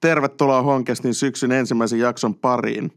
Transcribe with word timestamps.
Tervetuloa 0.00 0.62
Honkestin 0.62 1.14
syksyn 1.14 1.52
ensimmäisen 1.52 1.98
jakson 1.98 2.34
pariin. 2.34 2.92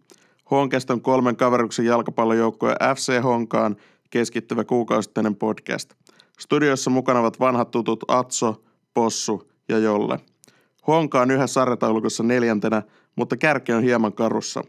Honkest 0.51 0.89
on 0.89 1.01
kolmen 1.01 1.35
kaveruksen 1.35 1.85
jalkapallojoukkojen 1.85 2.77
FC 2.95 3.21
Honkaan 3.23 3.75
keskittyvä 4.09 4.63
kuukausittainen 4.63 5.35
podcast. 5.35 5.93
Studiossa 6.39 6.89
mukana 6.89 7.19
ovat 7.19 7.39
vanhat 7.39 7.71
tutut 7.71 8.03
Atso, 8.07 8.63
Possu 8.93 9.51
ja 9.69 9.77
Jolle. 9.77 10.19
Honka 10.87 11.21
on 11.21 11.31
yhä 11.31 11.47
sarjataulukossa 11.47 12.23
neljäntenä, 12.23 12.81
mutta 13.15 13.37
kärki 13.37 13.73
on 13.73 13.83
hieman 13.83 14.13
karussa. 14.13 14.63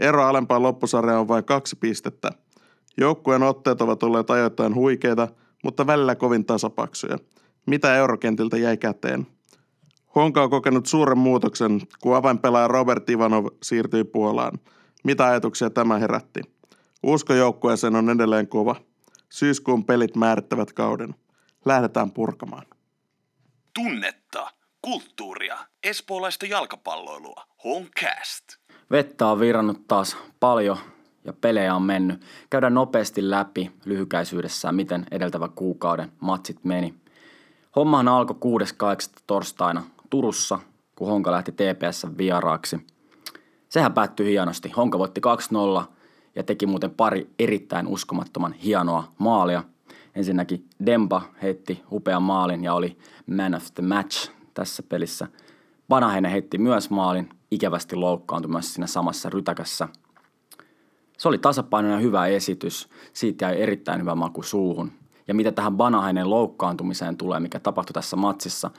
Ero 0.00 0.24
alempaan 0.24 0.62
loppusarjaan 0.62 1.20
on 1.20 1.28
vain 1.28 1.44
kaksi 1.44 1.76
pistettä. 1.76 2.30
Joukkueen 2.96 3.42
otteet 3.42 3.80
ovat 3.80 4.02
olleet 4.02 4.30
ajoittain 4.30 4.74
huikeita, 4.74 5.28
mutta 5.64 5.86
välillä 5.86 6.14
kovin 6.14 6.44
tasapaksuja. 6.44 7.18
Mitä 7.66 7.96
eurokentiltä 7.96 8.56
jäi 8.56 8.76
käteen? 8.76 9.26
Honka 10.14 10.42
on 10.42 10.50
kokenut 10.50 10.86
suuren 10.86 11.18
muutoksen, 11.18 11.80
kun 12.00 12.16
avainpelaaja 12.16 12.68
Robert 12.68 13.10
Ivanov 13.10 13.46
siirtyi 13.62 14.04
Puolaan. 14.04 14.58
Mitä 15.04 15.26
ajatuksia 15.26 15.70
tämä 15.70 15.98
herätti? 15.98 16.40
Usko 17.02 17.34
joukkueeseen 17.34 17.96
on 17.96 18.10
edelleen 18.10 18.48
kova. 18.48 18.76
Syyskuun 19.28 19.84
pelit 19.84 20.16
määrittävät 20.16 20.72
kauden. 20.72 21.14
Lähdetään 21.64 22.10
purkamaan. 22.10 22.66
Tunnetta, 23.74 24.50
kulttuuria, 24.82 25.58
espoolaista 25.84 26.46
jalkapalloilua. 26.46 27.44
Honcast. 27.64 28.44
Vettä 28.90 29.26
on 29.26 29.40
virrannut 29.40 29.88
taas 29.88 30.16
paljon 30.40 30.78
ja 31.24 31.32
pelejä 31.32 31.74
on 31.74 31.82
mennyt. 31.82 32.22
Käydään 32.50 32.74
nopeasti 32.74 33.30
läpi 33.30 33.72
lyhykäisyydessään, 33.84 34.74
miten 34.74 35.06
edeltävä 35.10 35.48
kuukauden 35.48 36.12
matsit 36.20 36.64
meni. 36.64 36.94
Hommahan 37.76 38.08
alkoi 38.08 38.36
6.8. 38.36 39.22
torstaina 39.26 39.82
Turussa, 40.10 40.58
kun 40.96 41.08
Honka 41.08 41.32
lähti 41.32 41.52
TPS 41.52 42.06
vieraaksi. 42.18 42.86
Sehän 43.68 43.92
päättyi 43.92 44.30
hienosti. 44.30 44.70
Honka 44.70 44.98
voitti 44.98 45.20
2-0 45.80 45.84
ja 46.34 46.42
teki 46.42 46.66
muuten 46.66 46.90
pari 46.90 47.30
erittäin 47.38 47.86
uskomattoman 47.86 48.52
hienoa 48.52 49.12
maalia. 49.18 49.64
Ensinnäkin 50.14 50.68
Demba 50.86 51.22
heitti 51.42 51.82
upean 51.92 52.22
maalin 52.22 52.64
ja 52.64 52.74
oli 52.74 52.98
man 53.26 53.54
of 53.54 53.64
the 53.74 53.82
match 53.82 54.30
tässä 54.54 54.82
pelissä. 54.82 55.28
Vanahene 55.90 56.32
heitti 56.32 56.58
myös 56.58 56.90
maalin, 56.90 57.28
ikävästi 57.50 57.96
loukkaantui 57.96 58.50
myös 58.50 58.74
siinä 58.74 58.86
samassa 58.86 59.30
rytäkässä. 59.30 59.88
Se 61.18 61.28
oli 61.28 61.38
tasapainoinen 61.38 62.02
hyvä 62.02 62.26
esitys. 62.26 62.88
Siitä 63.12 63.44
jäi 63.44 63.62
erittäin 63.62 64.00
hyvä 64.00 64.14
maku 64.14 64.42
suuhun. 64.42 64.92
Ja 65.28 65.34
mitä 65.34 65.52
tähän 65.52 65.76
Banahainen 65.76 66.30
loukkaantumiseen 66.30 67.16
tulee, 67.16 67.40
mikä 67.40 67.60
tapahtui 67.60 67.92
tässä 67.92 68.16
matsissa, 68.16 68.70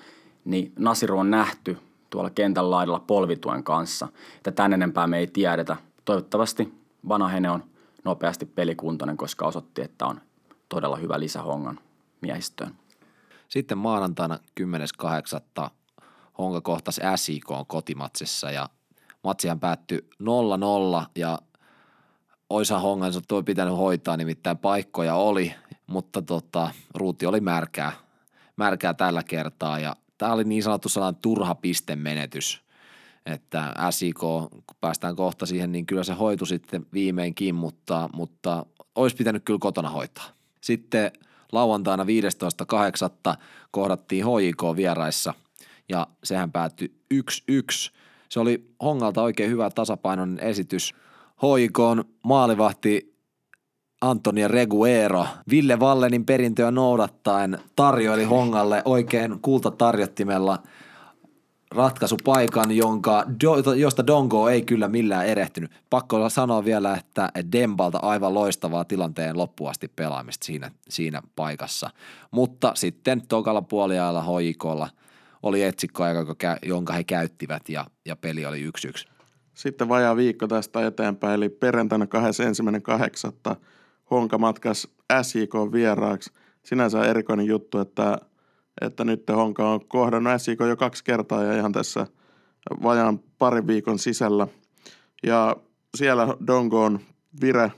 niin 0.49 0.73
Nasiru 0.79 1.19
on 1.19 1.31
nähty 1.31 1.77
tuolla 2.09 2.29
kentän 2.29 2.71
laidalla 2.71 2.99
polvituen 2.99 3.63
kanssa. 3.63 4.07
Että 4.37 4.51
tän 4.51 4.73
enempää 4.73 5.07
me 5.07 5.17
ei 5.17 5.27
tiedetä. 5.27 5.77
Toivottavasti 6.05 6.73
Vanahene 7.07 7.49
on 7.49 7.63
nopeasti 8.03 8.45
pelikuntoinen, 8.45 9.17
koska 9.17 9.45
osoitti, 9.47 9.81
että 9.81 10.05
on 10.05 10.21
todella 10.69 10.95
hyvä 10.95 11.19
lisähongan 11.19 11.79
miehistöön. 12.21 12.75
Sitten 13.47 13.77
maanantaina 13.77 14.39
10.8. 15.63 15.69
Honka 16.37 16.61
kohtasi 16.61 17.01
SIK 17.15 17.47
kotimatsissa 17.67 18.51
ja 18.51 18.69
matsihan 19.23 19.59
päättyi 19.59 20.09
0-0 21.03 21.05
ja 21.15 21.39
oisa 22.49 22.79
Hongansa 22.79 23.21
tuo 23.27 23.43
pitänyt 23.43 23.77
hoitaa, 23.77 24.17
nimittäin 24.17 24.57
paikkoja 24.57 25.15
oli, 25.15 25.53
mutta 25.87 26.21
tota, 26.21 26.71
ruuti 26.95 27.25
oli 27.25 27.39
märkää, 27.39 27.91
märkää 28.55 28.93
tällä 28.93 29.23
kertaa 29.23 29.79
ja 29.79 29.95
tämä 30.19 30.33
oli 30.33 30.43
niin 30.43 30.63
sanottu 30.63 30.89
sellainen 30.89 31.21
turha 31.21 31.55
pistemenetys, 31.55 32.61
että 33.25 33.73
SIK, 33.89 34.19
kun 34.19 34.49
päästään 34.81 35.15
kohta 35.15 35.45
siihen, 35.45 35.71
niin 35.71 35.85
kyllä 35.85 36.03
se 36.03 36.13
hoitu 36.13 36.45
sitten 36.45 36.85
viimeinkin, 36.93 37.55
mutta, 37.55 38.09
mutta 38.13 38.65
olisi 38.95 39.15
pitänyt 39.15 39.43
kyllä 39.45 39.59
kotona 39.59 39.89
hoitaa. 39.89 40.25
Sitten 40.61 41.11
lauantaina 41.51 42.03
15.8. 42.03 43.37
kohdattiin 43.71 44.25
HJK 44.25 44.75
vieraissa 44.75 45.33
ja 45.89 46.07
sehän 46.23 46.51
päättyi 46.51 46.95
1-1. 47.13 47.19
Se 48.29 48.39
oli 48.39 48.73
Hongalta 48.83 49.21
oikein 49.21 49.51
hyvä 49.51 49.69
tasapainoinen 49.69 50.39
esitys. 50.39 50.93
HJK 51.37 51.79
on 51.79 52.03
maalivahti 52.23 53.08
Antonia 54.01 54.47
Reguero 54.47 55.25
Ville 55.49 55.79
Vallenin 55.79 56.25
perintöä 56.25 56.71
noudattaen 56.71 57.59
tarjoili 57.75 58.23
Hongalle 58.23 58.81
oikein 58.85 59.39
kultatarjottimella 59.41 60.63
ratkaisupaikan, 61.71 62.71
jonka, 62.71 63.23
josta 63.77 64.07
Dongo 64.07 64.49
ei 64.49 64.61
kyllä 64.61 64.87
millään 64.87 65.27
erehtynyt. 65.27 65.71
Pakko 65.89 66.29
sanoa 66.29 66.65
vielä, 66.65 66.95
että 66.95 67.31
Dembalta 67.51 67.99
aivan 68.01 68.33
loistavaa 68.33 68.85
tilanteen 68.85 69.37
loppuasti 69.37 69.87
pelaamista 69.87 70.45
siinä, 70.45 70.71
siinä 70.89 71.21
paikassa. 71.35 71.89
Mutta 72.31 72.71
sitten 72.75 73.27
tokalla 73.27 73.61
puoliajalla 73.61 74.21
hoikolla 74.21 74.89
oli 75.43 75.63
etsikko, 75.63 76.03
jonka 76.65 76.93
he 76.93 77.03
käyttivät 77.03 77.69
ja, 77.69 77.85
ja 78.05 78.15
peli 78.15 78.45
oli 78.45 78.69
1-1. 78.69 79.09
Sitten 79.53 79.89
vajaa 79.89 80.15
viikko 80.15 80.47
tästä 80.47 80.87
eteenpäin, 80.87 81.33
eli 81.33 81.49
perjantaina 81.49 82.05
21.8. 82.05 83.55
Honka 84.11 84.37
matkas 84.37 84.87
SJK 85.21 85.53
vieraaksi. 85.71 86.31
Sinänsä 86.63 87.05
erikoinen 87.05 87.45
juttu, 87.45 87.77
että, 87.79 88.17
että 88.81 89.03
nyt 89.03 89.23
Honka 89.29 89.69
on 89.69 89.87
kohdannut 89.87 90.41
SJK 90.41 90.59
jo 90.69 90.77
kaksi 90.77 91.03
kertaa 91.03 91.43
ja 91.43 91.57
ihan 91.57 91.71
tässä 91.71 92.07
vajaan 92.83 93.19
parin 93.37 93.67
viikon 93.67 93.99
sisällä. 93.99 94.47
Ja 95.23 95.55
siellä 95.97 96.27
Dongoon 96.47 96.99
vire 97.41 97.71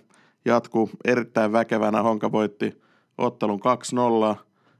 jatkuu 0.46 0.90
erittäin 1.06 1.52
väkevänä. 1.52 2.02
Honka 2.02 2.32
voitti 2.32 2.82
ottelun 3.18 3.60
2-0 4.36 4.38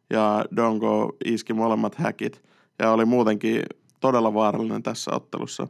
ja 0.10 0.46
Dongo 0.56 1.16
iski 1.26 1.54
molemmat 1.54 1.96
häkit 1.96 2.44
ja 2.80 2.92
oli 2.92 3.06
muutenkin 3.06 3.64
todella 4.00 4.34
vaarallinen 4.34 4.84
tässä 4.84 5.12
ottelussa. 5.16 5.68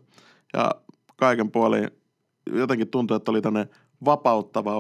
Ja 0.53 0.72
kaiken 1.16 1.52
puolin 1.52 1.92
jotenkin 2.52 2.88
tuntui, 2.88 3.18
että 3.18 3.31
oli 3.31 3.42
tänne 3.42 3.68
vapauttava 4.06 4.75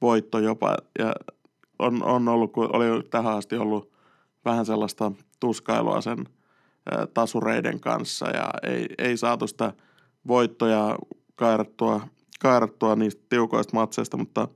voitto 0.00 0.38
jopa. 0.38 0.76
Ja 0.98 1.14
on, 1.78 2.02
on 2.02 2.28
ollut, 2.28 2.52
kun 2.52 2.76
oli 2.76 3.02
tähän 3.10 3.36
asti 3.36 3.56
ollut 3.56 3.92
vähän 4.44 4.66
sellaista 4.66 5.12
tuskailua 5.40 6.00
sen 6.00 6.24
tasureiden 7.14 7.80
kanssa 7.80 8.30
ja 8.30 8.50
ei, 8.62 8.86
ei 8.98 9.16
saatu 9.16 9.46
sitä 9.46 9.72
voittoja 10.26 10.98
kairattua, 11.34 12.00
kairattua 12.40 12.96
niistä 12.96 13.22
tiukoista 13.28 13.76
matseista, 13.76 14.16
mutta 14.16 14.48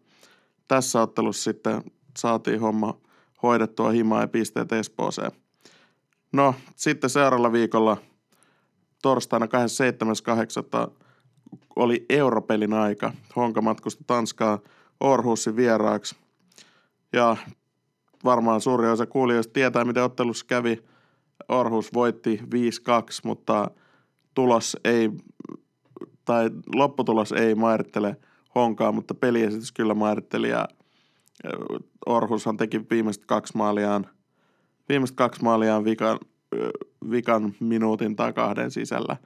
tässä 0.68 1.02
ottelussa 1.02 1.44
sitten 1.44 1.82
saatiin 2.18 2.60
homma 2.60 2.98
hoidettua 3.42 3.90
himaa 3.90 4.20
ja 4.20 4.28
pisteet 4.28 4.72
Espooseen. 4.72 5.32
No, 6.32 6.54
sitten 6.76 7.10
seuraavalla 7.10 7.52
viikolla 7.52 7.96
torstaina 9.02 9.46
27.8. 9.46 10.90
oli 11.76 12.06
Europelin 12.08 12.72
aika. 12.72 13.12
Honka 13.36 13.62
matkusti 13.62 14.04
Tanskaa 14.06 14.58
Orhussin 15.02 15.56
vieraaksi. 15.56 16.16
Ja 17.12 17.36
varmaan 18.24 18.60
suuri 18.60 18.88
osa 18.88 19.06
kuulijoista 19.06 19.52
tietää, 19.52 19.84
miten 19.84 20.02
ottelussa 20.02 20.46
kävi. 20.48 20.82
Orhus 21.48 21.94
voitti 21.94 22.40
5-2, 22.42 22.44
mutta 23.24 23.70
tulos 24.34 24.76
ei, 24.84 25.10
tai 26.24 26.50
lopputulos 26.74 27.32
ei 27.32 27.54
määrittele 27.54 28.16
honkaa, 28.54 28.92
mutta 28.92 29.14
peliesitys 29.14 29.72
kyllä 29.72 29.94
määritteli 29.94 30.48
ja 30.48 30.68
Orhushan 32.06 32.56
teki 32.56 32.80
viimeiset 32.90 33.26
kaksi 33.26 33.56
maaliaan, 33.56 34.06
viimeiset 34.88 35.16
kaksi 35.16 35.42
maaliaan 35.42 35.84
vikan, 35.84 36.18
vikan 37.10 37.54
minuutin 37.60 38.16
tai 38.16 38.32
kahden 38.32 38.70
sisällä. 38.70 39.16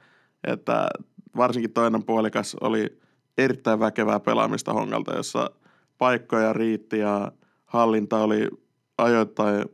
Että 0.43 0.87
varsinkin 1.35 1.73
toinen 1.73 2.03
puolikas 2.03 2.55
oli 2.61 2.99
erittäin 3.37 3.79
väkevää 3.79 4.19
pelaamista 4.19 4.73
Hongalta, 4.73 5.15
jossa 5.15 5.49
paikkoja 5.97 6.53
riitti 6.53 6.99
ja 6.99 7.31
hallinta 7.65 8.17
oli 8.17 8.49
ajoittain 8.97 9.65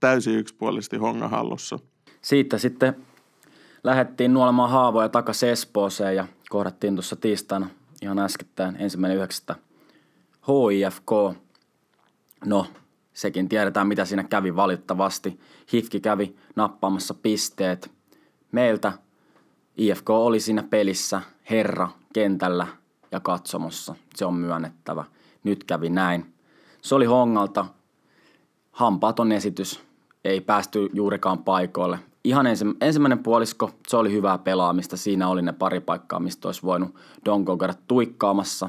täysin 0.00 0.38
yksipuolisesti 0.38 0.96
Hongan 0.96 1.30
hallussa. 1.30 1.78
Siitä 2.22 2.58
sitten 2.58 2.96
lähdettiin 3.84 4.34
nuolemaan 4.34 4.70
haavoja 4.70 5.08
takaisin 5.08 5.48
Espooseen 5.48 6.16
ja 6.16 6.26
kohdattiin 6.50 6.94
tuossa 6.96 7.16
tiistaina 7.16 7.70
ihan 8.02 8.18
äskettäin 8.18 8.76
ensimmäinen 8.76 9.16
yhdeksästä 9.16 9.56
HIFK. 10.48 11.10
No, 12.44 12.66
sekin 13.12 13.48
tiedetään, 13.48 13.86
mitä 13.86 14.04
siinä 14.04 14.24
kävi 14.24 14.56
valitettavasti. 14.56 15.40
Hifki 15.72 16.00
kävi 16.00 16.36
nappaamassa 16.56 17.14
pisteet. 17.14 17.90
Meiltä 18.52 18.92
IFK 19.76 20.10
oli 20.10 20.40
siinä 20.40 20.62
pelissä 20.62 21.22
herra 21.50 21.88
kentällä 22.14 22.66
ja 23.10 23.20
katsomossa. 23.20 23.94
Se 24.14 24.24
on 24.24 24.34
myönnettävä. 24.34 25.04
Nyt 25.44 25.64
kävi 25.64 25.88
näin. 25.90 26.34
Se 26.82 26.94
oli 26.94 27.04
Hongalta 27.04 27.66
hampaaton 28.72 29.32
esitys. 29.32 29.80
Ei 30.24 30.40
päästy 30.40 30.88
juurikaan 30.92 31.38
paikoille. 31.38 31.98
ihan 32.24 32.46
ensi, 32.46 32.64
ensimmäinen 32.80 33.18
puolisko, 33.18 33.70
se 33.88 33.96
oli 33.96 34.12
hyvää 34.12 34.38
pelaamista. 34.38 34.96
Siinä 34.96 35.28
oli 35.28 35.42
ne 35.42 35.52
pari 35.52 35.80
paikkaa, 35.80 36.20
mistä 36.20 36.48
olisi 36.48 36.62
voinut 36.62 36.94
Donko 37.24 37.56
käydä 37.56 37.74
tuikkaamassa. 37.88 38.68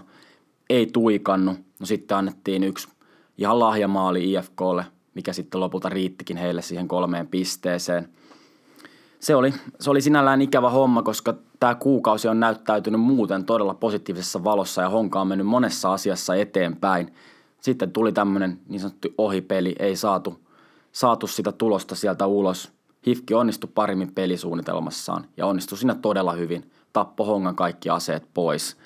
Ei 0.70 0.86
tuikannut. 0.86 1.58
No 1.80 1.86
sitten 1.86 2.18
annettiin 2.18 2.64
yksi 2.64 2.88
ihan 3.38 3.60
lahjamaali 3.60 4.34
IFKlle, 4.34 4.86
mikä 5.14 5.34
sitten 5.34 5.60
lopulta 5.60 5.90
riittikin 5.90 6.38
heille 6.38 6.62
siihen 6.62 6.88
kolmeen 6.88 7.28
pisteeseen. 7.28 8.10
Se 9.20 9.36
oli, 9.36 9.54
se 9.80 9.90
oli 9.90 10.02
sinällään 10.02 10.42
ikävä 10.42 10.70
homma, 10.70 11.04
koska 11.04 11.34
tämä 11.63 11.75
kuukausi 11.75 12.27
on 12.27 12.39
näyttäytynyt 12.39 13.01
muuten 13.01 13.45
todella 13.45 13.74
positiivisessa 13.74 14.44
valossa 14.44 14.81
ja 14.81 14.89
Honka 14.89 15.21
on 15.21 15.27
mennyt 15.27 15.48
monessa 15.48 15.94
asiassa 15.94 16.36
eteenpäin. 16.36 17.13
Sitten 17.62 17.92
tuli 17.92 18.12
tämmöinen 18.12 18.60
niin 18.68 18.80
sanottu 18.80 19.07
ohipeli, 19.18 19.75
ei 19.80 19.95
saatu, 19.95 20.39
saatu 20.92 21.27
sitä 21.27 21.51
tulosta 21.51 21.95
sieltä 21.95 22.25
ulos. 22.25 22.71
Hifki 23.07 23.33
onnistui 23.33 23.69
parimmin 23.75 24.13
pelisuunnitelmassaan 24.13 25.25
ja 25.38 25.45
onnistui 25.45 25.77
siinä 25.77 25.95
todella 25.95 26.31
hyvin. 26.31 26.71
Tappo 26.94 27.25
Hongan 27.25 27.56
kaikki 27.56 27.89
aseet 27.89 28.27
pois. 28.33 28.77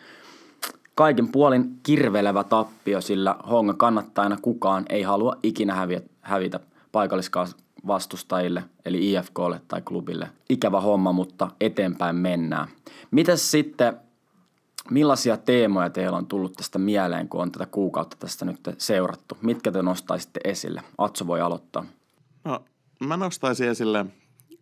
Kaikin 0.96 1.32
puolin 1.32 1.80
kirvelevä 1.84 2.44
tappio, 2.44 3.02
sillä 3.02 3.36
Honga 3.50 3.74
kannattajana 3.74 4.38
kukaan 4.42 4.86
ei 4.90 5.04
halua 5.04 5.36
ikinä 5.44 5.76
hävitä, 5.76 6.10
hävitä 6.22 6.60
paikallisvastustajille, 7.78 8.64
eli 8.86 9.12
IFKlle 9.14 9.62
tai 9.68 9.82
klubille. 9.82 10.30
Ikävä 10.50 10.82
homma, 10.82 11.12
mutta 11.12 11.52
eteenpäin 11.62 12.16
mennään. 12.16 12.68
Mitäs 13.12 13.52
sitten, 13.52 13.94
millaisia 14.92 15.38
teemoja 15.38 15.90
teillä 15.90 16.18
on 16.18 16.28
tullut 16.28 16.54
tästä 16.54 16.80
mieleen, 16.80 17.30
kun 17.30 17.42
on 17.42 17.52
tätä 17.52 17.66
kuukautta 17.66 18.18
tästä 18.20 18.46
nyt 18.46 18.60
seurattu? 18.78 19.38
Mitkä 19.42 19.72
te 19.72 19.82
nostaisitte 19.82 20.40
esille? 20.44 20.82
Atso 20.98 21.28
voi 21.28 21.42
aloittaa. 21.42 21.86
No, 22.44 22.64
mä 23.00 23.18
nostaisin 23.18 23.70
esille 23.70 24.06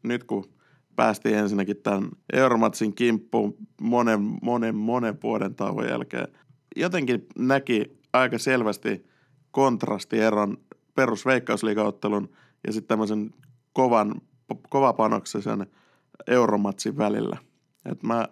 nyt 0.03 0.23
kun 0.23 0.49
päästiin 0.95 1.37
ensinnäkin 1.37 1.77
tämän 1.77 2.09
Euromatsin 2.33 2.95
kimppuun 2.95 3.55
monen, 3.81 4.19
monen, 4.41 4.75
monen 4.75 5.17
vuoden 5.23 5.55
tauon 5.55 5.87
jälkeen. 5.89 6.27
Jotenkin 6.75 7.25
näki 7.37 7.97
aika 8.13 8.37
selvästi 8.37 9.05
kontrastieron 9.51 10.57
perusveikkausliigaottelun 10.95 12.29
ja 12.67 12.73
sitten 12.73 12.87
tämmöisen 12.87 13.33
kovan, 13.73 14.21
kovapanoksisen 14.69 15.67
Euromatsin 16.27 16.97
välillä. 16.97 17.37
Et 17.85 18.03
mä 18.03 18.27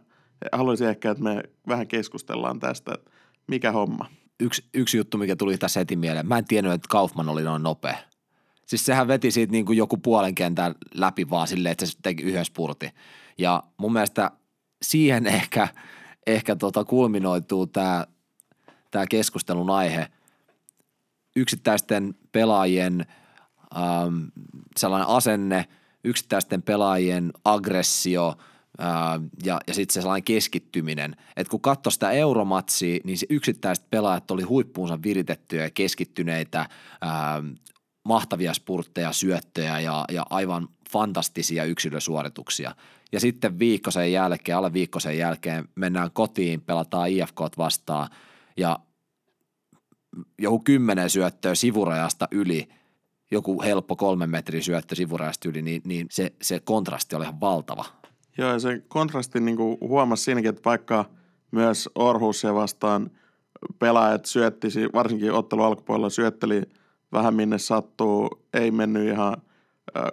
haluaisin 0.51 0.87
ehkä, 0.87 1.11
että 1.11 1.23
me 1.23 1.43
vähän 1.67 1.87
keskustellaan 1.87 2.59
tästä, 2.59 2.91
että 2.93 3.11
mikä 3.47 3.71
homma. 3.71 4.05
Yksi, 4.39 4.65
yksi 4.73 4.97
juttu, 4.97 5.17
mikä 5.17 5.35
tuli 5.35 5.57
tässä 5.57 5.79
heti 5.79 5.95
mieleen. 5.95 6.27
Mä 6.27 6.37
en 6.37 6.45
tiennyt, 6.45 6.73
että 6.73 6.87
Kaufman 6.89 7.29
oli 7.29 7.43
noin 7.43 7.63
nopea. 7.63 7.97
Siis 8.65 8.85
sehän 8.85 9.07
veti 9.07 9.31
siitä 9.31 9.51
niin 9.51 9.65
kuin 9.65 9.77
joku 9.77 9.97
puolen 9.97 10.35
kentän 10.35 10.75
läpi 10.93 11.29
vaan 11.29 11.47
silleen, 11.47 11.71
että 11.71 11.85
se 11.85 11.97
teki 12.01 12.23
yhden 12.23 12.45
spurti. 12.45 12.89
Ja 13.37 13.63
mun 13.77 13.93
mielestä 13.93 14.31
siihen 14.81 15.27
ehkä, 15.27 15.67
ehkä 16.27 16.55
tota 16.55 16.83
kulminoituu 16.83 17.67
tämä, 17.67 18.07
tämä 18.91 19.05
keskustelun 19.09 19.69
aihe. 19.69 20.07
Yksittäisten 21.35 22.15
pelaajien 22.31 23.05
ähm, 23.77 24.23
sellainen 24.77 25.07
asenne, 25.07 25.65
yksittäisten 26.03 26.61
pelaajien 26.61 27.33
aggressio 27.45 28.35
ää, 28.77 29.19
ja, 29.43 29.61
ja 29.67 29.73
sitten 29.73 29.93
se 29.93 30.01
sellainen 30.01 30.23
keskittyminen. 30.23 31.15
Että 31.37 31.51
kun 31.51 31.61
katsoi 31.61 31.91
sitä 31.91 32.11
euromatsia, 32.11 32.99
niin 33.03 33.17
se 33.17 33.25
yksittäiset 33.29 33.89
pelaajat 33.89 34.31
oli 34.31 34.43
huippuunsa 34.43 34.99
viritettyjä 35.03 35.63
ja 35.63 35.69
keskittyneitä, 35.69 36.69
ää, 37.01 37.43
mahtavia 38.03 38.53
spurtteja, 38.53 39.11
syöttöjä 39.11 39.79
ja, 39.79 40.05
ja 40.11 40.25
aivan 40.29 40.67
fantastisia 40.89 41.63
yksilösuorituksia. 41.63 42.75
Ja 43.11 43.19
sitten 43.19 43.59
viikkosen 43.59 44.11
jälkeen, 44.11 44.57
alle 44.57 44.73
viikkosen 44.73 45.17
jälkeen 45.17 45.67
mennään 45.75 46.11
kotiin, 46.11 46.61
pelataan 46.61 47.09
IFK 47.09 47.41
vastaan 47.57 48.09
ja 48.57 48.79
joku 50.39 50.59
kymmenen 50.59 51.09
syöttöä 51.09 51.55
sivurajasta 51.55 52.27
yli, 52.31 52.69
joku 53.33 53.61
helppo 53.61 53.95
kolmen 53.95 54.29
metrin 54.29 54.63
syöttö 54.63 54.95
sivurajasta 54.95 55.49
yli, 55.49 55.61
niin, 55.61 55.81
niin 55.85 56.07
se, 56.11 56.33
se 56.41 56.59
kontrasti 56.59 57.15
oli 57.15 57.23
ihan 57.23 57.41
valtava. 57.41 57.85
Joo, 58.37 58.49
ja 58.49 58.59
se 58.59 58.81
kontrasti 58.87 59.39
niin 59.39 59.57
huomasi 59.81 60.23
siinäkin, 60.23 60.49
että 60.49 60.61
vaikka 60.65 61.05
myös 61.51 61.89
Orhusia 61.95 62.53
vastaan 62.53 63.11
pelaajat 63.79 64.25
syötti, 64.25 64.67
varsinkin 64.93 65.31
ottelu 65.31 65.63
alkupuolella 65.63 66.09
syötteli– 66.09 66.61
vähän 67.13 67.33
minne 67.33 67.57
sattuu, 67.57 68.45
ei 68.53 68.71
mennyt 68.71 69.07
ihan 69.07 69.37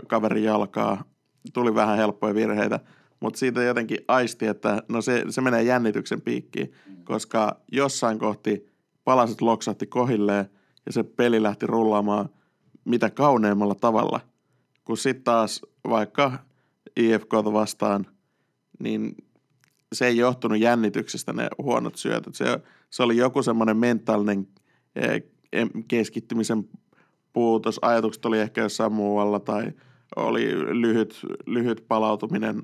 kaverin 0.06 0.44
jalkaa, 0.44 1.04
tuli 1.52 1.74
vähän 1.74 1.96
helppoja 1.96 2.34
virheitä, 2.34 2.80
mutta 3.20 3.38
siitä 3.38 3.62
jotenkin 3.62 3.98
aisti, 4.08 4.46
että 4.46 4.82
no 4.88 5.02
se, 5.02 5.24
se 5.30 5.40
menee 5.40 5.62
jännityksen 5.62 6.20
piikkiin, 6.20 6.72
koska 7.04 7.60
jossain 7.72 8.18
kohti 8.18 8.66
palaset 9.04 9.40
loksahti 9.40 9.86
kohilleen 9.86 10.50
ja 10.86 10.92
se 10.92 11.02
peli 11.02 11.42
lähti 11.42 11.66
rullaamaan 11.66 12.28
mitä 12.84 13.10
kauneimmalla 13.10 13.74
tavalla, 13.74 14.20
kun 14.84 14.96
sitten 14.96 15.24
taas 15.24 15.62
vaikka 15.88 16.38
IFK 16.96 17.32
vastaan, 17.32 18.06
niin 18.78 19.14
se 19.92 20.06
ei 20.06 20.16
johtunut 20.16 20.58
jännityksestä 20.58 21.32
ne 21.32 21.48
huonot 21.62 21.96
syötöt. 21.96 22.34
Se, 22.34 22.44
se 22.90 23.02
oli 23.02 23.16
joku 23.16 23.42
semmoinen 23.42 23.76
mentaalinen 23.76 24.48
keskittymisen 25.88 26.68
puutos, 27.32 27.78
ajatukset 27.82 28.24
oli 28.24 28.40
ehkä 28.40 28.60
jossain 28.60 28.92
muualla 28.92 29.40
tai 29.40 29.72
oli 30.16 30.54
lyhyt, 30.80 31.20
lyhyt 31.46 31.84
palautuminen 31.88 32.62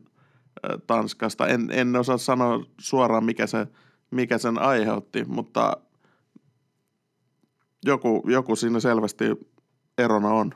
Tanskasta. 0.87 1.47
En, 1.47 1.69
en 1.73 1.97
osaa 1.97 2.19
sanoa 2.19 2.65
suoraan, 2.81 3.25
mikä, 3.25 3.47
se, 3.47 3.67
mikä 4.11 4.39
sen 4.39 4.59
aiheutti, 4.59 5.25
mutta 5.25 5.77
joku, 7.85 8.23
joku 8.27 8.57
siinä 8.57 8.81
selvästi 8.81 9.25
erona 9.99 10.29
on. 10.29 10.55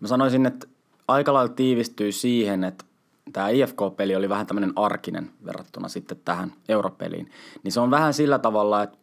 Mä 0.00 0.08
sanoisin, 0.08 0.46
että 0.46 0.66
aika 1.08 1.32
lailla 1.32 1.54
tiivistyy 1.54 2.12
siihen, 2.12 2.64
että 2.64 2.84
tämä 3.32 3.48
IFK-peli 3.48 4.16
oli 4.16 4.28
vähän 4.28 4.46
tämmöinen 4.46 4.72
arkinen 4.76 5.30
verrattuna 5.44 5.88
sitten 5.88 6.20
tähän 6.24 6.52
europeliin. 6.68 7.30
Niin 7.62 7.72
se 7.72 7.80
on 7.80 7.90
vähän 7.90 8.14
sillä 8.14 8.38
tavalla, 8.38 8.82
että 8.82 8.98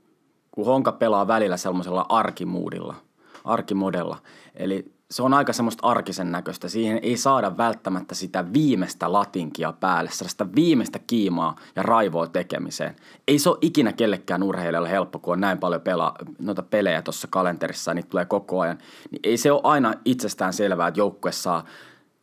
kun 0.52 0.66
Honka 0.66 0.92
pelaa 0.92 1.28
välillä 1.28 1.58
semmoisella 1.58 2.06
arkimuudilla– 2.10 2.96
arkimodella. 3.44 4.18
Eli 4.56 4.92
se 5.12 5.24
on 5.24 5.34
aika 5.34 5.54
semmoista 5.54 5.88
arkisen 5.88 6.32
näköistä. 6.32 6.70
Siihen 6.70 7.00
ei 7.02 7.18
saada 7.18 7.58
välttämättä 7.58 8.16
sitä 8.16 8.54
viimeistä 8.54 9.14
latinkia 9.14 9.74
päälle, 9.74 10.12
sellaista 10.12 10.48
viimeistä 10.56 11.00
kiimaa 11.00 11.56
ja 11.76 11.84
raivoa 11.84 12.28
tekemiseen. 12.28 12.96
Ei 13.28 13.40
se 13.40 13.50
ole 13.50 13.58
ikinä 13.62 13.94
kellekään 13.94 14.44
urheilijalle 14.44 14.90
helppo, 14.90 15.20
kun 15.20 15.34
on 15.34 15.40
näin 15.40 15.58
paljon 15.58 15.82
pela, 15.82 16.14
noita 16.40 16.64
pelejä 16.64 17.02
tuossa 17.02 17.28
kalenterissa 17.32 17.92
ja 17.92 17.96
niitä 17.96 18.10
tulee 18.10 18.26
koko 18.26 18.60
ajan. 18.60 18.78
Niin 19.12 19.20
ei 19.24 19.38
se 19.38 19.52
ole 19.52 19.62
aina 19.64 19.94
itsestään 20.06 20.54
selvää, 20.54 20.88
että 20.88 21.00
joukkue 21.00 21.32
saa 21.32 21.66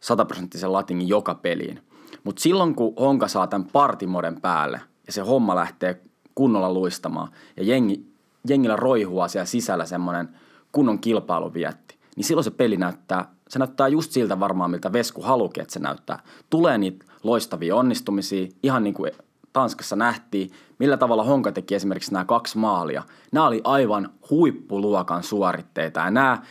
sataprosenttisen 0.01 0.73
latingin 0.73 1.09
joka 1.09 1.35
peliin. 1.35 1.83
Mutta 2.25 2.43
silloin, 2.43 2.75
kun 2.75 2.95
Honka 3.01 3.29
saa 3.29 3.47
tämän 3.47 3.69
partimoden 3.73 4.41
päälle 4.41 4.81
ja 5.07 5.13
se 5.13 5.21
homma 5.21 5.57
lähtee 5.57 6.01
kunnolla 6.35 6.73
luistamaan 6.73 7.29
ja 7.57 7.63
jengi, 7.63 8.07
jengillä 8.49 8.77
roihua 8.77 9.29
siellä 9.29 9.47
sisällä 9.47 9.87
semmoinen– 9.87 10.29
kunnon 10.73 10.99
kilpailu 10.99 11.55
vietti, 11.55 11.98
niin 12.19 12.25
silloin 12.25 12.45
se 12.45 12.51
peli 12.51 12.77
näyttää, 12.77 13.31
se 13.49 13.59
näyttää 13.59 13.89
just 13.89 14.13
siltä 14.13 14.41
varmaan, 14.41 14.71
miltä 14.71 14.93
Vesku 14.93 15.23
haluki, 15.23 15.61
että 15.61 15.73
se 15.73 15.81
näyttää. 15.81 16.23
Tulee 16.51 16.79
niitä 16.79 17.07
loistavia 17.23 17.77
onnistumisia, 17.77 18.49
ihan 18.63 18.85
niin 18.85 18.95
kuin 18.95 19.13
Tanskassa 19.53 19.97
nähtiin, 19.97 20.51
millä 20.79 20.97
tavalla 20.97 21.25
Honka 21.25 21.53
teki 21.53 21.75
esimerkiksi 21.75 22.13
nämä 22.13 22.25
kaksi 22.25 22.59
maalia. 22.59 23.03
Nämä 23.33 23.47
oli 23.47 23.61
aivan 23.65 24.09
huippuluokan 24.31 25.23
suoritteita 25.23 26.01
ja 26.01 26.11
nämä 26.11 26.43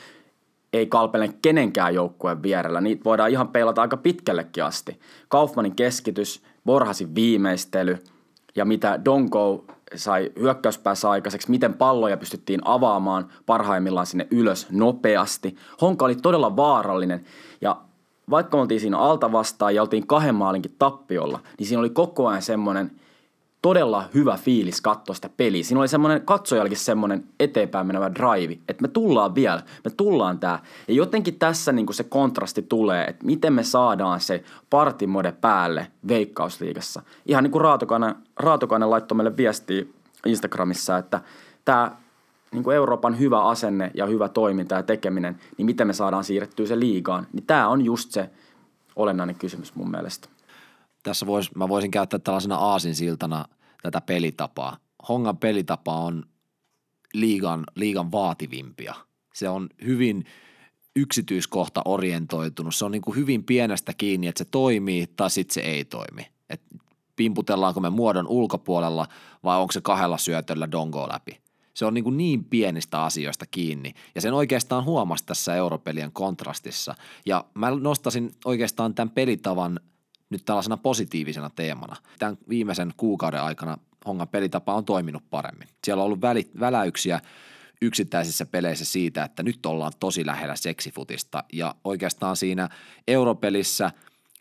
ei 0.73 0.87
kalpele 0.87 1.33
kenenkään 1.41 1.93
joukkueen 1.93 2.43
vierellä. 2.43 2.81
Niitä 2.81 3.03
voidaan 3.03 3.29
ihan 3.29 3.47
peilata 3.47 3.81
aika 3.81 3.97
pitkällekin 3.97 4.63
asti. 4.63 4.99
Kaufmanin 5.27 5.75
keskitys, 5.75 6.43
Borhasin 6.65 7.15
viimeistely 7.15 7.97
ja 8.55 8.65
mitä 8.65 8.99
Donko 9.05 9.65
sai 9.95 10.31
hyökkäyspäässä 10.39 11.09
aikaiseksi, 11.09 11.51
miten 11.51 11.73
palloja 11.73 12.17
pystyttiin 12.17 12.61
avaamaan 12.65 13.27
parhaimmillaan 13.45 14.05
sinne 14.05 14.27
ylös 14.31 14.67
nopeasti. 14.71 15.55
Honka 15.81 16.05
oli 16.05 16.15
todella 16.15 16.55
vaarallinen 16.55 17.25
ja 17.61 17.81
vaikka 18.29 18.57
me 18.57 18.61
oltiin 18.61 18.79
siinä 18.79 18.97
alta 18.97 19.31
vastaan 19.31 19.75
ja 19.75 19.81
oltiin 19.81 20.07
kahden 20.07 20.35
maalinkin 20.35 20.75
tappiolla, 20.79 21.39
niin 21.59 21.67
siinä 21.67 21.79
oli 21.79 21.89
koko 21.89 22.27
ajan 22.27 22.41
semmoinen 22.41 22.91
todella 23.67 24.05
hyvä 24.13 24.37
fiilis 24.37 24.81
katsoa 24.81 25.15
sitä 25.15 25.29
peliä. 25.37 25.63
Siinä 25.63 25.79
oli 25.79 25.87
semmoinen 25.87 26.21
katsojallekin 26.21 26.77
semmoinen 26.77 27.23
eteenpäin 27.39 27.87
menevä 27.87 28.11
drive, 28.15 28.57
että 28.67 28.81
me 28.81 28.87
tullaan 28.87 29.35
vielä, 29.35 29.61
me 29.83 29.91
tullaan 29.97 30.39
tää. 30.39 30.63
Ja 30.87 30.93
jotenkin 30.93 31.39
tässä 31.39 31.71
niin 31.71 31.93
se 31.93 32.03
kontrasti 32.03 32.61
tulee, 32.61 33.05
että 33.05 33.25
miten 33.25 33.53
me 33.53 33.63
saadaan 33.63 34.19
se 34.19 34.43
partimode 34.69 35.31
päälle 35.31 35.87
Veikkausliigassa. 36.07 37.01
Ihan 37.25 37.43
niin 37.43 37.51
kuin 37.51 37.61
Raatokainen, 37.61 38.15
Raatokainen 38.37 38.89
laittoi 38.89 39.15
meille 39.15 39.37
viestiä 39.37 39.85
Instagramissa, 40.25 40.97
että 40.97 41.21
tämä 41.65 41.91
niin 42.51 42.63
kuin 42.63 42.75
Euroopan 42.75 43.19
hyvä 43.19 43.41
asenne 43.41 43.91
ja 43.93 44.05
hyvä 44.05 44.29
toiminta 44.29 44.75
ja 44.75 44.83
tekeminen, 44.83 45.39
niin 45.57 45.65
miten 45.65 45.87
me 45.87 45.93
saadaan 45.93 46.23
siirrettyä 46.23 46.65
se 46.65 46.79
liigaan, 46.79 47.27
niin 47.33 47.45
tämä 47.45 47.67
on 47.67 47.85
just 47.85 48.11
se 48.11 48.29
olennainen 48.95 49.35
kysymys 49.35 49.75
mun 49.75 49.91
mielestä. 49.91 50.29
Tässä 51.03 51.25
vois, 51.25 51.55
mä 51.55 51.69
voisin 51.69 51.91
käyttää 51.91 52.19
tällaisena 52.19 52.55
aasinsiltana 52.55 53.45
tätä 53.81 54.01
pelitapaa. 54.01 54.77
Hongan 55.09 55.37
pelitapa 55.37 55.95
on 55.95 56.23
liigan, 57.13 57.63
liigan 57.75 58.11
vaativimpia. 58.11 58.95
Se 59.33 59.49
on 59.49 59.69
hyvin 59.85 60.25
yksityiskohta 60.95 61.81
orientoitunut. 61.85 62.75
Se 62.75 62.85
on 62.85 62.91
niin 62.91 63.01
kuin 63.01 63.15
hyvin 63.15 63.43
pienestä 63.43 63.93
kiinni, 63.93 64.27
että 64.27 64.43
se 64.43 64.49
toimii 64.51 65.07
tai 65.07 65.29
sitten 65.29 65.53
se 65.53 65.61
ei 65.61 65.85
toimi. 65.85 66.27
Et 66.49 66.61
pimputellaanko 67.15 67.79
me 67.79 67.89
muodon 67.89 68.27
ulkopuolella 68.27 69.07
vai 69.43 69.57
onko 69.57 69.71
se 69.71 69.81
kahdella 69.81 70.17
syötöllä 70.17 70.71
dongo 70.71 71.07
läpi. 71.11 71.39
Se 71.73 71.85
on 71.85 71.93
niin, 71.93 72.03
kuin 72.03 72.17
niin 72.17 72.43
pienistä 72.43 73.03
asioista 73.03 73.45
kiinni 73.45 73.93
ja 74.15 74.21
sen 74.21 74.33
oikeastaan 74.33 74.85
huomasi 74.85 75.25
tässä 75.25 75.55
europelien 75.55 76.11
kontrastissa. 76.11 76.95
Ja 77.25 77.45
mä 77.53 77.71
nostasin 77.71 78.31
oikeastaan 78.45 78.93
tämän 78.93 79.09
pelitavan 79.09 79.79
nyt 80.29 80.45
tällaisena 80.45 80.77
positiivisena 80.77 81.49
teemana. 81.49 81.95
Tämän 82.19 82.37
viimeisen 82.49 82.93
kuukauden 82.97 83.41
aikana 83.41 83.77
Hongan 84.05 84.27
pelitapa 84.27 84.73
on 84.73 84.85
toiminut 84.85 85.23
paremmin. 85.29 85.67
Siellä 85.83 86.01
on 86.01 86.05
ollut 86.05 86.21
väli, 86.21 86.49
väläyksiä 86.59 87.19
yksittäisissä 87.81 88.45
peleissä 88.45 88.85
siitä, 88.85 89.23
että 89.23 89.43
nyt 89.43 89.65
ollaan 89.65 89.91
tosi 89.99 90.25
lähellä 90.25 90.55
seksifutista 90.55 91.43
ja 91.53 91.75
oikeastaan 91.83 92.35
siinä 92.35 92.69
europelissä 93.07 93.91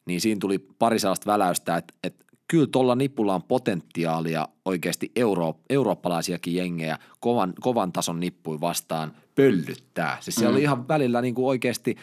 niin 0.07 0.21
siinä 0.21 0.39
tuli 0.41 0.59
pari 0.59 0.99
sellaista 0.99 1.33
väläystä, 1.33 1.77
että, 1.77 1.95
että 2.05 2.25
kyllä 2.49 2.67
tuolla 2.73 2.95
nipulla 2.95 3.35
on 3.35 3.43
potentiaalia 3.43 4.49
oikeasti 4.65 5.13
euro, 5.17 5.55
eurooppalaisiakin 5.71 6.55
jengejä 6.55 6.99
kovan, 7.21 7.53
kovan 7.61 7.93
tason 7.93 8.21
nippuin 8.21 8.61
vastaan 8.61 9.13
pöllyttää. 9.35 10.19
Siis 10.21 10.37
siellä 10.37 10.51
mm. 10.51 10.55
oli 10.55 10.63
ihan 10.63 10.89
välillä 10.89 11.21
niin 11.21 11.35
kuin 11.35 11.47
oikeasti 11.47 11.97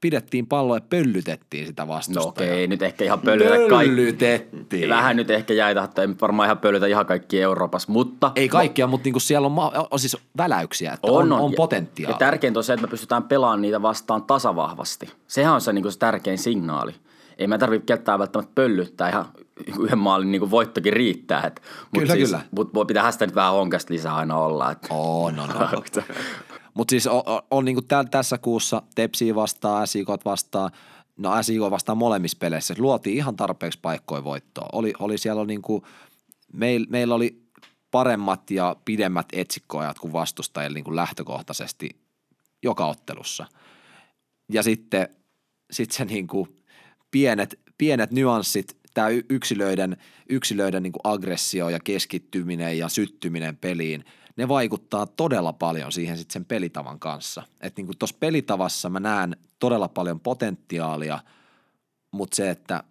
pidettiin 0.00 0.46
palloa 0.46 0.76
ja 0.76 0.80
pöllytettiin 0.80 1.66
sitä 1.66 1.88
vastustajaa. 1.88 2.24
No 2.24 2.28
okei, 2.28 2.66
nyt 2.66 2.82
ehkä 2.82 3.04
ihan 3.04 3.20
pöllytä 3.20 3.54
kaikki. 3.70 4.88
Vähän 4.88 5.16
nyt 5.16 5.30
ehkä 5.30 5.54
jäi 5.54 5.74
tahtoa, 5.74 6.04
ei 6.04 6.10
varmaan 6.20 6.46
ihan 6.46 6.58
pöllytä 6.58 6.86
ihan 6.86 7.06
kaikki 7.06 7.40
Euroopassa, 7.42 7.92
mutta... 7.92 8.32
Ei 8.36 8.48
kaikkia, 8.48 8.86
mutta 8.86 9.06
niinku 9.06 9.20
siellä 9.20 9.46
on, 9.46 9.52
ma- 9.52 9.72
on 9.90 9.98
siis 9.98 10.16
väläyksiä, 10.36 10.92
että 10.92 11.06
on, 11.06 11.32
on, 11.32 11.40
on 11.40 11.52
potentiaalia. 11.56 12.14
Ja 12.14 12.18
tärkeintä 12.18 12.60
on 12.60 12.64
se, 12.64 12.72
että 12.72 12.86
me 12.86 12.90
pystytään 12.90 13.22
pelaamaan 13.22 13.62
niitä 13.62 13.82
vastaan 13.82 14.22
tasavahvasti. 14.22 15.08
Sehän 15.26 15.54
on 15.54 15.60
se, 15.60 15.72
niinku 15.72 15.90
se 15.90 15.98
tärkein 15.98 16.38
signaali. 16.38 16.94
Ei 17.38 17.46
me 17.46 17.58
tarvitse 17.58 17.86
ketään 17.86 18.18
välttämättä 18.18 18.52
pöllyttää 18.54 19.08
ihan 19.08 19.24
yhden 19.80 19.98
maalin 19.98 20.32
niin 20.32 20.50
voittokin 20.50 20.92
riittää. 20.92 21.42
Et, 21.46 21.62
mut 21.92 22.02
Kyllä, 22.02 22.14
siis, 22.14 22.28
kyllä. 22.28 22.42
Mutta 22.50 22.84
pitäähän 22.84 23.12
sitä 23.12 23.26
nyt 23.26 23.34
vähän 23.34 23.52
honkasta 23.52 23.94
lisää 23.94 24.16
aina 24.16 24.36
olla. 24.36 24.70
Et. 24.70 24.78
On, 24.90 25.38
on, 25.38 25.50
on. 25.56 25.82
Mutta 26.80 26.92
siis 26.92 27.06
on, 27.06 27.22
on, 27.26 27.42
on 27.50 27.64
niinku 27.64 27.82
täl, 27.82 28.04
tässä 28.04 28.38
kuussa 28.38 28.82
Tepsi 28.94 29.34
vastaan, 29.34 29.86
SIK 29.86 30.08
vastaan, 30.24 30.70
no 31.16 31.42
SIK 31.42 31.60
vastaan 31.60 31.98
molemmissa 31.98 32.36
peleissä. 32.40 32.74
Luotiin 32.78 33.16
ihan 33.16 33.36
tarpeeksi 33.36 33.78
paikkoja 33.82 34.24
voittoa. 34.24 34.68
Oli, 34.72 34.92
oli 34.98 35.18
siellä 35.18 35.44
niinku, 35.44 35.86
meil, 36.52 36.86
meillä 36.88 37.14
oli 37.14 37.42
paremmat 37.90 38.50
ja 38.50 38.76
pidemmät 38.84 39.26
etsikkoajat 39.32 39.98
kuin 39.98 40.12
vastustajilla 40.12 40.74
niinku 40.74 40.96
lähtökohtaisesti 40.96 41.90
joka 42.62 42.86
ottelussa. 42.86 43.46
Ja 44.52 44.62
sitten 44.62 45.08
sit 45.70 45.90
se 45.90 46.04
niinku 46.04 46.48
pienet, 47.10 47.60
pienet 47.78 48.10
nyanssit, 48.10 48.76
tämä 48.94 49.08
yksilöiden, 49.08 49.96
yksilöiden 50.28 50.82
niinku 50.82 51.00
aggressio 51.04 51.68
ja 51.68 51.80
keskittyminen 51.84 52.78
ja 52.78 52.88
syttyminen 52.88 53.56
peliin– 53.56 54.04
ne 54.40 54.48
vaikuttaa 54.48 55.06
todella 55.06 55.52
paljon 55.52 55.92
siihen 55.92 56.16
sitten 56.16 56.32
sen 56.32 56.44
pelitavan 56.44 56.98
kanssa. 56.98 57.42
Että 57.60 57.82
niin 57.82 57.98
tuossa 57.98 58.16
pelitavassa 58.20 58.90
mä 58.90 59.00
näen 59.00 59.36
todella 59.58 59.88
paljon 59.88 60.20
potentiaalia, 60.20 61.18
mutta 62.10 62.36
se, 62.36 62.50
että 62.50 62.84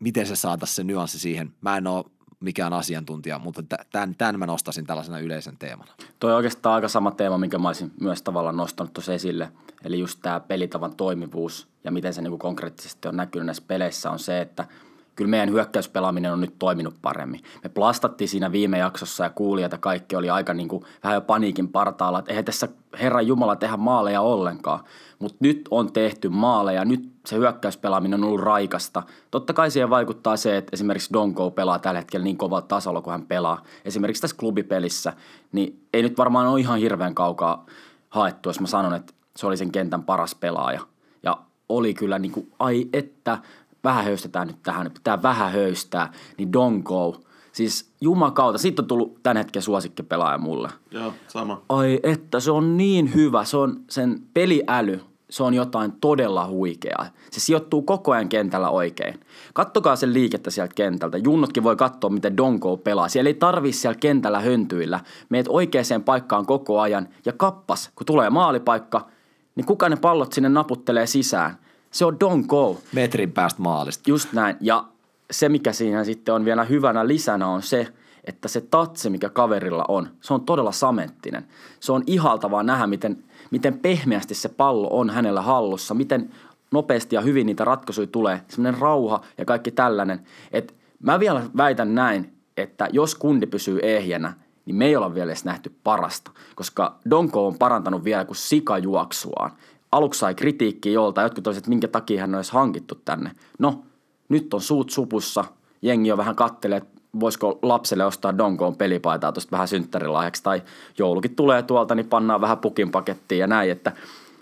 miten 0.00 0.26
se 0.26 0.36
saataisiin 0.36 0.76
se 0.76 0.84
nyanssi 0.84 1.18
siihen, 1.18 1.54
mä 1.60 1.76
en 1.76 1.86
ole 1.86 2.04
mikään 2.40 2.72
asiantuntija, 2.72 3.38
mutta 3.38 3.62
tämän, 3.92 4.14
tämän 4.14 4.38
mä 4.38 4.46
nostasin 4.46 4.86
tällaisena 4.86 5.18
yleisen 5.18 5.56
teemana. 5.58 5.92
Toi 6.20 6.30
on 6.30 6.36
oikeastaan 6.36 6.74
aika 6.74 6.88
sama 6.88 7.10
teema, 7.10 7.38
minkä 7.38 7.58
mä 7.58 7.68
olisin 7.68 7.92
myös 8.00 8.22
tavallaan 8.22 8.56
nostanut 8.56 8.92
tuossa 8.92 9.14
esille. 9.14 9.52
Eli 9.84 9.98
just 9.98 10.18
tämä 10.22 10.40
pelitavan 10.40 10.96
toimivuus 10.96 11.68
ja 11.84 11.90
miten 11.90 12.14
se 12.14 12.22
niinku 12.22 12.38
konkreettisesti 12.38 13.08
on 13.08 13.16
näkynyt 13.16 13.46
näissä 13.46 13.64
peleissä 13.66 14.10
on 14.10 14.18
se, 14.18 14.40
että– 14.40 14.68
kyllä 15.18 15.30
meidän 15.30 15.50
hyökkäyspelaaminen 15.50 16.32
on 16.32 16.40
nyt 16.40 16.54
toiminut 16.58 16.94
paremmin. 17.02 17.40
Me 17.62 17.68
plastattiin 17.68 18.28
siinä 18.28 18.52
viime 18.52 18.78
jaksossa 18.78 19.24
ja 19.24 19.30
kuulijat 19.30 19.72
ja 19.72 19.78
kaikki 19.78 20.16
oli 20.16 20.30
aika 20.30 20.54
niin 20.54 20.68
kuin, 20.68 20.84
vähän 21.04 21.14
jo 21.14 21.20
paniikin 21.20 21.68
partaalla, 21.68 22.18
että 22.18 22.30
eihän 22.30 22.44
tässä 22.44 22.68
Herran 23.00 23.26
Jumala 23.26 23.56
tehdä 23.56 23.76
maaleja 23.76 24.20
ollenkaan. 24.20 24.80
Mutta 25.18 25.36
nyt 25.40 25.68
on 25.70 25.92
tehty 25.92 26.28
maaleja, 26.28 26.84
nyt 26.84 27.12
se 27.26 27.36
hyökkäyspelaaminen 27.36 28.22
on 28.22 28.28
ollut 28.28 28.40
raikasta. 28.40 29.02
Totta 29.30 29.52
kai 29.52 29.70
siihen 29.70 29.90
vaikuttaa 29.90 30.36
se, 30.36 30.56
että 30.56 30.70
esimerkiksi 30.72 31.12
Donko 31.12 31.50
pelaa 31.50 31.78
tällä 31.78 32.00
hetkellä 32.00 32.24
niin 32.24 32.36
kovalla 32.36 32.62
tasolla 32.62 33.02
kuin 33.02 33.12
hän 33.12 33.26
pelaa. 33.26 33.62
Esimerkiksi 33.84 34.20
tässä 34.20 34.36
klubipelissä, 34.36 35.12
niin 35.52 35.86
ei 35.92 36.02
nyt 36.02 36.18
varmaan 36.18 36.46
ole 36.46 36.60
ihan 36.60 36.78
hirveän 36.78 37.14
kaukaa 37.14 37.66
haettu, 38.08 38.48
jos 38.48 38.60
mä 38.60 38.66
sanon, 38.66 38.94
että 38.94 39.12
se 39.36 39.46
oli 39.46 39.56
sen 39.56 39.72
kentän 39.72 40.02
paras 40.02 40.34
pelaaja. 40.34 40.80
Ja 41.22 41.38
oli 41.68 41.94
kyllä 41.94 42.18
niin 42.18 42.32
kuin, 42.32 42.52
ai 42.58 42.88
että 42.92 43.38
vähän 43.84 44.04
höystetään 44.04 44.46
nyt 44.46 44.62
tähän, 44.62 44.90
pitää 44.90 45.22
vähän 45.22 45.52
höystää, 45.52 46.12
niin 46.38 46.52
Donko, 46.52 47.20
siis 47.52 47.90
jumakauta, 48.00 48.58
siitä 48.58 48.82
on 48.82 48.88
tullut 48.88 49.22
tämän 49.22 49.36
hetken 49.36 49.62
suosikkipelaaja 49.62 50.38
mulle. 50.38 50.68
Joo, 50.90 51.12
sama. 51.28 51.62
Ai 51.68 52.00
että 52.02 52.40
se 52.40 52.50
on 52.50 52.76
niin 52.76 53.14
hyvä, 53.14 53.44
se 53.44 53.56
on 53.56 53.80
sen 53.90 54.22
peliäly, 54.34 55.00
se 55.30 55.42
on 55.42 55.54
jotain 55.54 55.92
todella 56.00 56.46
huikeaa. 56.46 57.06
Se 57.30 57.40
sijoittuu 57.40 57.82
koko 57.82 58.12
ajan 58.12 58.28
kentällä 58.28 58.70
oikein. 58.70 59.20
Kattokaa 59.54 59.96
sen 59.96 60.14
liikettä 60.14 60.50
sieltä 60.50 60.74
kentältä. 60.74 61.18
Junnotkin 61.18 61.62
voi 61.62 61.76
katsoa, 61.76 62.10
miten 62.10 62.36
Donko 62.36 62.76
pelaa. 62.76 63.08
Siellä 63.08 63.28
ei 63.28 63.34
tarvii 63.34 63.72
siellä 63.72 63.98
kentällä 64.00 64.40
höntyillä. 64.40 65.00
Meet 65.28 65.46
oikeaan 65.48 66.02
paikkaan 66.04 66.46
koko 66.46 66.80
ajan. 66.80 67.08
Ja 67.24 67.32
kappas, 67.32 67.90
kun 67.94 68.06
tulee 68.06 68.30
maalipaikka, 68.30 69.06
niin 69.54 69.66
kuka 69.66 69.88
ne 69.88 69.96
pallot 69.96 70.32
sinne 70.32 70.48
naputtelee 70.48 71.06
sisään– 71.06 71.58
se 71.90 72.04
on 72.04 72.14
don't 72.24 72.46
go. 72.46 72.80
Metrin 72.92 73.32
päästä 73.32 73.62
maalista. 73.62 74.10
Just 74.10 74.32
näin. 74.32 74.56
Ja 74.60 74.84
se, 75.30 75.48
mikä 75.48 75.72
siinä 75.72 76.04
sitten 76.04 76.34
on 76.34 76.44
vielä 76.44 76.64
hyvänä 76.64 77.06
lisänä, 77.06 77.46
on 77.46 77.62
se, 77.62 77.88
että 78.24 78.48
se 78.48 78.60
tatse, 78.60 79.10
mikä 79.10 79.28
kaverilla 79.28 79.84
on, 79.88 80.08
se 80.20 80.34
on 80.34 80.40
todella 80.40 80.72
samettinen. 80.72 81.46
Se 81.80 81.92
on 81.92 82.02
ihaltavaa 82.06 82.62
nähdä, 82.62 82.86
miten, 82.86 83.24
miten 83.50 83.78
pehmeästi 83.78 84.34
se 84.34 84.48
pallo 84.48 84.88
on 84.90 85.10
hänellä 85.10 85.42
hallussa, 85.42 85.94
miten 85.94 86.30
nopeasti 86.70 87.16
ja 87.16 87.20
hyvin 87.20 87.46
niitä 87.46 87.64
ratkaisuja 87.64 88.06
tulee, 88.06 88.40
semmoinen 88.48 88.80
rauha 88.80 89.20
ja 89.38 89.44
kaikki 89.44 89.70
tällainen. 89.70 90.26
Et 90.52 90.74
mä 91.02 91.20
vielä 91.20 91.42
väitän 91.56 91.94
näin, 91.94 92.32
että 92.56 92.88
jos 92.92 93.14
kundi 93.14 93.46
pysyy 93.46 93.78
ehjänä, 93.82 94.32
niin 94.66 94.76
me 94.76 94.86
ei 94.86 94.96
olla 94.96 95.14
vielä 95.14 95.30
edes 95.32 95.44
nähty 95.44 95.72
parasta, 95.84 96.30
koska 96.54 96.98
Donko 97.10 97.46
on 97.46 97.58
parantanut 97.58 98.04
vielä 98.04 98.24
kuin 98.24 98.36
sikajuoksuaan 98.36 99.50
aluksi 99.92 100.20
sai 100.20 100.34
kritiikkiä 100.34 100.92
jolta, 100.92 101.22
jotkut 101.22 101.46
olisivat, 101.46 101.62
että 101.62 101.68
minkä 101.68 101.88
takia 101.88 102.20
hän 102.20 102.34
olisi 102.34 102.52
hankittu 102.52 102.94
tänne. 103.04 103.30
No, 103.58 103.82
nyt 104.28 104.54
on 104.54 104.60
suut 104.60 104.90
supussa, 104.90 105.44
jengi 105.82 106.12
on 106.12 106.18
vähän 106.18 106.36
kattelee, 106.36 106.78
että 106.78 107.00
voisiko 107.20 107.58
lapselle 107.62 108.04
ostaa 108.04 108.38
Donkoon 108.38 108.76
pelipaitaa 108.76 109.32
tuosta 109.32 109.50
vähän 109.50 109.68
synttärilahjaksi. 109.68 110.42
Tai 110.42 110.62
joulukin 110.98 111.36
tulee 111.36 111.62
tuolta, 111.62 111.94
niin 111.94 112.08
pannaan 112.08 112.40
vähän 112.40 112.58
pukin 112.58 112.90
pakettiin 112.90 113.38
ja 113.38 113.46
näin, 113.46 113.70
että 113.70 113.92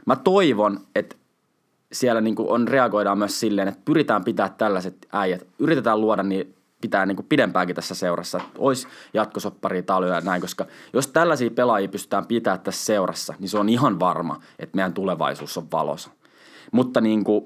mä 0.06 0.16
toivon, 0.16 0.80
että 0.94 1.16
siellä 1.92 2.20
niin 2.20 2.34
on 2.38 2.68
reagoidaan 2.68 3.18
myös 3.18 3.40
silleen, 3.40 3.68
että 3.68 3.80
pyritään 3.84 4.24
pitää 4.24 4.48
tällaiset 4.48 5.06
äijät, 5.12 5.46
yritetään 5.58 6.00
luoda 6.00 6.22
niin 6.22 6.55
pitää 6.80 7.06
niin 7.06 7.16
kuin 7.16 7.26
pidempäänkin 7.28 7.76
tässä 7.76 7.94
seurassa, 7.94 8.38
että 8.38 8.58
olisi 8.58 8.88
jatkosopparia 9.14 9.82
taljoja 9.82 10.14
ja 10.14 10.20
näin, 10.20 10.40
koska 10.40 10.66
jos 10.92 11.06
tällaisia 11.06 11.50
pelaajia 11.50 11.88
pystytään 11.88 12.26
pitämään 12.26 12.60
tässä 12.60 12.84
seurassa, 12.84 13.34
niin 13.38 13.48
se 13.48 13.58
on 13.58 13.68
ihan 13.68 14.00
varma, 14.00 14.40
että 14.58 14.76
meidän 14.76 14.92
tulevaisuus 14.92 15.58
on 15.58 15.70
valossa. 15.72 16.10
Mutta 16.72 17.00
niin 17.00 17.24
kuin, 17.24 17.44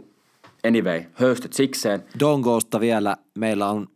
anyway, 0.66 1.02
höystyt 1.14 1.52
sikseen. 1.52 2.04
Dongosta 2.20 2.80
vielä, 2.80 3.16
meillä 3.38 3.70
on 3.70 3.87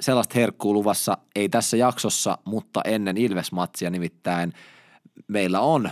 sellaista 0.00 0.32
herkkuu 0.34 0.74
luvassa, 0.74 1.18
ei 1.36 1.48
tässä 1.48 1.76
jaksossa, 1.76 2.38
mutta 2.44 2.80
ennen 2.84 3.16
Ilves-matsia 3.16 3.90
nimittäin 3.90 4.52
meillä 5.28 5.60
on 5.60 5.90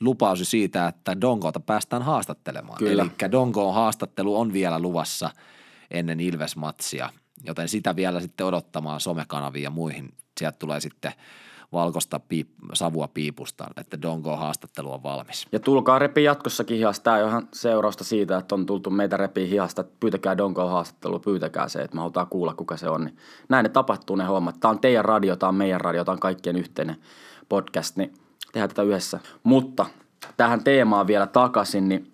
lupaus 0.00 0.50
siitä, 0.50 0.88
että 0.88 1.20
Dongota 1.20 1.60
päästään 1.60 2.02
haastattelemaan. 2.02 2.78
Kyllä. 2.78 3.02
Eli 3.02 3.32
Dongoon 3.32 3.74
haastattelu 3.74 4.40
on 4.40 4.52
vielä 4.52 4.78
luvassa 4.78 5.30
ennen 5.90 6.20
Ilves-matsia– 6.20 7.10
joten 7.44 7.68
sitä 7.68 7.96
vielä 7.96 8.20
sitten 8.20 8.46
odottamaan 8.46 9.00
somekanaviin 9.00 9.62
ja 9.62 9.70
muihin. 9.70 10.14
Sieltä 10.40 10.58
tulee 10.58 10.80
sitten 10.80 11.12
valkoista 11.72 12.20
piip- 12.34 12.68
savua 12.74 13.08
piipusta, 13.08 13.66
että 13.76 14.02
Dongo 14.02 14.36
haastattelu 14.36 14.92
on 14.92 15.02
valmis. 15.02 15.46
Ja 15.52 15.60
tulkaa 15.60 15.98
repi 15.98 16.24
jatkossakin 16.24 16.76
hihasta. 16.76 17.04
Tämä 17.04 17.16
on 17.16 17.28
ihan 17.28 17.48
seurausta 17.52 18.04
siitä, 18.04 18.38
että 18.38 18.54
on 18.54 18.66
tultu 18.66 18.90
meitä 18.90 19.16
repi 19.16 19.50
hihasta. 19.50 19.84
Pyytäkää 20.00 20.36
Dongo 20.36 20.68
haastattelu, 20.68 21.18
pyytäkää 21.18 21.68
se, 21.68 21.82
että 21.82 21.94
me 21.94 22.00
halutaan 22.00 22.26
kuulla, 22.26 22.54
kuka 22.54 22.76
se 22.76 22.88
on. 22.88 23.04
Niin 23.04 23.16
näin 23.48 23.62
ne 23.62 23.68
tapahtuu 23.68 24.16
ne 24.16 24.24
hommat. 24.24 24.60
Tämä 24.60 24.70
on 24.70 24.78
teidän 24.78 25.04
radio, 25.04 25.36
tämä 25.36 25.48
on 25.48 25.54
meidän 25.54 25.80
radio, 25.80 26.04
tämä 26.04 26.12
on 26.12 26.20
kaikkien 26.20 26.56
yhteinen 26.56 26.96
podcast, 27.48 27.96
niin 27.96 28.14
tehdään 28.52 28.68
tätä 28.68 28.82
yhdessä. 28.82 29.20
Mutta 29.42 29.86
tähän 30.36 30.64
teemaan 30.64 31.06
vielä 31.06 31.26
takaisin, 31.26 31.88
niin 31.88 32.12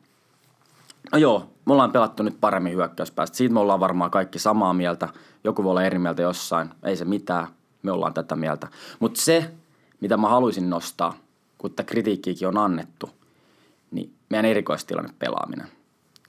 No 1.12 1.18
joo, 1.18 1.50
me 1.66 1.72
ollaan 1.72 1.92
pelattu 1.92 2.22
nyt 2.22 2.40
paremmin 2.40 2.72
hyökkäyspäästä. 2.72 3.36
Siitä 3.36 3.54
me 3.54 3.60
ollaan 3.60 3.80
varmaan 3.80 4.10
kaikki 4.10 4.38
samaa 4.38 4.72
mieltä. 4.72 5.08
Joku 5.44 5.64
voi 5.64 5.70
olla 5.70 5.82
eri 5.84 5.98
mieltä 5.98 6.22
jossain. 6.22 6.70
Ei 6.82 6.96
se 6.96 7.04
mitään. 7.04 7.46
Me 7.82 7.92
ollaan 7.92 8.14
tätä 8.14 8.36
mieltä. 8.36 8.68
Mutta 9.00 9.20
se, 9.20 9.50
mitä 10.00 10.16
mä 10.16 10.28
haluaisin 10.28 10.70
nostaa, 10.70 11.14
kun 11.58 11.70
tätä 11.70 11.84
kritiikkiäkin 11.84 12.48
on 12.48 12.58
annettu, 12.58 13.10
niin 13.90 14.12
meidän 14.30 14.44
erikoistilanne 14.44 15.14
pelaaminen. 15.18 15.68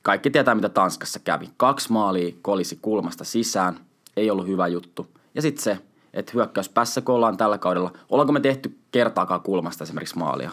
Kaikki 0.01 0.29
tietää, 0.29 0.55
mitä 0.55 0.69
Tanskassa 0.69 1.19
kävi. 1.19 1.49
Kaksi 1.57 1.91
maalia 1.91 2.35
kolisi 2.41 2.79
kulmasta 2.81 3.23
sisään. 3.23 3.79
Ei 4.17 4.31
ollut 4.31 4.47
hyvä 4.47 4.67
juttu. 4.67 5.07
Ja 5.35 5.41
sitten 5.41 5.63
se, 5.63 5.79
että 6.13 6.31
hyökkäyspäässä, 6.35 7.01
kun 7.01 7.15
ollaan 7.15 7.37
tällä 7.37 7.57
kaudella, 7.57 7.93
ollaanko 8.09 8.33
me 8.33 8.39
tehty 8.39 8.77
kertaakaan 8.91 9.41
kulmasta 9.41 9.83
esimerkiksi 9.83 10.17
maalia? 10.17 10.51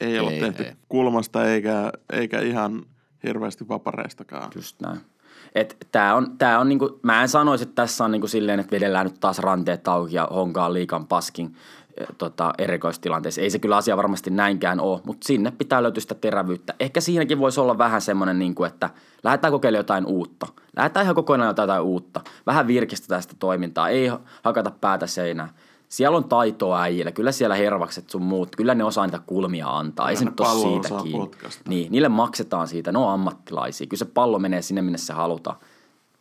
Ei 0.00 0.18
ole 0.18 0.30
Ei, 0.30 0.40
tehty 0.40 0.62
ei. 0.62 0.72
kulmasta 0.88 1.44
eikä, 1.44 1.92
eikä 2.12 2.40
ihan 2.40 2.82
hirveästi 3.22 3.68
vapareistakaan. 3.68 4.50
Just 4.54 4.80
näin. 4.80 5.00
Et 5.54 5.86
tää 5.92 6.14
on, 6.14 6.38
tää 6.38 6.58
on 6.58 6.68
niinku, 6.68 7.00
mä 7.02 7.22
en 7.22 7.28
sanoisi, 7.28 7.62
että 7.62 7.74
tässä 7.74 8.04
on 8.04 8.10
niinku 8.10 8.26
silleen, 8.26 8.60
että 8.60 8.70
vedellään 8.70 9.06
nyt 9.06 9.20
taas 9.20 9.38
ranteet 9.38 9.88
auki 9.88 10.16
ja 10.16 10.28
honkaa 10.30 10.72
liikan 10.72 11.06
paskin 11.06 11.56
tota, 12.18 12.52
erikoistilanteessa. 12.58 13.40
Ei 13.40 13.50
se 13.50 13.58
kyllä 13.58 13.76
asia 13.76 13.96
varmasti 13.96 14.30
näinkään 14.30 14.80
ole, 14.80 15.00
mutta 15.04 15.26
sinne 15.26 15.50
pitää 15.50 15.82
löytyä 15.82 16.00
sitä 16.00 16.14
terävyyttä. 16.14 16.74
Ehkä 16.80 17.00
siinäkin 17.00 17.38
voisi 17.38 17.60
olla 17.60 17.78
vähän 17.78 18.00
semmoinen, 18.00 18.38
niinku, 18.38 18.64
että 18.64 18.90
lähdetään 19.22 19.52
kokeilemaan 19.52 19.80
jotain 19.80 20.06
uutta. 20.06 20.46
Lähdetään 20.76 21.04
ihan 21.04 21.14
kokonaan 21.14 21.56
jotain 21.58 21.82
uutta. 21.82 22.20
Vähän 22.46 22.66
virkistetään 22.66 23.22
sitä 23.22 23.34
toimintaa, 23.38 23.88
ei 23.88 24.10
hakata 24.42 24.70
päätä 24.80 25.06
seinään. 25.06 25.50
Siellä 25.90 26.16
on 26.16 26.24
taitoa 26.24 26.82
äijillä, 26.82 27.12
kyllä 27.12 27.32
siellä 27.32 27.54
hervakset 27.54 28.10
sun 28.10 28.22
muut, 28.22 28.56
kyllä 28.56 28.74
ne 28.74 28.84
osaa 28.84 29.06
niitä 29.06 29.18
kulmia 29.26 29.78
antaa, 29.78 30.10
ei 30.10 30.16
se 30.16 30.24
nyt 30.24 30.40
ole 30.40 30.82
siitä. 30.82 30.94
Niin, 31.68 31.92
niille 31.92 32.08
maksetaan 32.08 32.68
siitä, 32.68 32.92
ne 32.92 32.98
on 32.98 33.12
ammattilaisia. 33.12 33.86
Kyllä 33.86 33.98
se 33.98 34.04
pallo 34.04 34.38
menee 34.38 34.62
sinne, 34.62 34.82
minne 34.82 34.98
se 34.98 35.12
halutaan. 35.12 35.56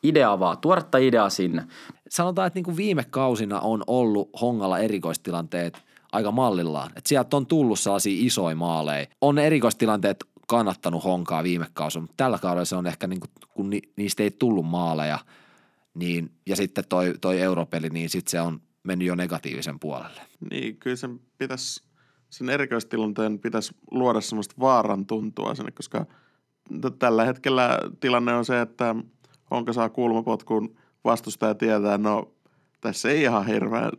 Idea 0.03 0.39
vaan, 0.39 0.57
tuoretta 0.57 0.97
ideaa 0.97 1.29
sinne. 1.29 1.63
Sanotaan, 2.09 2.47
että 2.47 2.57
niin 2.57 2.63
kuin 2.63 2.77
viime 2.77 3.03
kausina 3.09 3.59
on 3.59 3.83
ollut 3.87 4.29
Hongalla 4.41 4.79
erikoistilanteet 4.79 5.77
aika 6.11 6.31
mallillaan. 6.31 6.91
Että 6.95 7.09
sieltä 7.09 7.37
on 7.37 7.45
tullut 7.45 7.79
sellaisia 7.79 8.25
isoja 8.25 8.55
maaleja. 8.55 9.07
On 9.21 9.39
erikoistilanteet 9.39 10.25
kannattanut 10.47 11.03
Honkaa 11.03 11.43
viime 11.43 11.65
kausina, 11.73 12.01
mutta 12.01 12.17
tällä 12.17 12.37
kaudella 12.37 12.65
se 12.65 12.75
on 12.75 12.87
ehkä 12.87 13.07
niin 13.07 13.19
kuin, 13.19 13.31
kun 13.53 13.69
ni, 13.69 13.81
niistä 13.95 14.23
ei 14.23 14.31
tullut 14.31 14.65
maaleja, 14.65 15.19
niin, 15.93 16.31
ja 16.45 16.55
sitten 16.55 16.83
toi, 16.89 17.13
toi 17.21 17.41
europeli, 17.41 17.89
niin 17.89 18.09
sitten 18.09 18.31
se 18.31 18.41
on 18.41 18.61
mennyt 18.83 19.07
jo 19.07 19.15
negatiivisen 19.15 19.79
puolelle. 19.79 20.21
Niin 20.51 20.77
kyllä 20.77 20.95
sen 20.95 21.19
pitäisi, 21.37 21.83
sen 22.29 22.49
erikoistilanteen 22.49 23.39
pitäisi 23.39 23.75
luoda 23.91 24.21
semmoista 24.21 24.55
vaaran 24.59 25.05
tuntua 25.05 25.55
sinne, 25.55 25.71
koska 25.71 26.05
tällä 26.99 27.25
hetkellä 27.25 27.79
tilanne 27.99 28.33
on 28.33 28.45
se, 28.45 28.61
että 28.61 28.95
onko 29.51 29.73
saa 29.73 29.89
kulmapotkun 29.89 30.75
vastustaja 31.03 31.55
tietää, 31.55 31.97
no 31.97 32.31
tässä 32.81 33.09
ei 33.09 33.21
ihan 33.21 33.45
hirveän, 33.45 33.91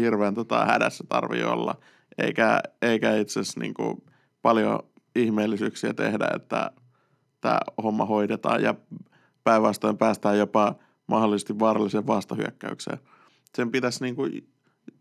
hirveän 0.00 0.34
tota 0.34 0.64
hädässä 0.64 1.04
tarvi 1.08 1.42
olla, 1.44 1.74
eikä, 2.18 2.60
eikä 2.82 3.16
itse 3.16 3.40
asiassa 3.40 3.60
niin 3.60 3.74
kuin 3.74 4.04
paljon 4.42 4.78
ihmeellisyyksiä 5.16 5.94
tehdä, 5.94 6.28
että 6.36 6.70
tämä 7.40 7.58
homma 7.82 8.06
hoidetaan 8.06 8.62
ja 8.62 8.74
päinvastoin 9.44 9.98
päästään 9.98 10.38
jopa 10.38 10.74
mahdollisesti 11.06 11.58
vaaralliseen 11.58 12.06
vastahyökkäykseen. 12.06 12.98
Sen 13.56 13.70
pitäisi 13.70 14.04
niin 14.04 14.16
kuin, 14.16 14.48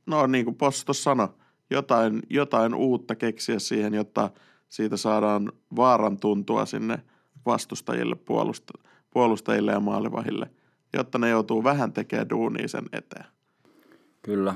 no 0.05 0.27
niin 0.27 0.45
kuin 0.45 0.55
Poss 0.55 0.85
tuossa 0.85 1.03
sanoi, 1.03 1.27
jotain, 1.69 2.21
jotain 2.29 2.75
uutta 2.75 3.15
keksiä 3.15 3.59
siihen, 3.59 3.93
jotta 3.93 4.29
siitä 4.69 4.97
saadaan 4.97 5.51
vaaran 5.75 6.17
tuntua 6.17 6.65
sinne 6.65 6.99
vastustajille, 7.45 8.15
puolusta, 8.15 8.73
puolustajille 9.11 9.71
ja 9.71 9.79
maalivahille, 9.79 10.49
jotta 10.93 11.17
ne 11.17 11.29
joutuu 11.29 11.63
vähän 11.63 11.93
tekemään 11.93 12.29
duunia 12.29 12.67
sen 12.67 12.85
eteen. 12.93 13.25
Kyllä. 14.21 14.55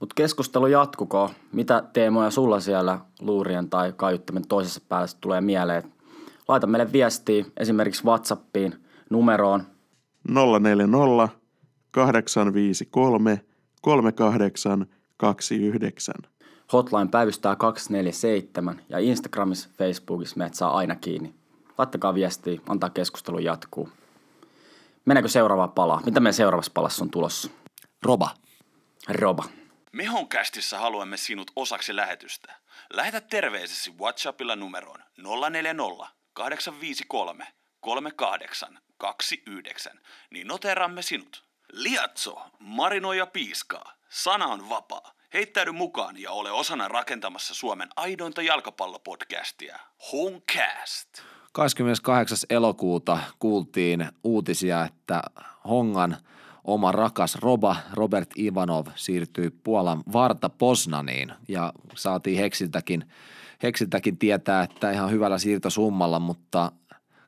Mutta 0.00 0.14
keskustelu 0.14 0.66
jatkuko. 0.66 1.30
Mitä 1.52 1.82
teemoja 1.92 2.30
sulla 2.30 2.60
siellä 2.60 3.00
luurien 3.20 3.70
tai 3.70 3.92
kaiuttimen 3.96 4.48
toisessa 4.48 4.80
päässä 4.88 5.18
tulee 5.20 5.40
mieleen? 5.40 5.92
Laita 6.48 6.66
meille 6.66 6.92
viestiä 6.92 7.44
esimerkiksi 7.56 8.04
Whatsappiin 8.04 8.74
numeroon 9.10 9.62
040 10.60 11.28
853 11.96 13.40
3829. 13.82 16.14
Hotline 16.72 17.08
päivystää 17.10 17.56
247 17.56 18.80
ja 18.88 18.98
Instagramissa, 18.98 19.68
Facebookissa 19.78 20.36
meidät 20.36 20.54
saa 20.54 20.76
aina 20.76 20.96
kiinni. 20.96 21.34
Laittakaa 21.78 22.14
viestiä, 22.14 22.60
antaa 22.68 22.90
keskustelu 22.90 23.38
jatkuu. 23.38 23.88
Mennäänkö 25.04 25.28
seuraavaan 25.28 25.72
palaa? 25.72 26.02
Mitä 26.04 26.20
meidän 26.20 26.34
seuraavassa 26.34 26.72
palassa 26.74 27.04
on 27.04 27.10
tulossa? 27.10 27.50
Roba. 28.02 28.30
Roba. 29.08 29.44
Mehonkästissä 29.92 30.78
haluamme 30.78 31.16
sinut 31.16 31.50
osaksi 31.56 31.96
lähetystä. 31.96 32.52
Lähetä 32.92 33.20
terveisesi 33.20 33.92
WhatsAppilla 34.00 34.56
numeroon 34.56 35.00
040 35.50 36.06
853 36.32 37.46
3829, 37.80 40.00
niin 40.30 40.46
noteeramme 40.46 41.02
sinut. 41.02 41.45
Liatso, 41.72 42.42
marinoi 42.58 43.18
ja 43.18 43.26
piiskaa. 43.26 43.92
Sana 44.08 44.46
on 44.46 44.68
vapaa. 44.68 45.12
Heittäydy 45.34 45.72
mukaan 45.72 46.18
ja 46.18 46.30
ole 46.30 46.50
osana 46.50 46.88
rakentamassa 46.88 47.54
Suomen 47.54 47.88
aidointa 47.96 48.42
jalkapallopodcastia. 48.42 49.78
Homecast. 50.12 51.08
28. 51.52 52.38
elokuuta 52.50 53.18
kuultiin 53.38 54.08
uutisia, 54.24 54.84
että 54.84 55.22
Hongan 55.68 56.16
oma 56.64 56.92
rakas 56.92 57.34
Roba, 57.34 57.76
Robert 57.92 58.30
Ivanov, 58.38 58.86
siirtyi 58.94 59.50
Puolan 59.50 60.02
Varta 60.12 60.48
Poznaniin 60.48 61.32
ja 61.48 61.72
saatiin 61.94 62.38
Heksiltäkin, 62.38 63.04
Heksiltäkin 63.62 64.18
tietää, 64.18 64.62
että 64.62 64.90
ihan 64.90 65.10
hyvällä 65.10 65.38
siirtosummalla, 65.38 66.18
mutta 66.18 66.72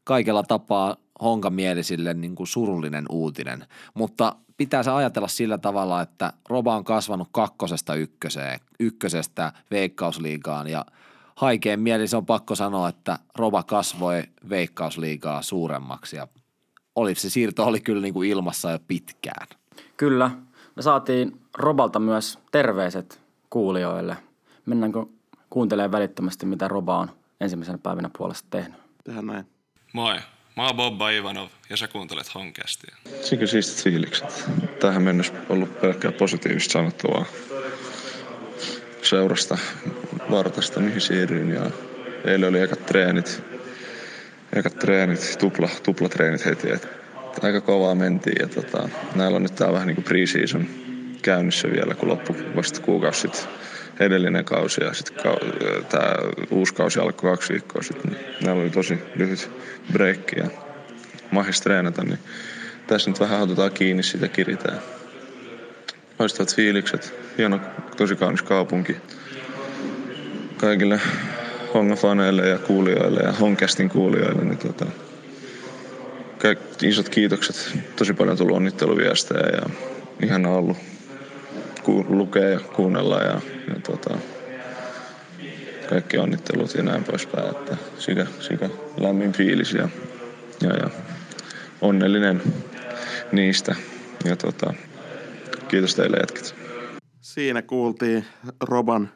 kaikella 0.04 0.42
tapaa 0.42 0.96
Honka-mielisille 1.22 2.14
niin 2.14 2.34
kuin 2.34 2.46
surullinen 2.46 3.04
uutinen. 3.10 3.66
Mutta 3.94 4.36
pitää 4.56 4.82
se 4.82 4.90
ajatella 4.90 5.28
sillä 5.28 5.58
tavalla, 5.58 6.02
että 6.02 6.32
Roba 6.48 6.76
on 6.76 6.84
kasvanut 6.84 7.28
kakkosesta 7.32 7.94
ykköseen, 7.94 8.60
ykkösestä 8.80 9.52
veikkausliigaan 9.70 10.68
ja 10.68 10.84
haikeen 11.36 11.80
mieli 11.80 12.08
se 12.08 12.16
on 12.16 12.26
pakko 12.26 12.54
sanoa, 12.54 12.88
että 12.88 13.18
Roba 13.38 13.62
kasvoi 13.62 14.22
veikkausliigaa 14.48 15.42
suuremmaksi 15.42 16.16
ja 16.16 16.28
oli, 16.94 17.14
se 17.14 17.30
siirto 17.30 17.66
oli 17.66 17.80
kyllä 17.80 18.02
niin 18.02 18.14
kuin 18.14 18.28
ilmassa 18.28 18.70
jo 18.70 18.78
pitkään. 18.88 19.46
Kyllä, 19.96 20.30
me 20.76 20.82
saatiin 20.82 21.40
Robalta 21.58 21.98
myös 21.98 22.38
terveiset 22.52 23.20
kuulijoille. 23.50 24.16
Mennäänkö 24.66 25.06
kuuntelemaan 25.50 25.92
välittömästi, 25.92 26.46
mitä 26.46 26.68
Roba 26.68 26.98
on 26.98 27.10
ensimmäisenä 27.40 27.78
päivänä 27.78 28.10
puolesta 28.18 28.46
tehnyt? 28.50 28.78
Tehdään 29.04 29.26
näin. 29.26 29.46
Moi, 29.92 30.18
mä 30.58 30.66
oon 30.66 30.76
Bobba 30.76 31.10
Ivanov 31.10 31.48
ja 31.70 31.76
sä 31.76 31.88
kuuntelet 31.88 32.34
Honkastia. 32.34 32.96
Sekä 33.20 33.46
siistit 33.46 33.84
fiilikset. 33.84 34.50
Tähän 34.80 35.02
mennessä 35.02 35.32
ollut 35.48 35.80
pelkkää 35.80 36.12
positiivista 36.12 36.72
sanottavaa 36.72 37.24
seurasta, 39.02 39.58
vartasta, 40.30 40.80
mihin 40.80 41.00
siirryin. 41.00 41.50
Ja 41.50 41.70
eilen 42.24 42.48
oli 42.48 42.60
ekat 42.60 42.86
treenit, 42.86 43.42
ekat 44.52 44.78
treenit, 44.78 45.36
tupla, 45.38 45.68
tuplatreenit 45.82 46.44
heti. 46.44 46.70
Et 46.70 46.88
aika 47.42 47.60
kovaa 47.60 47.94
mentiin 47.94 48.36
ja 48.40 48.48
tota, 48.48 48.88
näillä 49.14 49.36
on 49.36 49.42
nyt 49.42 49.54
tää 49.54 49.72
vähän 49.72 49.86
niinku 49.86 50.02
pre-season 50.02 50.66
käynnissä 51.22 51.70
vielä, 51.70 51.94
kun 51.94 52.08
loppu 52.08 52.36
vasta 52.56 52.80
kuukausi 52.80 53.20
sitten 53.20 53.42
edellinen 54.00 54.44
kausi 54.44 54.84
ja 54.84 54.94
sitten 54.94 55.16
kau- 55.16 55.84
tämä 55.88 56.14
uusi 56.50 56.74
kausi 56.74 57.00
alkoi 57.00 57.30
kaksi 57.30 57.52
viikkoa 57.52 57.82
sitten. 57.82 58.10
Niin 58.10 58.24
näillä 58.44 58.62
oli 58.62 58.70
tosi 58.70 58.98
lyhyt 59.14 59.50
breikki 59.92 60.40
ja 60.40 60.46
mahis 61.30 61.60
treenata, 61.60 62.04
niin 62.04 62.18
tässä 62.86 63.10
nyt 63.10 63.20
vähän 63.20 63.40
otetaan 63.40 63.72
kiinni 63.72 64.02
sitä 64.02 64.28
kiritään. 64.28 64.78
Loistavat 66.18 66.56
fiilikset, 66.56 67.14
hieno, 67.38 67.60
tosi 67.96 68.16
kaunis 68.16 68.42
kaupunki. 68.42 68.96
Kaikille 70.56 71.00
Honga-faneille 71.74 72.46
ja 72.46 72.58
kuulijoille 72.58 73.20
ja 73.20 73.32
Honkastin 73.32 73.88
kuulijoille, 73.88 74.44
niin 74.44 74.58
tota, 74.58 74.86
kaikki 76.38 76.88
isot 76.88 77.08
kiitokset. 77.08 77.78
Tosi 77.96 78.14
paljon 78.14 78.36
tullut 78.36 78.56
onnitteluviestejä 78.56 79.46
ja 79.46 79.70
ihana 80.22 80.48
ollut 80.48 80.76
ku- 81.88 82.06
lukea 82.08 82.48
ja 82.48 82.60
kuunnella 82.60 83.22
ja, 83.22 83.40
ja 83.68 83.80
tota, 83.86 84.18
kaikki 85.88 86.18
onnittelut 86.18 86.74
ja 86.74 86.82
näin 86.82 87.04
poispäin. 87.04 87.50
Että 87.50 87.76
sikä, 87.98 88.26
sikä 88.40 88.70
lämmin 88.96 89.32
fiilis 89.32 89.72
ja, 89.72 89.88
ja, 90.62 90.76
ja 90.76 90.90
onnellinen 91.80 92.42
niistä. 93.32 93.74
Ja 94.24 94.36
tota, 94.36 94.74
kiitos 95.68 95.94
teille 95.94 96.16
jätkät. 96.16 96.54
Siinä 97.20 97.62
kuultiin 97.62 98.24
Roban 98.60 99.10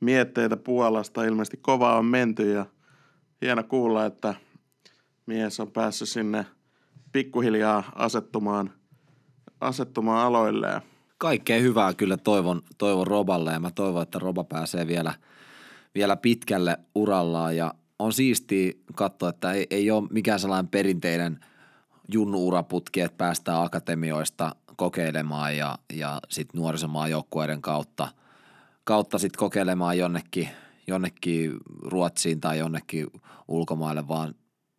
mietteitä 0.00 0.56
Puolasta. 0.56 1.24
Ilmeisesti 1.24 1.56
kovaa 1.56 1.98
on 1.98 2.04
menty 2.04 2.52
ja 2.52 2.66
hieno 3.42 3.62
kuulla, 3.62 4.06
että, 4.06 4.34
mies 5.26 5.60
on 5.60 5.72
päässyt 5.72 6.08
sinne 6.08 6.46
pikkuhiljaa 7.12 7.92
asettumaan, 7.94 8.72
asettumaan 9.60 10.26
aloilleen. 10.26 10.82
Kaikkea 11.18 11.60
hyvää 11.60 11.94
kyllä 11.94 12.16
toivon, 12.16 12.62
toivon 12.78 13.06
Roballe 13.06 13.52
ja 13.52 13.60
mä 13.60 13.70
toivon, 13.70 14.02
että 14.02 14.18
Roba 14.18 14.44
pääsee 14.44 14.86
vielä, 14.86 15.14
vielä 15.94 16.16
pitkälle 16.16 16.78
urallaan. 16.94 17.56
Ja 17.56 17.74
on 17.98 18.12
siistiä 18.12 18.72
katsoa, 18.94 19.28
että 19.28 19.52
ei, 19.52 19.66
ei 19.70 19.90
ole 19.90 20.08
mikään 20.10 20.40
sellainen 20.40 20.68
perinteinen 20.68 21.40
junnu-uraputki, 22.12 23.00
että 23.00 23.16
päästään 23.18 23.62
akatemioista 23.62 24.54
kokeilemaan 24.76 25.56
ja, 25.56 25.78
ja 25.92 26.20
sitten 26.28 26.60
nuorisomaan 26.60 27.10
joukkueiden 27.10 27.62
kautta, 27.62 28.08
kautta 28.84 29.18
sitten 29.18 29.38
kokeilemaan 29.38 29.98
jonnekin, 29.98 30.48
jonnekin 30.86 31.52
Ruotsiin 31.82 32.40
tai 32.40 32.58
jonnekin 32.58 33.06
ulkomaille, 33.48 34.08
vaan 34.08 34.34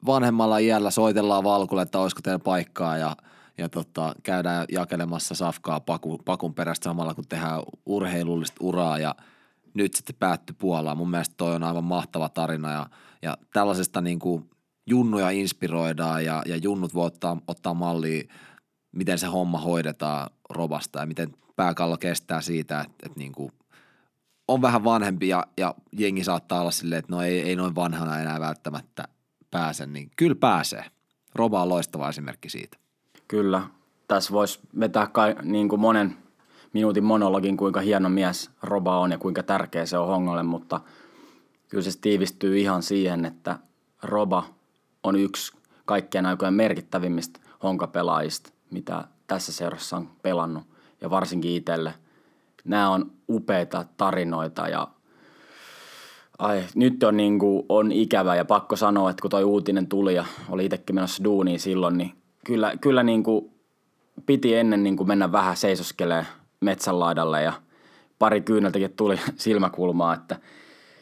vanhemmalla 0.05 0.57
iällä 0.57 0.91
soitellaan 0.91 1.43
valkulle, 1.43 1.81
että 1.81 1.99
olisiko 1.99 2.21
teillä 2.23 2.39
paikkaa 2.39 2.97
ja, 2.97 3.15
ja 3.57 3.69
tota, 3.69 4.13
käydään 4.23 4.65
jakelemassa 4.71 5.35
safkaa 5.35 5.79
paku, 5.79 6.17
pakun 6.17 6.53
perästä 6.53 6.83
samalla, 6.83 7.13
kun 7.13 7.27
tehdään 7.29 7.61
urheilullista 7.85 8.57
uraa 8.59 8.97
ja 8.97 9.15
nyt 9.73 9.93
sitten 9.93 10.15
päätty 10.19 10.53
Puolaan. 10.53 10.97
Mun 10.97 11.09
mielestä 11.09 11.35
toi 11.37 11.55
on 11.55 11.63
aivan 11.63 11.83
mahtava 11.83 12.29
tarina 12.29 12.71
ja, 12.71 12.89
ja 13.21 13.37
tällaisesta 13.53 14.01
niin 14.01 14.19
kuin 14.19 14.49
junnuja 14.85 15.29
inspiroidaan 15.29 16.25
ja, 16.25 16.41
ja 16.45 16.57
junnut 16.57 16.93
voi 16.93 17.05
ottaa, 17.05 17.37
ottaa 17.47 17.73
mallia, 17.73 18.23
miten 18.91 19.19
se 19.19 19.27
homma 19.27 19.59
hoidetaan 19.59 20.29
robasta 20.49 20.99
ja 20.99 21.05
miten 21.05 21.33
pääkallo 21.55 21.97
kestää 21.97 22.41
siitä, 22.41 22.81
että, 22.81 23.05
että 23.05 23.19
niin 23.19 23.31
kuin 23.31 23.51
on 24.47 24.61
vähän 24.61 24.83
vanhempi 24.83 25.27
ja, 25.27 25.47
ja 25.57 25.75
jengi 25.91 26.23
saattaa 26.23 26.61
olla 26.61 26.71
silleen, 26.71 26.99
että 26.99 27.15
no 27.15 27.21
ei, 27.21 27.41
ei 27.41 27.55
noin 27.55 27.75
vanhana 27.75 28.19
enää 28.19 28.39
välttämättä 28.39 29.07
pääse, 29.51 29.85
niin 29.85 30.11
kyllä 30.15 30.35
pääsee. 30.35 30.85
Roba 31.35 31.61
on 31.61 31.69
loistava 31.69 32.09
esimerkki 32.09 32.49
siitä. 32.49 32.77
Kyllä. 33.27 33.63
Tässä 34.07 34.33
voisi 34.33 34.59
vetää 34.79 35.07
kai, 35.07 35.35
niin 35.43 35.69
kuin 35.69 35.81
monen 35.81 36.17
minuutin 36.73 37.03
monologin, 37.03 37.57
kuinka 37.57 37.79
hieno 37.79 38.09
mies 38.09 38.49
Roba 38.63 38.99
on 38.99 39.11
ja 39.11 39.17
kuinka 39.17 39.43
tärkeä 39.43 39.85
se 39.85 39.97
on 39.97 40.07
Hongolle, 40.07 40.43
mutta 40.43 40.81
kyllä 41.69 41.83
se 41.83 41.99
tiivistyy 42.01 42.59
ihan 42.59 42.83
siihen, 42.83 43.25
että 43.25 43.59
Roba 44.03 44.43
on 45.03 45.15
yksi 45.15 45.57
kaikkien 45.85 46.25
aikojen 46.25 46.53
merkittävimmistä 46.53 47.39
honkapelaajista, 47.63 48.49
mitä 48.71 49.03
tässä 49.27 49.51
seurassa 49.51 49.97
on 49.97 50.09
pelannut 50.21 50.63
ja 51.01 51.09
varsinkin 51.09 51.51
itselle. 51.51 51.93
Nämä 52.65 52.89
on 52.89 53.11
upeita 53.29 53.85
tarinoita 53.97 54.67
ja 54.67 54.87
Ai, 56.39 56.63
nyt 56.75 57.03
on, 57.03 57.17
niin 57.17 57.39
kuin, 57.39 57.65
on 57.69 57.91
ikävä 57.91 58.35
ja 58.35 58.45
pakko 58.45 58.75
sanoa, 58.75 59.09
että 59.09 59.21
kun 59.21 59.31
toi 59.31 59.43
uutinen 59.43 59.87
tuli 59.87 60.15
ja 60.15 60.25
oli 60.49 60.65
itsekin 60.65 60.95
menossa 60.95 61.23
duuniin 61.23 61.59
silloin, 61.59 61.97
niin 61.97 62.11
kyllä, 62.47 62.73
kyllä 62.81 63.03
niin 63.03 63.23
kuin 63.23 63.51
piti 64.25 64.55
ennen 64.55 64.83
niin 64.83 64.97
kuin 64.97 65.07
mennä 65.07 65.31
vähän 65.31 65.57
seisoskelee 65.57 66.25
metsän 66.61 66.99
laidalle 66.99 67.43
ja 67.43 67.53
pari 68.19 68.41
kyyneltäkin 68.41 68.93
tuli 68.93 69.19
silmäkulmaa, 69.35 70.13
että 70.13 70.39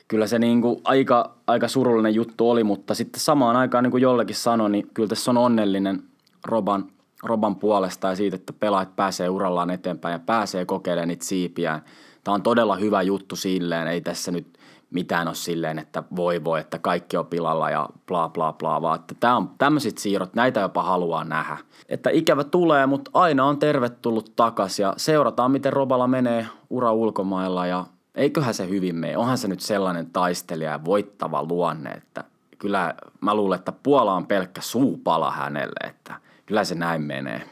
kyllä 0.07 0.27
se 0.27 0.39
niin 0.39 0.61
kuin 0.61 0.81
aika, 0.83 1.35
aika 1.47 1.67
surullinen 1.67 2.15
juttu 2.15 2.49
oli, 2.49 2.63
mutta 2.63 2.93
sitten 2.93 3.19
samaan 3.19 3.55
aikaan 3.55 3.83
niin 3.83 3.91
kuin 3.91 4.01
jollekin 4.01 4.35
sanoi, 4.35 4.69
niin 4.69 4.89
kyllä 4.93 5.09
tässä 5.09 5.31
on 5.31 5.37
onnellinen 5.37 6.03
Roban, 6.45 6.85
Roban 7.23 7.55
puolesta 7.55 8.07
ja 8.07 8.15
siitä, 8.15 8.35
että 8.35 8.53
pelaajat 8.53 8.95
pääsee 8.95 9.29
urallaan 9.29 9.69
eteenpäin 9.69 10.13
ja 10.13 10.19
pääsee 10.19 10.65
kokeilemaan 10.65 11.07
niitä 11.07 11.25
siipiään. 11.25 11.81
Tämä 12.23 12.35
on 12.35 12.43
todella 12.43 12.75
hyvä 12.75 13.01
juttu 13.01 13.35
silleen, 13.35 13.87
ei 13.87 14.01
tässä 14.01 14.31
nyt 14.31 14.59
mitään 14.89 15.27
ole 15.27 15.35
silleen, 15.35 15.79
että 15.79 16.03
voi 16.15 16.43
voi, 16.43 16.59
että 16.59 16.79
kaikki 16.79 17.17
on 17.17 17.25
pilalla 17.25 17.69
ja 17.69 17.89
bla 18.07 18.29
bla 18.29 18.53
bla, 18.53 18.81
vaan 18.81 18.99
että 18.99 19.15
tämä 19.19 19.37
on 19.37 19.49
tämmöiset 19.57 19.97
siirrot, 19.97 20.33
näitä 20.33 20.59
jopa 20.59 20.83
haluaa 20.83 21.23
nähdä. 21.23 21.57
Että 21.89 22.09
ikävä 22.09 22.43
tulee, 22.43 22.85
mutta 22.85 23.11
aina 23.13 23.45
on 23.45 23.59
tervetullut 23.59 24.33
takas 24.35 24.79
ja 24.79 24.93
seurataan, 24.97 25.51
miten 25.51 25.73
Robala 25.73 26.07
menee 26.07 26.47
ura 26.69 26.91
ulkomailla 26.91 27.67
ja 27.67 27.85
eiköhän 28.15 28.53
se 28.53 28.69
hyvin 28.69 28.95
mene. 28.95 29.17
Onhan 29.17 29.37
se 29.37 29.47
nyt 29.47 29.59
sellainen 29.59 30.09
taistelija 30.09 30.71
ja 30.71 30.85
voittava 30.85 31.43
luonne, 31.43 31.89
että 31.89 32.23
kyllä 32.57 32.95
mä 33.21 33.35
luulen, 33.35 33.59
että 33.59 33.71
Puola 33.71 34.13
on 34.13 34.27
pelkkä 34.27 34.61
suupala 34.61 35.31
hänelle, 35.31 35.89
että 35.89 36.15
kyllä 36.45 36.63
se 36.63 36.75
näin 36.75 37.01
menee. 37.01 37.49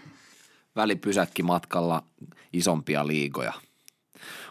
Välipysäkki 0.75 1.43
matkalla 1.43 2.03
isompia 2.53 3.07
liigoja. 3.07 3.53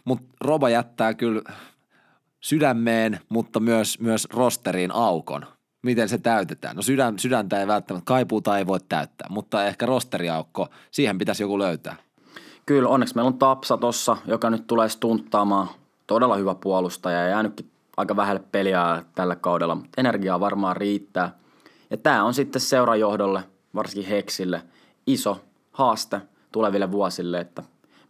Mutta 0.04 0.26
Roba 0.40 0.68
jättää 0.68 1.14
kyllä 1.14 1.42
sydämeen, 2.44 3.20
mutta 3.28 3.60
myös, 3.60 4.00
myös 4.00 4.28
rosteriin 4.32 4.94
aukon. 4.94 5.46
Miten 5.82 6.08
se 6.08 6.18
täytetään? 6.18 6.76
No 6.76 6.82
sydän, 6.82 7.18
sydäntä 7.18 7.60
ei 7.60 7.66
välttämättä, 7.66 8.06
kaipuuta 8.06 8.58
ei 8.58 8.66
voi 8.66 8.78
täyttää, 8.88 9.26
mutta 9.30 9.66
ehkä 9.66 9.86
rosteriaukko, 9.86 10.68
siihen 10.90 11.18
pitäisi 11.18 11.42
joku 11.42 11.58
löytää. 11.58 11.96
Kyllä, 12.66 12.88
onneksi 12.88 13.14
meillä 13.14 13.28
on 13.28 13.38
Tapsa 13.38 13.76
tossa, 13.76 14.16
joka 14.26 14.50
nyt 14.50 14.66
tulee 14.66 14.88
stunttaamaan. 14.88 15.68
Todella 16.06 16.36
hyvä 16.36 16.54
puolustaja 16.54 17.20
ja 17.22 17.28
jäänytkin 17.28 17.70
aika 17.96 18.16
vähälle 18.16 18.42
peliä 18.52 19.02
tällä 19.14 19.36
kaudella, 19.36 19.74
mutta 19.74 20.00
energiaa 20.00 20.40
varmaan 20.40 20.76
riittää. 20.76 21.38
Ja 21.90 21.96
tämä 21.96 22.24
on 22.24 22.34
sitten 22.34 22.60
seurajohdolle, 22.60 23.44
varsinkin 23.74 24.10
Heksille, 24.10 24.62
iso 25.06 25.44
haaste 25.72 26.20
tuleville 26.52 26.92
vuosille, 26.92 27.40
että 27.40 27.62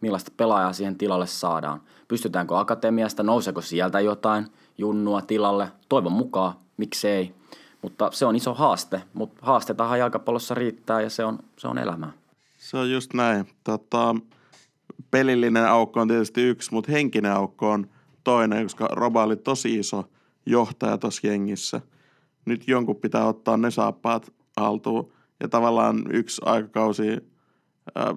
millaista 0.03 0.31
pelaajaa 0.37 0.73
siihen 0.73 0.97
tilalle 0.97 1.27
saadaan. 1.27 1.81
Pystytäänkö 2.07 2.59
akatemiasta, 2.59 3.23
nouseeko 3.23 3.61
sieltä 3.61 3.99
jotain 3.99 4.47
junnua 4.77 5.21
tilalle? 5.21 5.71
Toivon 5.89 6.11
mukaan, 6.11 6.53
miksei. 6.77 7.33
Mutta 7.81 8.09
se 8.11 8.25
on 8.25 8.35
iso 8.35 8.53
haaste, 8.53 9.01
mutta 9.13 9.39
haastetahan 9.41 9.99
jalkapallossa 9.99 10.55
riittää 10.55 11.01
ja 11.01 11.09
se 11.09 11.25
on, 11.25 11.39
se 11.57 11.67
on 11.67 11.77
elämää. 11.77 12.11
Se 12.57 12.77
on 12.77 12.91
just 12.91 13.13
näin. 13.13 13.45
Tota, 13.63 14.15
pelillinen 15.11 15.67
aukko 15.67 16.01
on 16.01 16.07
tietysti 16.07 16.41
yksi, 16.41 16.71
mutta 16.71 16.91
henkinen 16.91 17.31
aukko 17.31 17.71
on 17.71 17.87
toinen, 18.23 18.63
koska 18.63 18.87
Roba 18.91 19.23
oli 19.23 19.35
tosi 19.35 19.79
iso 19.79 20.03
johtaja 20.45 20.97
tuossa 20.97 21.27
jengissä. 21.27 21.81
Nyt 22.45 22.67
jonkun 22.67 22.95
pitää 22.95 23.25
ottaa 23.25 23.57
ne 23.57 23.71
saappaat 23.71 24.33
haltuun. 24.57 25.11
Ja 25.39 25.49
tavallaan 25.49 26.03
yksi 26.11 26.41
aikakausi 26.45 27.32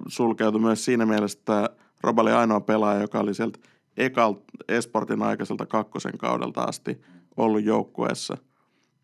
sulkeutui 0.07 0.61
myös 0.61 0.85
siinä 0.85 1.05
mielessä, 1.05 1.39
että 1.39 1.69
Roba 2.01 2.21
oli 2.21 2.31
ainoa 2.31 2.61
pelaaja, 2.61 3.01
joka 3.01 3.19
oli 3.19 3.33
sieltä 3.33 3.59
ekalt 3.97 4.43
Esportin 4.67 5.23
aikaiselta 5.23 5.65
kakkosen 5.65 6.17
kaudelta 6.17 6.61
asti 6.61 7.01
ollut 7.37 7.63
joukkueessa. 7.63 8.37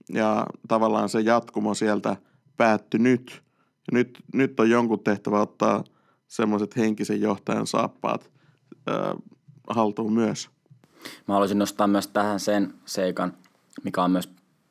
Ja 0.09 0.45
tavallaan 0.67 1.09
se 1.09 1.19
jatkumo 1.19 1.73
sieltä 1.73 2.17
päättyi 2.57 2.99
nyt. 2.99 3.43
Ja 3.61 3.97
nyt, 3.97 4.23
nyt 4.33 4.59
on 4.59 4.69
jonkun 4.69 4.99
tehtävä 4.99 5.41
ottaa 5.41 5.83
semmoiset 6.27 6.77
henkisen 6.77 7.21
johtajan 7.21 7.67
saappaat 7.67 8.31
ö, 8.89 9.15
haltuun 9.69 10.13
myös. 10.13 10.49
Mä 11.27 11.33
haluaisin 11.33 11.59
nostaa 11.59 11.87
myös 11.87 12.07
tähän 12.07 12.39
sen 12.39 12.73
seikan, 12.85 13.33
mikä 13.83 14.03
on 14.03 14.11
myös 14.11 14.29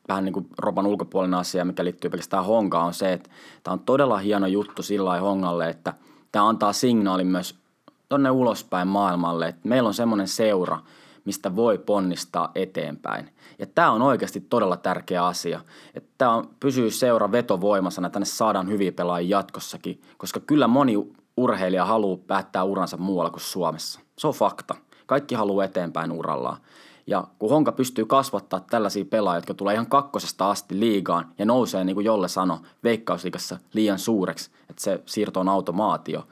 vähän 0.09 0.25
niin 0.25 0.33
kuin 0.33 0.47
Roban 0.59 0.87
ulkopuolinen 0.87 1.41
asia, 1.41 1.65
mikä 1.65 1.85
liittyy 1.85 2.11
pelkästään 2.11 2.45
Honkaan, 2.45 2.87
on 2.87 2.95
se, 2.95 3.13
että 3.13 3.31
tämä 3.63 3.73
on 3.73 3.81
todella 3.81 4.19
hieno 4.19 4.47
juttu 4.47 4.83
sillä 4.83 5.21
Hongalle, 5.21 5.69
että 5.69 5.95
tämä 6.33 6.49
antaa 6.49 6.73
signaalin 6.73 7.27
myös 7.27 7.59
tonne 8.09 8.31
ulospäin 8.31 8.89
maailmalle, 8.89 9.49
että 9.49 9.69
meillä 9.69 9.87
on 9.87 9.95
semmoinen 9.95 10.29
seura, 10.29 10.79
mistä 11.25 11.57
voi 11.57 11.79
ponnistaa 11.79 12.51
eteenpäin. 12.55 13.31
Ja 13.59 13.67
tämä 13.67 13.91
on 13.91 14.03
oikeasti 14.03 14.41
todella 14.41 14.77
tärkeä 14.77 15.27
asia, 15.27 15.61
että 15.95 16.11
tämä 16.19 16.43
pysyy 16.61 16.91
seura 16.91 17.33
vetovoimasana, 17.33 18.11
tänne 18.11 18.27
saadaan 18.27 18.69
hyviä 18.69 18.93
pelaajia 18.93 19.39
jatkossakin, 19.39 20.03
koska 20.19 20.41
kyllä 20.41 20.67
moni 20.67 21.13
urheilija 21.37 21.85
haluaa 21.85 22.19
päättää 22.27 22.65
uransa 22.65 22.97
muualla 22.97 23.31
kuin 23.31 23.41
Suomessa. 23.41 24.01
Se 24.19 24.27
on 24.27 24.35
fakta. 24.35 24.75
Kaikki 25.07 25.35
haluaa 25.35 25.65
eteenpäin 25.65 26.13
urallaan. 26.13 26.57
Ja 27.07 27.25
kun 27.39 27.51
Honka 27.51 27.73
pystyy 27.73 28.07
kasvattaa 28.07 28.61
tällaisia 28.61 29.05
pelaajia, 29.05 29.39
jotka 29.39 29.55
tulee 29.55 29.75
ihan 29.75 29.87
kakkosesta 29.87 30.51
asti 30.51 30.81
liigaan 30.81 31.33
ja 31.39 31.45
nousee, 31.45 31.85
niin 31.85 31.95
kuin 31.95 32.05
Jolle 32.05 32.29
sanoi, 32.29 32.59
veikkausliikassa 32.85 33.59
liian 33.73 33.99
suureksi, 33.99 34.51
että 34.71 34.83
se 34.83 35.03
siirto 35.07 35.41
on 35.41 35.49
automaatio, 35.49 36.27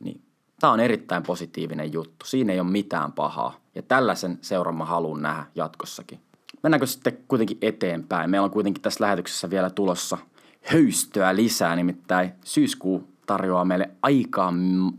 niin 0.00 0.24
Tämä 0.60 0.72
on 0.72 0.80
erittäin 0.80 1.22
positiivinen 1.22 1.92
juttu. 1.92 2.26
Siinä 2.26 2.52
ei 2.52 2.60
ole 2.60 2.70
mitään 2.70 3.12
pahaa. 3.12 3.54
Ja 3.74 3.82
tällaisen 3.82 4.38
seuran 4.40 4.76
mä 4.76 4.84
haluan 4.84 5.22
nähdä 5.22 5.44
jatkossakin. 5.54 6.20
Mennäänkö 6.62 6.86
sitten 6.86 7.18
kuitenkin 7.28 7.58
eteenpäin? 7.62 8.30
Meillä 8.30 8.44
on 8.44 8.50
kuitenkin 8.50 8.82
tässä 8.82 9.04
lähetyksessä 9.04 9.50
vielä 9.50 9.70
tulossa 9.70 10.18
höystöä 10.62 11.36
lisää, 11.36 11.76
nimittäin 11.76 12.32
syyskuu 12.44 13.08
tarjoaa 13.26 13.64
meille 13.64 13.90
aika, 14.02 14.52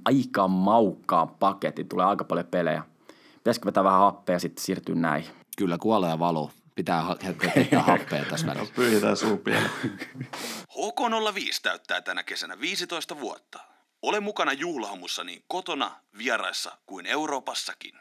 aika 0.05 0.47
maukkaan 0.47 1.29
paketin. 1.29 1.87
Tulee 1.87 2.05
aika 2.05 2.23
paljon 2.23 2.47
pelejä. 2.51 2.83
Pitäisikö 3.45 3.65
vetää 3.65 3.83
vähän 3.83 3.99
happea 3.99 4.35
ja 4.35 4.39
sitten 4.39 4.63
siirtyä 4.63 4.95
näihin? 4.95 5.31
Kyllä 5.57 5.77
kuolee 5.77 6.09
ja 6.09 6.19
valuu. 6.19 6.51
Pitää 6.75 7.05
heittää 7.23 7.81
happea 7.87 8.25
tässä 8.25 8.47
välissä. 8.47 8.73
Pyyhitään 8.75 9.17
suu 9.17 9.41
HK05 10.71 11.59
täyttää 11.63 12.01
tänä 12.01 12.23
kesänä 12.23 12.59
15 12.59 13.19
vuotta. 13.19 13.59
Ole 14.01 14.19
mukana 14.19 14.53
juhlahamussa 14.53 15.23
niin 15.23 15.43
kotona, 15.47 15.91
vieraissa 16.17 16.77
kuin 16.85 17.05
Euroopassakin. 17.05 17.93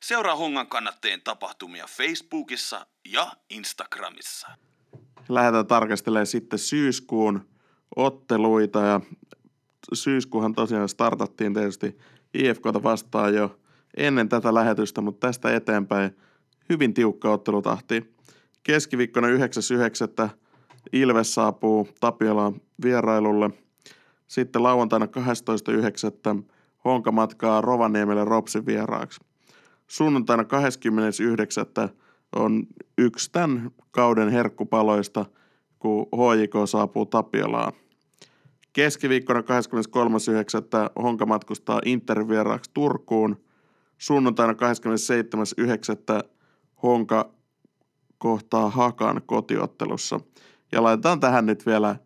Seuraa 0.00 0.36
Hongan 0.36 0.66
kannatteen 0.66 1.20
tapahtumia 1.20 1.86
Facebookissa 1.86 2.86
ja 3.04 3.32
Instagramissa. 3.50 4.48
lähdetään 5.28 5.66
tarkastelemaan 5.66 6.26
sitten 6.26 6.58
syyskuun 6.58 7.48
otteluita 7.96 8.80
ja 8.80 9.00
syyskuuhan 9.94 10.54
tosiaan 10.54 10.88
startattiin 10.88 11.54
tietysti 11.54 11.98
IFKta 12.34 12.82
vastaan 12.82 13.34
jo 13.34 13.57
ennen 13.96 14.28
tätä 14.28 14.54
lähetystä, 14.54 15.00
mutta 15.00 15.26
tästä 15.26 15.56
eteenpäin 15.56 16.16
hyvin 16.68 16.94
tiukka 16.94 17.32
ottelutahti. 17.32 18.14
Keskiviikkona 18.62 19.28
9.9. 19.28 20.28
Ilves 20.92 21.34
saapuu 21.34 21.88
Tapiolaan 22.00 22.60
vierailulle. 22.82 23.50
Sitten 24.28 24.62
lauantaina 24.62 25.06
12.9. 25.06 26.42
Honka 26.84 27.12
matkaa 27.12 27.60
Rovaniemelle 27.60 28.24
Ropsin 28.24 28.66
vieraaksi. 28.66 29.20
Sunnuntaina 29.86 30.44
29. 30.44 31.66
on 32.36 32.66
yksi 32.98 33.32
tämän 33.32 33.70
kauden 33.90 34.28
herkkupaloista, 34.28 35.26
kun 35.78 36.06
HJK 36.16 36.54
saapuu 36.64 37.06
Tapiolaan. 37.06 37.72
Keskiviikkona 38.72 39.40
23.9. 39.40 39.46
Honka 41.02 41.26
matkustaa 41.26 41.80
Inter 41.84 42.28
vieraaksi 42.28 42.70
Turkuun. 42.74 43.47
Sunnuntaina 43.98 44.52
27.9. 44.52 46.28
Honka 46.82 47.30
kohtaa 48.18 48.70
Hakan 48.70 49.22
kotiottelussa. 49.26 50.20
Ja 50.72 50.82
laitetaan 50.82 51.20
tähän 51.20 51.46
nyt 51.46 51.66
vielä 51.66 51.96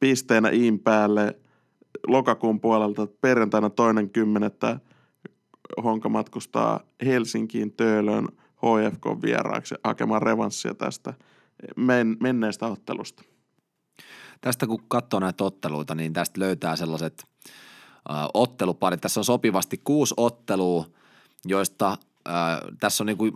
pisteenä 0.00 0.48
Iin 0.48 0.78
päälle 0.78 1.38
lokakuun 2.06 2.60
puolelta 2.60 3.06
perjantaina 3.20 3.70
toinen 3.70 4.10
kymmenettä 4.10 4.80
Honka 5.82 6.08
matkustaa 6.08 6.80
Helsinkiin 7.04 7.72
Töölön 7.72 8.28
HFK 8.56 9.22
vieraaksi 9.22 9.74
hakemaan 9.84 10.22
revanssia 10.22 10.74
tästä 10.74 11.14
men- 11.76 12.16
menneestä 12.20 12.66
ottelusta. 12.66 13.22
Tästä 14.40 14.66
kun 14.66 14.82
katsoo 14.88 15.20
näitä 15.20 15.44
otteluita, 15.44 15.94
niin 15.94 16.12
tästä 16.12 16.40
löytää 16.40 16.76
sellaiset 16.76 17.24
otteluparit. 18.34 19.00
Tässä 19.00 19.20
on 19.20 19.24
sopivasti 19.24 19.80
kuusi 19.84 20.14
ottelua, 20.16 20.84
joista 21.46 21.96
äh, 22.28 22.34
tässä 22.80 23.02
on 23.02 23.06
niin 23.06 23.18
kuin 23.18 23.32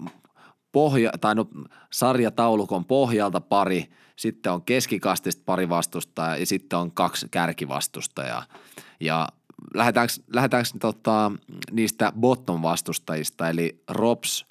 pohja, 0.72 1.10
tai 1.20 1.34
no, 1.34 1.46
sarjataulukon 1.92 2.84
pohjalta 2.84 3.40
pari, 3.40 3.90
sitten 4.16 4.52
on 4.52 4.62
keskikastista 4.62 5.42
pari 5.46 5.68
vastustajaa 5.68 6.36
ja 6.36 6.46
sitten 6.46 6.78
on 6.78 6.92
kaksi 6.92 7.26
kärkivastustajaa. 7.30 8.44
Ja 9.00 9.28
lähdetäänkö, 9.74 10.12
lähdetäänkö 10.32 10.68
tota, 10.80 11.32
niistä 11.70 12.12
bottom 12.20 12.62
vastustajista, 12.62 13.48
eli 13.48 13.82
Robs 13.90 14.46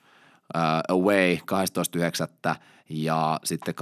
uh, 0.56 0.96
away 0.96 1.36
12.9. 1.36 2.56
ja 2.90 3.40
sitten 3.44 3.74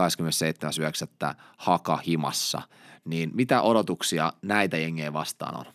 27.9. 1.32 1.36
Haka 1.58 1.98
himassa. 2.08 2.62
Niin 3.06 3.32
mitä 3.34 3.62
odotuksia 3.62 4.34
näitä 4.42 4.78
jengejä 4.78 5.14
vastaan 5.14 5.58
on? 5.58 5.66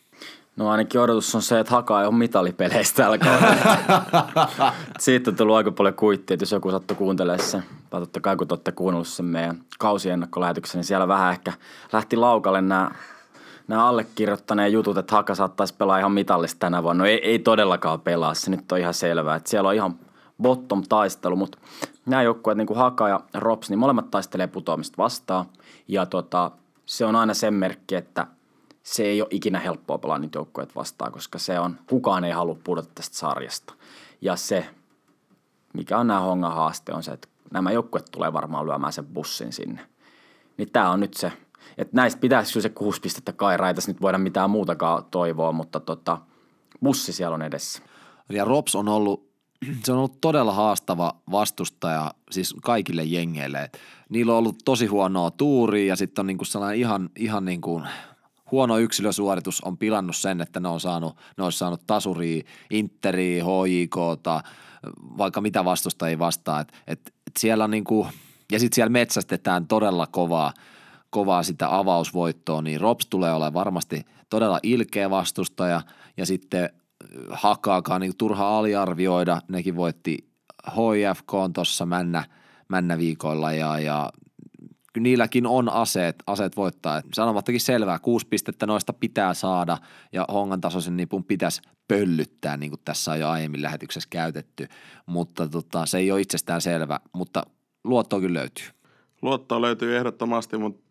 No 0.57 0.71
ainakin 0.71 1.01
odotus 1.01 1.35
on 1.35 1.43
se, 1.43 1.61
että 1.61 1.73
Haka 1.73 2.01
ei 2.01 2.07
ole 2.07 2.15
mitalipeleistä 2.15 3.03
tällä 3.03 3.19
kaudella. 3.19 4.73
Siitä 4.99 5.31
on 5.31 5.37
tullut 5.37 5.57
aika 5.57 5.73
paljon 5.73 5.95
kuittia, 5.95 6.35
että 6.35 6.43
jos 6.43 6.53
joku 6.53 6.71
sattuu 6.71 6.97
kuuntelemaan 6.97 7.43
sen, 7.43 7.65
tai 7.91 8.01
totta 8.01 8.21
kai 8.21 8.37
kun 8.37 8.47
olette 8.51 8.73
kuunnellut 8.73 9.09
sen 9.09 9.27
meidän 9.27 9.61
kausiennakkolähetyksen, 9.79 10.79
niin 10.79 10.85
siellä 10.85 11.09
vähän 11.09 11.33
ehkä 11.33 11.53
lähti 11.93 12.17
laukalle 12.17 12.61
nämä 12.61 12.91
nämä 13.69 13.87
allekirjoittaneen 13.87 14.73
jutut, 14.73 14.99
että 14.99 15.15
Haka 15.15 15.35
saattaisi 15.35 15.75
pelaa 15.75 15.99
ihan 15.99 16.13
mitallista 16.13 16.59
tänä 16.59 16.83
vuonna. 16.83 17.05
No 17.05 17.09
ei, 17.09 17.31
ei 17.31 17.39
todellakaan 17.39 18.01
pelaa, 18.01 18.35
se 18.35 18.51
nyt 18.51 18.73
on 18.73 18.79
ihan 18.79 18.95
selvää. 18.95 19.37
Että 19.37 19.51
siellä 19.51 19.69
on 19.69 19.75
ihan 19.75 19.95
bottom-taistelu, 20.43 21.37
mutta 21.37 21.59
nämä 22.07 22.23
joukkueet, 22.23 22.59
niin 22.59 22.67
kuin 22.67 22.79
Haka 22.79 23.09
ja 23.09 23.21
Rops, 23.35 23.71
niin 23.71 23.79
molemmat 23.79 24.11
taistelee 24.11 24.47
putoamista 24.47 24.97
vastaan. 24.99 25.47
Ja 25.89 26.07
tota, 26.07 26.51
se 26.87 27.05
on 27.05 27.17
aina 27.17 27.35
sen 27.35 27.55
merkki, 27.55 27.95
että 27.95 28.27
se 28.87 29.03
ei 29.03 29.23
ole 29.23 29.29
ikinä 29.31 29.59
helppoa 29.59 29.99
pelaa 29.99 30.19
niitä 30.19 30.39
joukkueet 30.39 30.77
vastaan, 30.77 31.13
koska 31.13 31.39
se 31.39 31.61
on, 31.61 31.79
kukaan 31.87 32.25
ei 32.25 32.33
halua 32.33 32.57
pudota 32.65 32.89
tästä 32.95 33.17
sarjasta. 33.17 33.75
Ja 34.21 34.37
se, 34.37 34.67
mikä 35.73 35.99
on 35.99 36.07
nämä 36.07 36.21
honga 36.21 36.51
haaste, 36.51 36.93
on 36.93 37.03
se, 37.03 37.11
että 37.11 37.29
nämä 37.53 37.73
joukkueet 37.73 38.07
tulee 38.13 38.33
varmaan 38.33 38.67
lyömään 38.67 38.93
sen 38.93 39.07
bussin 39.07 39.53
sinne. 39.53 39.81
Niin 40.57 40.71
tämä 40.71 40.91
on 40.91 41.01
nyt 41.01 41.15
se, 41.15 41.33
että 41.79 41.97
näistä 41.97 42.21
pitäisi 42.21 42.53
kyllä 42.53 42.63
se 42.63 42.69
kuusi 42.69 43.01
pistettä 43.01 43.33
kairaa, 43.33 43.69
ei 43.69 43.75
tässä 43.75 43.91
nyt 43.91 44.03
voida 44.03 44.19
mitään 44.19 44.51
muutakaan 44.51 45.05
toivoa, 45.11 45.53
mutta 45.53 45.81
tota, 45.81 46.19
bussi 46.83 47.13
siellä 47.13 47.35
on 47.35 47.43
edessä. 47.43 47.83
Ja 48.29 48.45
Rops 48.45 48.75
on 48.75 48.89
ollut, 48.89 49.31
se 49.85 49.93
on 49.93 49.99
ollut 49.99 50.21
todella 50.21 50.53
haastava 50.53 51.15
vastustaja 51.31 52.15
siis 52.31 52.55
kaikille 52.63 53.05
jengeille. 53.05 53.71
Niillä 54.09 54.33
on 54.33 54.39
ollut 54.39 54.59
tosi 54.65 54.87
huonoa 54.87 55.31
tuuria 55.31 55.87
ja 55.87 55.97
sitten 55.97 56.23
on 56.23 56.27
niinku 56.27 56.45
sellainen 56.45 56.81
ihan, 56.81 57.11
ihan 57.17 57.45
niin 57.45 57.61
kuin 57.61 57.85
huono 58.51 58.79
yksilösuoritus 58.79 59.61
on 59.61 59.79
pilannut 59.79 60.17
sen, 60.17 60.41
että 60.41 60.61
ne 60.61 60.69
on 60.69 60.81
saanut, 60.81 61.17
ne 61.37 61.45
on 61.45 61.53
saanut 61.53 61.83
tasuria, 61.87 62.43
Interia, 62.71 63.45
HJKta, 63.45 64.43
vaikka 65.19 65.41
mitä 65.41 65.65
vastustajia 65.65 66.19
vastaan. 66.19 66.61
Et, 66.61 66.73
et, 66.87 67.01
et 67.07 67.37
siellä 67.39 67.65
on 67.65 67.71
niinku, 67.71 68.07
ja 68.53 68.59
sitten 68.59 68.75
siellä 68.75 68.91
metsästetään 68.91 69.67
todella 69.67 70.07
kovaa, 70.07 70.53
kovaa 71.11 71.43
sitä 71.43 71.79
avausvoittoa, 71.79 72.63
niin 72.63 72.81
Rops 72.81 73.07
tulee 73.07 73.33
olemaan 73.33 73.55
varmasti 73.55 74.05
todella 74.31 74.61
ilkeä 74.63 75.11
vastustaja 75.11 75.81
ja 76.17 76.27
sitten 76.27 76.71
hakaakaan 77.31 78.01
niin 78.01 78.17
turha 78.19 78.59
aliarvioida. 78.59 79.41
Nekin 79.49 79.77
voitti 79.77 80.29
HIFK 80.67 81.35
on 81.35 81.53
tuossa 81.53 81.87
männä, 81.87 82.25
männä 82.69 82.99
viikoilla 82.99 83.53
ja, 83.53 83.79
ja 83.79 84.13
niilläkin 85.03 85.47
on 85.47 85.69
aseet, 85.69 86.17
aseet 86.27 86.57
voittaa. 86.57 87.03
Sanomattakin 87.15 87.61
selvää, 87.61 87.99
kuusi 87.99 88.27
pistettä 88.27 88.67
noista 88.67 88.93
pitää 88.93 89.35
saada 89.35 89.79
ja 90.13 90.25
hongan 90.33 90.61
tasoisen 90.61 90.97
nipun 90.97 91.25
pitäisi 91.25 91.63
pöllyttää, 91.89 92.57
niin 92.57 92.71
kuin 92.71 92.81
tässä 92.85 93.13
on 93.13 93.21
jo 93.21 93.29
aiemmin 93.29 93.63
lähetyksessä 93.63 94.09
käytetty, 94.11 94.69
mutta 95.07 95.49
tota, 95.49 95.87
se 95.87 95.99
ei 95.99 96.13
ole 96.13 96.21
itsestään 96.21 96.61
selvä, 96.61 97.01
mutta 97.13 97.43
luottoa 97.85 98.21
kyllä 98.21 98.39
löytyy. 98.39 98.67
Luottoa 99.23 99.61
löytyy 99.61 99.97
ehdottomasti, 99.97 100.59
mutta 100.59 100.83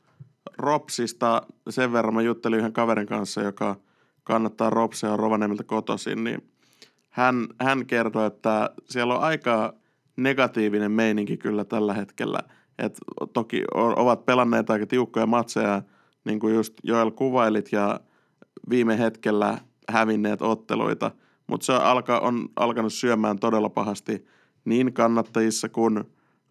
Ropsista 0.58 1.42
sen 1.70 1.94
verran 1.94 2.14
mä 2.14 2.22
juttelin 2.22 2.60
yhden 2.60 2.74
kaverin 2.74 3.08
kanssa, 3.08 3.42
joka 3.42 3.76
kannattaa 4.24 4.70
Ropsia 4.70 5.18
Rovaniemeltä 5.18 5.64
kotoisin, 5.64 6.24
niin 6.24 6.50
hän, 7.10 7.48
hän 7.62 7.86
kertoi, 7.86 8.28
että 8.28 8.70
siellä 8.90 9.16
on 9.16 9.24
aika 9.24 9.74
negatiivinen 10.16 10.92
meininki 10.92 11.38
kyllä 11.38 11.66
tällä 11.66 11.94
hetkellä– 11.94 12.40
et 12.80 12.98
toki 13.34 13.64
ovat 13.74 14.26
pelanneet 14.26 14.70
aika 14.70 14.88
tiukkoja 14.88 15.26
matseja, 15.26 15.82
niin 16.26 16.40
kuin 16.40 16.56
just 16.56 16.74
Joel 16.84 17.12
kuvailit, 17.12 17.72
ja 17.72 18.00
viime 18.70 19.00
hetkellä 19.00 19.58
hävinneet 19.90 20.42
otteluita, 20.42 21.12
mutta 21.48 21.66
se 21.66 21.74
alka, 21.74 22.20
on 22.20 22.50
alkanut 22.56 22.94
syömään 22.94 23.40
todella 23.40 23.70
pahasti 23.70 24.26
niin 24.66 24.94
kannattajissa 24.94 25.70
kuin, 25.70 26.04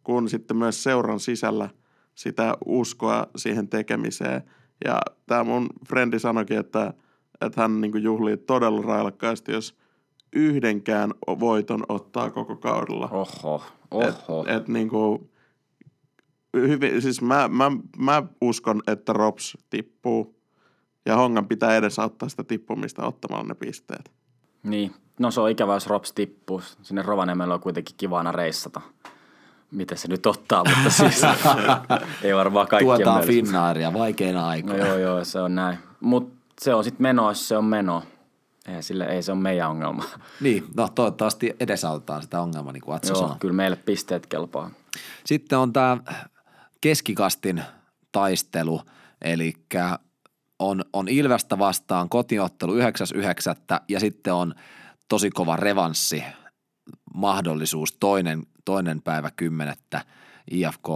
kuin 0.04 0.28
sitten 0.28 0.56
myös 0.56 0.82
seuran 0.82 1.20
sisällä 1.20 1.68
sitä 2.14 2.56
uskoa 2.66 3.26
siihen 3.36 3.68
tekemiseen. 3.68 4.42
Ja 4.84 4.98
tämä 5.26 5.44
mun 5.44 5.66
frendi 5.88 6.18
sanoikin, 6.18 6.58
että, 6.58 6.94
että 7.40 7.60
hän 7.60 7.80
niin 7.80 8.02
juhlii 8.02 8.36
todella 8.36 8.82
railakkaasti, 8.82 9.52
jos 9.52 9.76
yhdenkään 10.32 11.10
voiton 11.26 11.84
ottaa 11.88 12.30
koko 12.30 12.56
kaudella. 12.56 13.08
Oho, 13.12 13.62
oho. 13.90 14.44
Et, 14.48 14.56
et 14.56 14.68
niin 14.68 14.88
kuin, 14.88 15.30
hyvin, 16.54 17.02
siis 17.02 17.22
mä, 17.22 17.48
mä, 17.48 17.72
mä 17.98 18.22
uskon, 18.40 18.82
että 18.86 19.12
Rops 19.12 19.58
tippuu 19.70 20.34
ja 21.06 21.16
Hongan 21.16 21.48
pitää 21.48 21.76
edesauttaa 21.76 22.28
sitä 22.28 22.44
tippumista 22.44 23.06
ottamalla 23.06 23.44
ne 23.44 23.54
pisteet. 23.54 24.12
Niin, 24.62 24.94
no 25.18 25.30
se 25.30 25.40
on 25.40 25.50
ikävä, 25.50 25.74
jos 25.74 25.86
Rops 25.86 26.12
tippuu. 26.12 26.62
Sinne 26.82 27.02
Rovaniemellä 27.02 27.54
on 27.54 27.60
kuitenkin 27.60 27.96
kivana 27.96 28.32
reissata. 28.32 28.80
Miten 29.70 29.98
se 29.98 30.08
nyt 30.08 30.26
ottaa, 30.26 30.64
mutta 30.64 30.90
siis 30.90 31.22
ei 32.22 32.34
varmaan 32.34 32.66
kaikki 32.68 32.84
Tuotaan 32.84 33.24
Finnaaria 33.24 33.92
vaikeina 33.92 34.48
aikoina. 34.48 34.84
No 34.84 34.88
joo, 34.88 34.98
joo, 34.98 35.24
se 35.24 35.40
on 35.40 35.54
näin. 35.54 35.78
Mutta 36.00 36.34
se 36.60 36.74
on 36.74 36.84
sitten 36.84 37.02
meno, 37.02 37.28
jos 37.28 37.48
se 37.48 37.56
on 37.56 37.64
meno. 37.64 38.02
Ei, 38.68 38.82
sille, 38.82 39.04
ei 39.04 39.22
se 39.22 39.32
ole 39.32 39.40
meidän 39.40 39.70
ongelma. 39.70 40.04
Niin, 40.40 40.64
no 40.76 40.88
toivottavasti 40.94 41.56
edesautetaan 41.60 42.22
sitä 42.22 42.40
ongelmaa, 42.40 42.72
niin 42.72 42.82
kuin 42.82 42.96
Atso 42.96 43.12
Joo, 43.12 43.20
sanoi. 43.22 43.36
kyllä 43.40 43.54
meille 43.54 43.76
pisteet 43.76 44.26
kelpaa. 44.26 44.70
Sitten 45.26 45.58
on 45.58 45.72
tämä 45.72 45.98
keskikastin 46.84 47.62
taistelu, 48.12 48.82
eli 49.22 49.52
on, 50.58 50.84
on 50.92 51.08
Ilvestä 51.08 51.58
vastaan 51.58 52.08
kotiottelu 52.08 52.72
9.9. 52.74 52.84
ja 53.88 54.00
sitten 54.00 54.34
on 54.34 54.54
tosi 55.08 55.30
kova 55.30 55.56
revanssi 55.56 56.24
mahdollisuus 57.14 57.96
toinen, 58.00 58.42
toinen 58.64 59.02
päivä 59.02 59.30
kymmenettä 59.30 60.04
IFK 60.50 60.88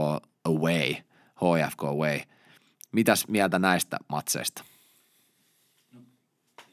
away, 0.45 0.95
HFK 1.35 1.85
away. 1.85 2.21
Mitäs 2.93 3.29
mieltä 3.29 3.59
näistä 3.59 3.97
matseista? 4.09 4.65
No, 5.93 6.01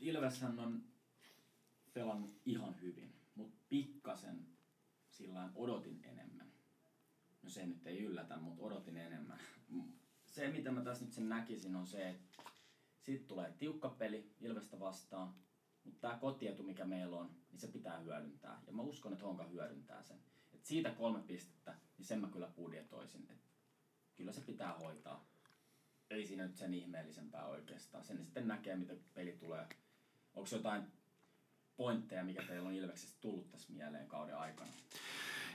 Ilveshän 0.01 0.60
on 0.60 0.84
pelannut 1.93 2.41
ihan 2.45 2.75
hyvin, 2.82 3.13
mutta 3.36 3.58
pikkasen 3.69 4.47
sillä 5.10 5.49
odotin 5.56 6.04
se 7.55 7.65
nyt 7.65 7.87
ei 7.87 7.99
yllätä, 7.99 8.37
mutta 8.37 8.63
odotin 8.63 8.97
enemmän. 8.97 9.39
se, 10.25 10.47
mitä 10.47 10.71
mä 10.71 10.81
tässä 10.81 11.05
nyt 11.05 11.13
sen 11.13 11.29
näkisin, 11.29 11.75
on 11.75 11.87
se, 11.87 12.09
että 12.09 12.43
siitä 13.01 13.27
tulee 13.27 13.53
tiukka 13.57 13.89
peli 13.89 14.35
Ilvestä 14.41 14.79
vastaan, 14.79 15.35
mutta 15.83 15.99
tämä 16.01 16.19
kotietu, 16.19 16.63
mikä 16.63 16.85
meillä 16.85 17.17
on, 17.17 17.35
niin 17.51 17.59
se 17.59 17.67
pitää 17.67 17.99
hyödyntää. 17.99 18.61
Ja 18.67 18.73
mä 18.73 18.81
uskon, 18.81 19.13
että 19.13 19.25
Honka 19.25 19.43
hyödyntää 19.43 20.03
sen. 20.03 20.17
Et 20.53 20.65
siitä 20.65 20.91
kolme 20.91 21.19
pistettä, 21.19 21.75
niin 21.97 22.05
sen 22.05 22.21
mä 22.21 22.27
kyllä 22.27 22.47
budjetoisin. 22.55 23.27
Et 23.31 23.51
kyllä 24.15 24.31
se 24.31 24.41
pitää 24.41 24.73
hoitaa. 24.73 25.25
Ei 26.09 26.27
siinä 26.27 26.47
nyt 26.47 26.57
sen 26.57 26.73
ihmeellisempää 26.73 27.45
oikeastaan. 27.45 28.03
Sen 28.03 28.17
sitten 28.17 28.47
näkee, 28.47 28.75
miten 28.75 29.03
peli 29.13 29.31
tulee. 29.31 29.67
Onko 30.35 30.49
jotain 30.51 30.83
pointteja, 31.77 32.23
mikä 32.23 32.43
teillä 32.43 32.69
on 32.69 32.75
Ilveksestä 32.75 33.17
tullut 33.21 33.51
tässä 33.51 33.73
mieleen 33.73 34.07
kauden 34.07 34.37
aikana? 34.37 34.71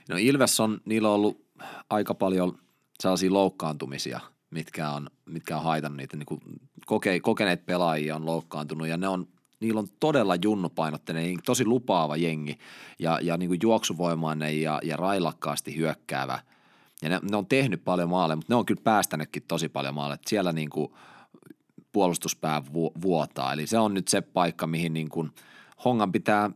No 0.09 0.15
Ilves 0.19 0.59
on, 0.59 0.81
niillä 0.85 1.09
on 1.09 1.15
ollut 1.15 1.45
aika 1.89 2.13
paljon 2.13 2.57
sellaisia 2.99 3.33
loukkaantumisia, 3.33 4.19
mitkä 4.49 4.89
on, 4.89 5.09
mitkä 5.25 5.57
on 5.57 5.63
haitannut 5.63 5.97
niitä. 5.97 6.17
Niin 6.17 6.25
kuin 6.25 6.41
koke, 6.85 7.19
kokeneet 7.19 7.65
pelaajia 7.65 8.15
on 8.15 8.25
loukkaantunut 8.25 8.87
ja 8.87 8.97
ne 8.97 9.07
on, 9.07 9.27
niillä 9.59 9.79
on 9.79 9.87
todella 9.99 10.35
junnupainotteinen, 10.35 11.37
tosi 11.45 11.65
lupaava 11.65 12.17
jengi 12.17 12.57
ja, 12.99 13.19
ja 13.21 13.37
niin 13.37 13.49
kuin 13.49 13.59
juoksuvoimainen 13.63 14.61
ja, 14.61 14.79
ja 14.83 14.97
railakkaasti 14.97 15.75
hyökkäävä. 15.75 16.39
Ja 17.01 17.09
ne, 17.09 17.19
ne, 17.31 17.37
on 17.37 17.45
tehnyt 17.45 17.83
paljon 17.83 18.09
maaleja, 18.09 18.35
mutta 18.35 18.53
ne 18.53 18.55
on 18.55 18.65
kyllä 18.65 18.81
päästänytkin 18.83 19.43
tosi 19.47 19.69
paljon 19.69 19.93
maaleja. 19.93 20.17
Siellä 20.27 20.53
niin 20.53 20.69
kuin 20.69 20.93
puolustuspää 21.91 22.61
vuotaa. 23.01 23.53
Eli 23.53 23.67
se 23.67 23.79
on 23.79 23.93
nyt 23.93 24.07
se 24.07 24.21
paikka, 24.21 24.67
mihin 24.67 24.93
niin 24.93 25.09
kuin 25.09 25.31
Hongan 25.85 26.11
pitää 26.11 26.49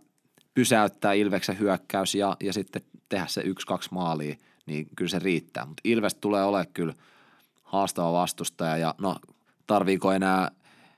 pysäyttää 0.53 1.13
Ilveksen 1.13 1.59
hyökkäys 1.59 2.15
ja, 2.15 2.37
ja 2.43 2.53
sitten 2.53 2.81
tehdä 3.09 3.27
se 3.27 3.41
yksi-kaksi 3.41 3.89
maalia, 3.91 4.35
niin 4.65 4.87
kyllä 4.95 5.09
se 5.09 5.19
riittää. 5.19 5.65
Mutta 5.65 5.81
Ilves 5.83 6.15
tulee 6.15 6.43
olemaan 6.43 6.73
kyllä 6.73 6.93
haastava 7.63 8.13
vastustaja 8.13 8.77
ja 8.77 8.95
no 9.01 9.15
tarviiko 9.67 10.11
enää 10.11 10.51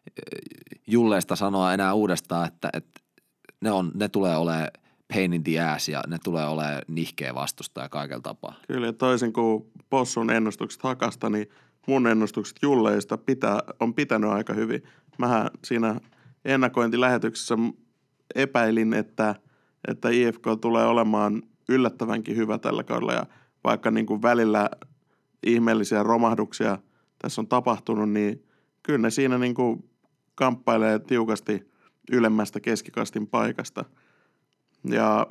eh, 0.05 0.77
Julleista 0.87 1.35
sanoa 1.35 1.73
enää 1.73 1.93
uudestaan, 1.93 2.47
että, 2.47 2.69
että 2.73 3.01
ne, 3.61 3.71
on, 3.71 3.91
ne 3.93 4.09
tulee 4.09 4.37
olemaan 4.37 4.67
pain 5.13 5.33
in 5.33 5.43
the 5.43 5.59
ass 5.59 5.89
ja 5.89 6.03
ne 6.07 6.17
tulee 6.23 6.45
olemaan 6.45 6.81
nihkeä 6.87 7.35
vastustaja 7.35 7.89
kaikella 7.89 8.21
tapaa. 8.21 8.55
Kyllä 8.67 8.93
toisin 8.93 9.33
kuin 9.33 9.71
Possun 9.89 10.29
ennustukset 10.29 10.83
Hakasta, 10.83 11.29
niin 11.29 11.49
mun 11.87 12.07
ennustukset 12.07 12.57
Julleista 12.61 13.17
pitää, 13.17 13.59
on 13.79 13.93
pitänyt 13.93 14.29
aika 14.29 14.53
hyvin. 14.53 14.83
Mähän 15.17 15.49
siinä 15.65 16.01
ennakointilähetyksessä 16.45 17.55
epäilin, 18.35 18.93
että, 18.93 19.35
että 19.87 20.09
IFK 20.09 20.43
tulee 20.61 20.85
olemaan 20.85 21.43
yllättävänkin 21.69 22.35
hyvä 22.35 22.57
tällä 22.57 22.83
kaudella 22.83 23.13
ja 23.13 23.25
vaikka 23.63 23.91
niin 23.91 24.05
kuin 24.05 24.21
välillä 24.21 24.69
ihmeellisiä 25.43 26.03
romahduksia 26.03 26.77
tässä 27.19 27.41
on 27.41 27.47
tapahtunut, 27.47 28.09
niin 28.09 28.43
kyllä 28.83 28.99
ne 28.99 29.09
siinä 29.09 29.37
niin 29.37 29.53
kuin 29.53 29.89
kamppailee 30.35 30.99
tiukasti 30.99 31.71
ylemmästä 32.11 32.59
keskikastin 32.59 33.27
paikasta. 33.27 33.85
Ja 34.83 35.27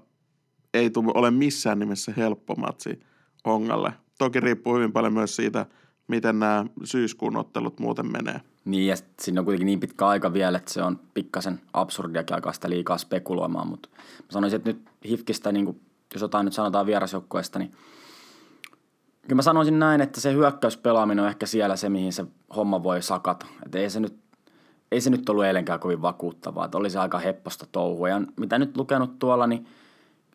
ei 0.74 0.90
tule 0.90 1.12
ole 1.14 1.30
missään 1.30 1.78
nimessä 1.78 2.12
helppo 2.16 2.54
matsi 2.54 3.00
Hongalle. 3.46 3.92
Toki 4.18 4.40
riippuu 4.40 4.74
hyvin 4.74 4.92
paljon 4.92 5.12
myös 5.12 5.36
siitä, 5.36 5.66
miten 6.08 6.38
nämä 6.38 6.66
syyskuun 6.84 7.36
ottelut 7.36 7.80
muuten 7.80 8.12
menee. 8.12 8.40
Niin, 8.64 8.86
ja 8.86 8.96
siinä 9.20 9.40
on 9.40 9.44
kuitenkin 9.44 9.66
niin 9.66 9.80
pitkä 9.80 10.06
aika 10.06 10.32
vielä, 10.32 10.58
että 10.58 10.72
se 10.72 10.82
on 10.82 11.00
pikkasen 11.14 11.60
absurdiakin 11.72 12.34
aikaa 12.34 12.52
sitä 12.52 12.70
liikaa 12.70 12.98
spekuloimaan, 12.98 13.68
mutta 13.68 13.88
mä 13.98 14.26
sanoisin, 14.30 14.56
että 14.56 14.70
nyt 14.70 14.88
Hifkistä, 15.08 15.52
niin 15.52 15.64
kuin, 15.64 15.80
jos 16.14 16.22
jotain 16.22 16.44
nyt 16.44 16.54
sanotaan 16.54 16.86
vierasjoukkueesta, 16.86 17.58
niin 17.58 17.72
kyllä 19.22 19.36
mä 19.36 19.42
sanoisin 19.42 19.78
näin, 19.78 20.00
että 20.00 20.20
se 20.20 20.32
hyökkäyspelaaminen 20.32 21.24
on 21.24 21.28
ehkä 21.28 21.46
siellä 21.46 21.76
se, 21.76 21.88
mihin 21.88 22.12
se 22.12 22.24
homma 22.56 22.82
voi 22.82 23.02
sakata. 23.02 23.46
Että 23.64 23.78
ei 23.78 23.90
se 23.90 24.00
nyt, 24.00 24.16
ei 24.92 25.00
se 25.00 25.10
nyt 25.10 25.28
ollut 25.28 25.44
eilenkään 25.44 25.80
kovin 25.80 26.02
vakuuttavaa, 26.02 26.64
että 26.64 26.78
oli 26.78 26.90
se 26.90 26.98
aika 26.98 27.18
hepposta 27.18 27.66
touhua. 27.72 28.08
Ja 28.08 28.20
mitä 28.36 28.58
nyt 28.58 28.76
lukenut 28.76 29.18
tuolla, 29.18 29.46
niin 29.46 29.66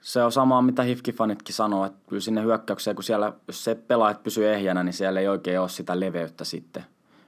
se 0.01 0.23
on 0.23 0.31
samaa, 0.31 0.61
mitä 0.61 0.83
Hifki-fanitkin 0.83 1.53
sanoo, 1.53 1.85
että 1.85 1.99
kyllä 2.09 2.21
sinne 2.21 2.43
hyökkäykseen, 2.43 2.95
kun 2.95 3.03
siellä, 3.03 3.33
jos 3.47 3.63
se 3.63 3.75
pelaajat 3.75 4.23
pysyy 4.23 4.47
ehjänä, 4.47 4.83
niin 4.83 4.93
siellä 4.93 5.19
ei 5.19 5.27
oikein 5.27 5.59
ole 5.59 5.69
sitä 5.69 5.99
leveyttä 5.99 6.43
sitten 6.43 6.85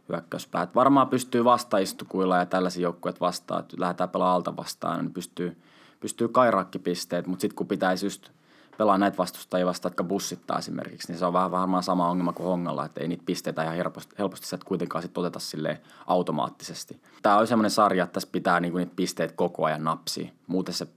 hyökkäyspäät. 0.10 0.75
Varmaan 0.75 1.10
pystyy 1.10 1.43
vastaistukuilla 1.43 2.38
ja 2.38 2.45
tällaisia 2.45 2.84
joukkueet 2.84 3.21
vastaan, 3.21 3.60
että 3.60 3.75
lähdetään 3.79 4.10
pelaamaan 4.10 4.36
alta 4.36 4.58
vastaan, 4.58 4.99
niin 4.99 5.13
pystyy, 5.13 5.58
pystyy 6.03 6.27
kairakkipisteet, 6.27 7.27
mutta 7.27 7.41
sitten 7.41 7.55
kun 7.55 7.67
pitäisi 7.67 8.05
just 8.05 8.29
pelaa 8.77 8.97
näitä 8.97 9.17
vastustajia 9.17 9.65
vastaan, 9.65 9.89
jotka 9.89 10.03
bussittaa 10.03 10.59
esimerkiksi, 10.59 11.07
niin 11.07 11.19
se 11.19 11.25
on 11.25 11.33
vähän 11.33 11.51
varmaan 11.51 11.83
sama 11.83 12.09
ongelma 12.09 12.33
kuin 12.33 12.47
Hongalla, 12.47 12.85
että 12.85 13.01
ei 13.01 13.07
niitä 13.07 13.23
pisteitä 13.25 13.63
ihan 13.63 13.75
helposti, 13.75 14.15
helposti 14.19 14.47
sieltä 14.47 14.65
kuitenkaan 14.65 15.01
sit 15.01 15.17
oteta 15.17 15.39
sille 15.39 15.81
automaattisesti. 16.07 17.01
Tämä 17.21 17.37
on 17.37 17.47
semmoinen 17.47 17.71
sarja, 17.71 18.03
että 18.03 18.13
tässä 18.13 18.29
pitää 18.31 18.59
niinku 18.59 18.77
niitä 18.77 18.93
pisteet 18.95 19.31
koko 19.31 19.65
ajan 19.65 19.83
napsia, 19.83 20.31
muuten 20.47 20.73
se, 20.73 20.87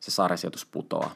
se 0.00 0.10
sarjasijoitus 0.10 0.66
putoaa. 0.66 1.14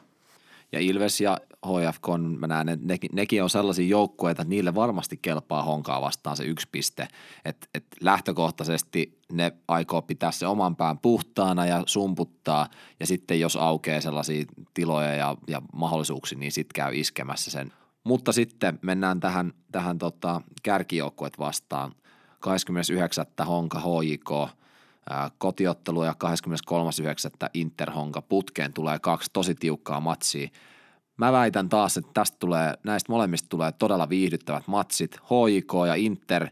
Ja 0.71 0.79
Ilves 0.79 1.21
ja 1.21 1.37
HFK, 1.65 2.07
mä 2.39 2.47
näen, 2.47 2.69
että 2.69 2.85
ne, 2.85 2.97
nekin 3.11 3.43
on 3.43 3.49
sellaisia 3.49 3.87
joukkueita, 3.87 4.41
että 4.41 4.49
niille 4.49 4.75
varmasti 4.75 5.19
kelpaa 5.21 5.63
honkaa 5.63 6.01
vastaan 6.01 6.37
se 6.37 6.43
yksi 6.43 6.67
piste. 6.71 7.07
Että 7.45 7.67
et 7.73 7.85
lähtökohtaisesti 8.01 9.19
ne 9.31 9.51
aikoo 9.67 10.01
pitää 10.01 10.31
se 10.31 10.47
oman 10.47 10.75
pään 10.75 10.99
puhtaana 10.99 11.65
ja 11.65 11.83
sumputtaa, 11.85 12.67
ja 12.99 13.07
sitten 13.07 13.39
jos 13.39 13.55
aukeaa 13.55 14.01
sellaisia 14.01 14.45
tiloja 14.73 15.15
ja, 15.15 15.35
ja 15.47 15.61
mahdollisuuksia, 15.73 16.39
niin 16.39 16.51
sitten 16.51 16.75
käy 16.75 16.95
iskemässä 16.95 17.51
sen. 17.51 17.73
Mutta 18.03 18.31
sitten 18.31 18.79
mennään 18.81 19.19
tähän, 19.19 19.53
tähän 19.71 19.97
tota, 19.97 20.41
kärkijoukkuet 20.63 21.39
vastaan. 21.39 21.91
29. 22.39 23.25
Honka 23.47 23.79
HJK, 23.79 24.49
kotiottelu 25.37 26.03
ja 26.03 26.15
23.9. 26.23 27.49
Interhonka 27.53 28.21
putkeen 28.21 28.73
tulee 28.73 28.99
kaksi 28.99 29.29
tosi 29.33 29.55
tiukkaa 29.55 29.99
matsia. 29.99 30.47
Mä 31.17 31.31
väitän 31.31 31.69
taas, 31.69 31.97
että 31.97 32.11
tästä 32.13 32.37
tulee, 32.39 32.73
näistä 32.83 33.11
molemmista 33.11 33.49
tulee 33.49 33.71
todella 33.71 34.09
viihdyttävät 34.09 34.67
matsit. 34.67 35.17
HJK 35.17 35.73
ja 35.87 35.95
Inter, 35.95 36.47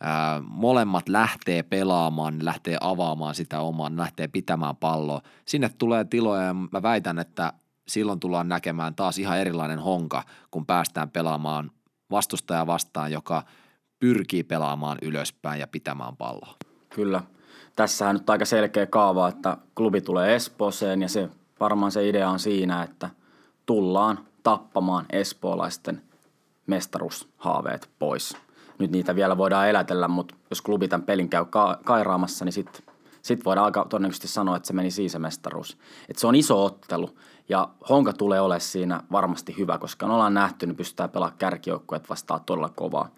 ää, 0.00 0.40
molemmat 0.40 1.08
lähtee 1.08 1.62
pelaamaan, 1.62 2.44
lähtee 2.44 2.76
avaamaan 2.80 3.34
sitä 3.34 3.60
omaa, 3.60 3.90
lähtee 3.96 4.28
pitämään 4.28 4.76
palloa. 4.76 5.22
Sinne 5.44 5.68
tulee 5.68 6.04
tiloja 6.04 6.42
ja 6.42 6.54
mä 6.54 6.82
väitän, 6.82 7.18
että 7.18 7.52
silloin 7.88 8.20
tullaan 8.20 8.48
näkemään 8.48 8.94
taas 8.94 9.18
ihan 9.18 9.38
erilainen 9.38 9.78
honka, 9.78 10.24
kun 10.50 10.66
päästään 10.66 11.10
pelaamaan 11.10 11.70
vastustaja 12.10 12.66
vastaan, 12.66 13.12
joka 13.12 13.42
pyrkii 13.98 14.42
pelaamaan 14.42 14.98
ylöspäin 15.02 15.60
ja 15.60 15.66
pitämään 15.66 16.16
palloa. 16.16 16.56
Kyllä 16.94 17.22
tässähän 17.76 18.16
nyt 18.16 18.30
aika 18.30 18.44
selkeä 18.44 18.86
kaava, 18.86 19.28
että 19.28 19.56
klubi 19.74 20.00
tulee 20.00 20.34
Espooseen 20.34 21.02
ja 21.02 21.08
se 21.08 21.28
varmaan 21.60 21.92
se 21.92 22.08
idea 22.08 22.30
on 22.30 22.38
siinä, 22.38 22.82
että 22.82 23.10
tullaan 23.66 24.18
tappamaan 24.42 25.06
espoolaisten 25.10 26.02
mestaruushaaveet 26.66 27.90
pois. 27.98 28.36
Nyt 28.78 28.90
niitä 28.90 29.14
vielä 29.14 29.36
voidaan 29.38 29.68
elätellä, 29.68 30.08
mutta 30.08 30.34
jos 30.50 30.62
klubi 30.62 30.88
tämän 30.88 31.06
pelin 31.06 31.28
käy 31.28 31.44
ka- 31.44 31.78
kairaamassa, 31.84 32.44
niin 32.44 32.52
sitten 32.52 32.82
sit 33.22 33.44
voidaan 33.44 33.64
aika 33.64 33.86
todennäköisesti 33.90 34.28
sanoa, 34.28 34.56
että 34.56 34.66
se 34.66 34.72
meni 34.72 34.90
siis 34.90 35.12
se 35.12 35.18
mestaruus. 35.18 35.78
Et 36.08 36.18
se 36.18 36.26
on 36.26 36.34
iso 36.34 36.64
ottelu 36.64 37.10
ja 37.48 37.68
Honka 37.88 38.12
tulee 38.12 38.40
olemaan 38.40 38.60
siinä 38.60 39.02
varmasti 39.12 39.54
hyvä, 39.58 39.78
koska 39.78 40.06
me 40.06 40.12
ollaan 40.12 40.34
nähty, 40.34 40.66
niin 40.66 40.76
pystytään 40.76 41.10
pelaamaan 41.10 41.38
kärkijoukkueet 41.38 42.08
vastaan 42.10 42.40
todella 42.46 42.68
kovaa. 42.68 43.08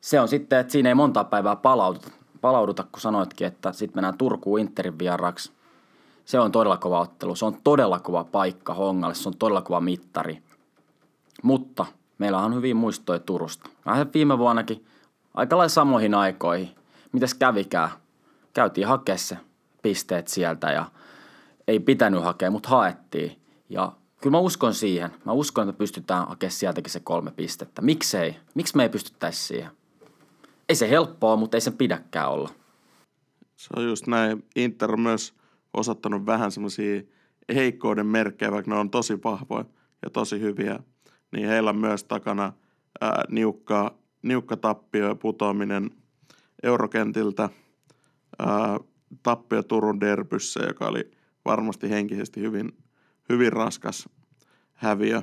Se 0.00 0.20
on 0.20 0.28
sitten, 0.28 0.58
että 0.58 0.72
siinä 0.72 0.88
ei 0.88 0.94
monta 0.94 1.24
päivää 1.24 1.56
palaututa, 1.56 2.08
palauduta, 2.40 2.84
kun 2.92 3.00
sanoitkin, 3.00 3.46
että 3.46 3.72
sitten 3.72 3.96
mennään 3.96 4.18
Turkuun 4.18 4.60
Interin 4.60 4.98
vieraksi. 4.98 5.52
Se 6.24 6.40
on 6.40 6.52
todella 6.52 6.76
kova 6.76 7.00
ottelu. 7.00 7.36
Se 7.36 7.44
on 7.44 7.56
todella 7.64 8.00
kova 8.00 8.24
paikka 8.24 8.74
Hongalle. 8.74 9.14
Se 9.14 9.28
on 9.28 9.36
todella 9.36 9.62
kova 9.62 9.80
mittari. 9.80 10.42
Mutta 11.42 11.86
meillä 12.18 12.38
on 12.38 12.54
hyvin 12.54 12.76
muistoja 12.76 13.18
Turusta. 13.18 13.70
Vähän 13.86 14.10
viime 14.14 14.38
vuonnakin 14.38 14.86
aika 15.34 15.58
lailla 15.58 15.68
samoihin 15.68 16.14
aikoihin. 16.14 16.70
Mitäs 17.12 17.34
kävikään? 17.34 17.90
Käytiin 18.52 18.86
hakea 18.86 19.18
se 19.18 19.36
pisteet 19.82 20.28
sieltä 20.28 20.72
ja 20.72 20.84
ei 21.68 21.80
pitänyt 21.80 22.22
hakea, 22.22 22.50
mutta 22.50 22.68
haettiin. 22.68 23.40
Ja 23.68 23.92
kyllä 24.20 24.36
mä 24.36 24.38
uskon 24.38 24.74
siihen. 24.74 25.10
Mä 25.24 25.32
uskon, 25.32 25.68
että 25.68 25.78
pystytään 25.78 26.28
hakemaan 26.28 26.52
sieltäkin 26.52 26.90
se 26.90 27.00
kolme 27.00 27.30
pistettä. 27.30 27.82
Miksei? 27.82 28.36
Miksi 28.54 28.76
me 28.76 28.82
ei 28.82 28.88
pystyttäisi 28.88 29.46
siihen? 29.46 29.70
Ei 30.70 30.74
se 30.74 30.90
helppoa, 30.90 31.36
mutta 31.36 31.56
ei 31.56 31.60
se 31.60 31.70
pidäkään 31.70 32.30
olla. 32.30 32.50
Se 33.56 33.68
on 33.76 33.84
just 33.84 34.06
näin. 34.06 34.44
Inter 34.56 34.92
on 34.92 35.00
myös 35.00 35.34
osoittanut 35.74 36.26
vähän 36.26 36.52
semmoisia 36.52 37.02
heikkouden 37.54 38.06
merkkejä, 38.06 38.52
vaikka 38.52 38.70
ne 38.70 38.76
on 38.80 38.90
tosi 38.90 39.18
vahvoja 39.24 39.64
ja 40.02 40.10
tosi 40.10 40.40
hyviä. 40.40 40.78
Niin 41.32 41.48
heillä 41.48 41.70
on 41.70 41.76
myös 41.76 42.04
takana 42.04 42.52
ää, 43.00 43.24
niukka, 43.28 43.94
niukka 44.22 44.56
tappio 44.56 45.08
ja 45.08 45.14
putoaminen 45.14 45.90
eurokentiltä. 46.62 47.48
Ää, 48.38 48.80
tappio 49.22 49.62
Turun 49.62 50.00
derbyssä, 50.00 50.60
joka 50.66 50.86
oli 50.86 51.10
varmasti 51.44 51.90
henkisesti 51.90 52.40
hyvin, 52.40 52.72
hyvin 53.28 53.52
raskas 53.52 54.08
häviö. 54.72 55.22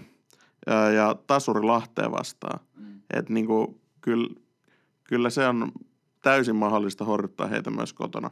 Ja, 0.67 0.91
ja 0.91 1.15
tasuri 1.27 1.61
Lahteen 1.61 2.11
vastaan. 2.11 2.59
Mm. 2.75 3.01
Että 3.13 3.33
niinku, 3.33 3.81
kyllä 4.01 4.46
kyllä 5.07 5.29
se 5.29 5.47
on 5.47 5.71
täysin 6.21 6.55
mahdollista 6.55 7.05
horjuttaa 7.05 7.47
heitä 7.47 7.69
myös 7.69 7.93
kotona. 7.93 8.31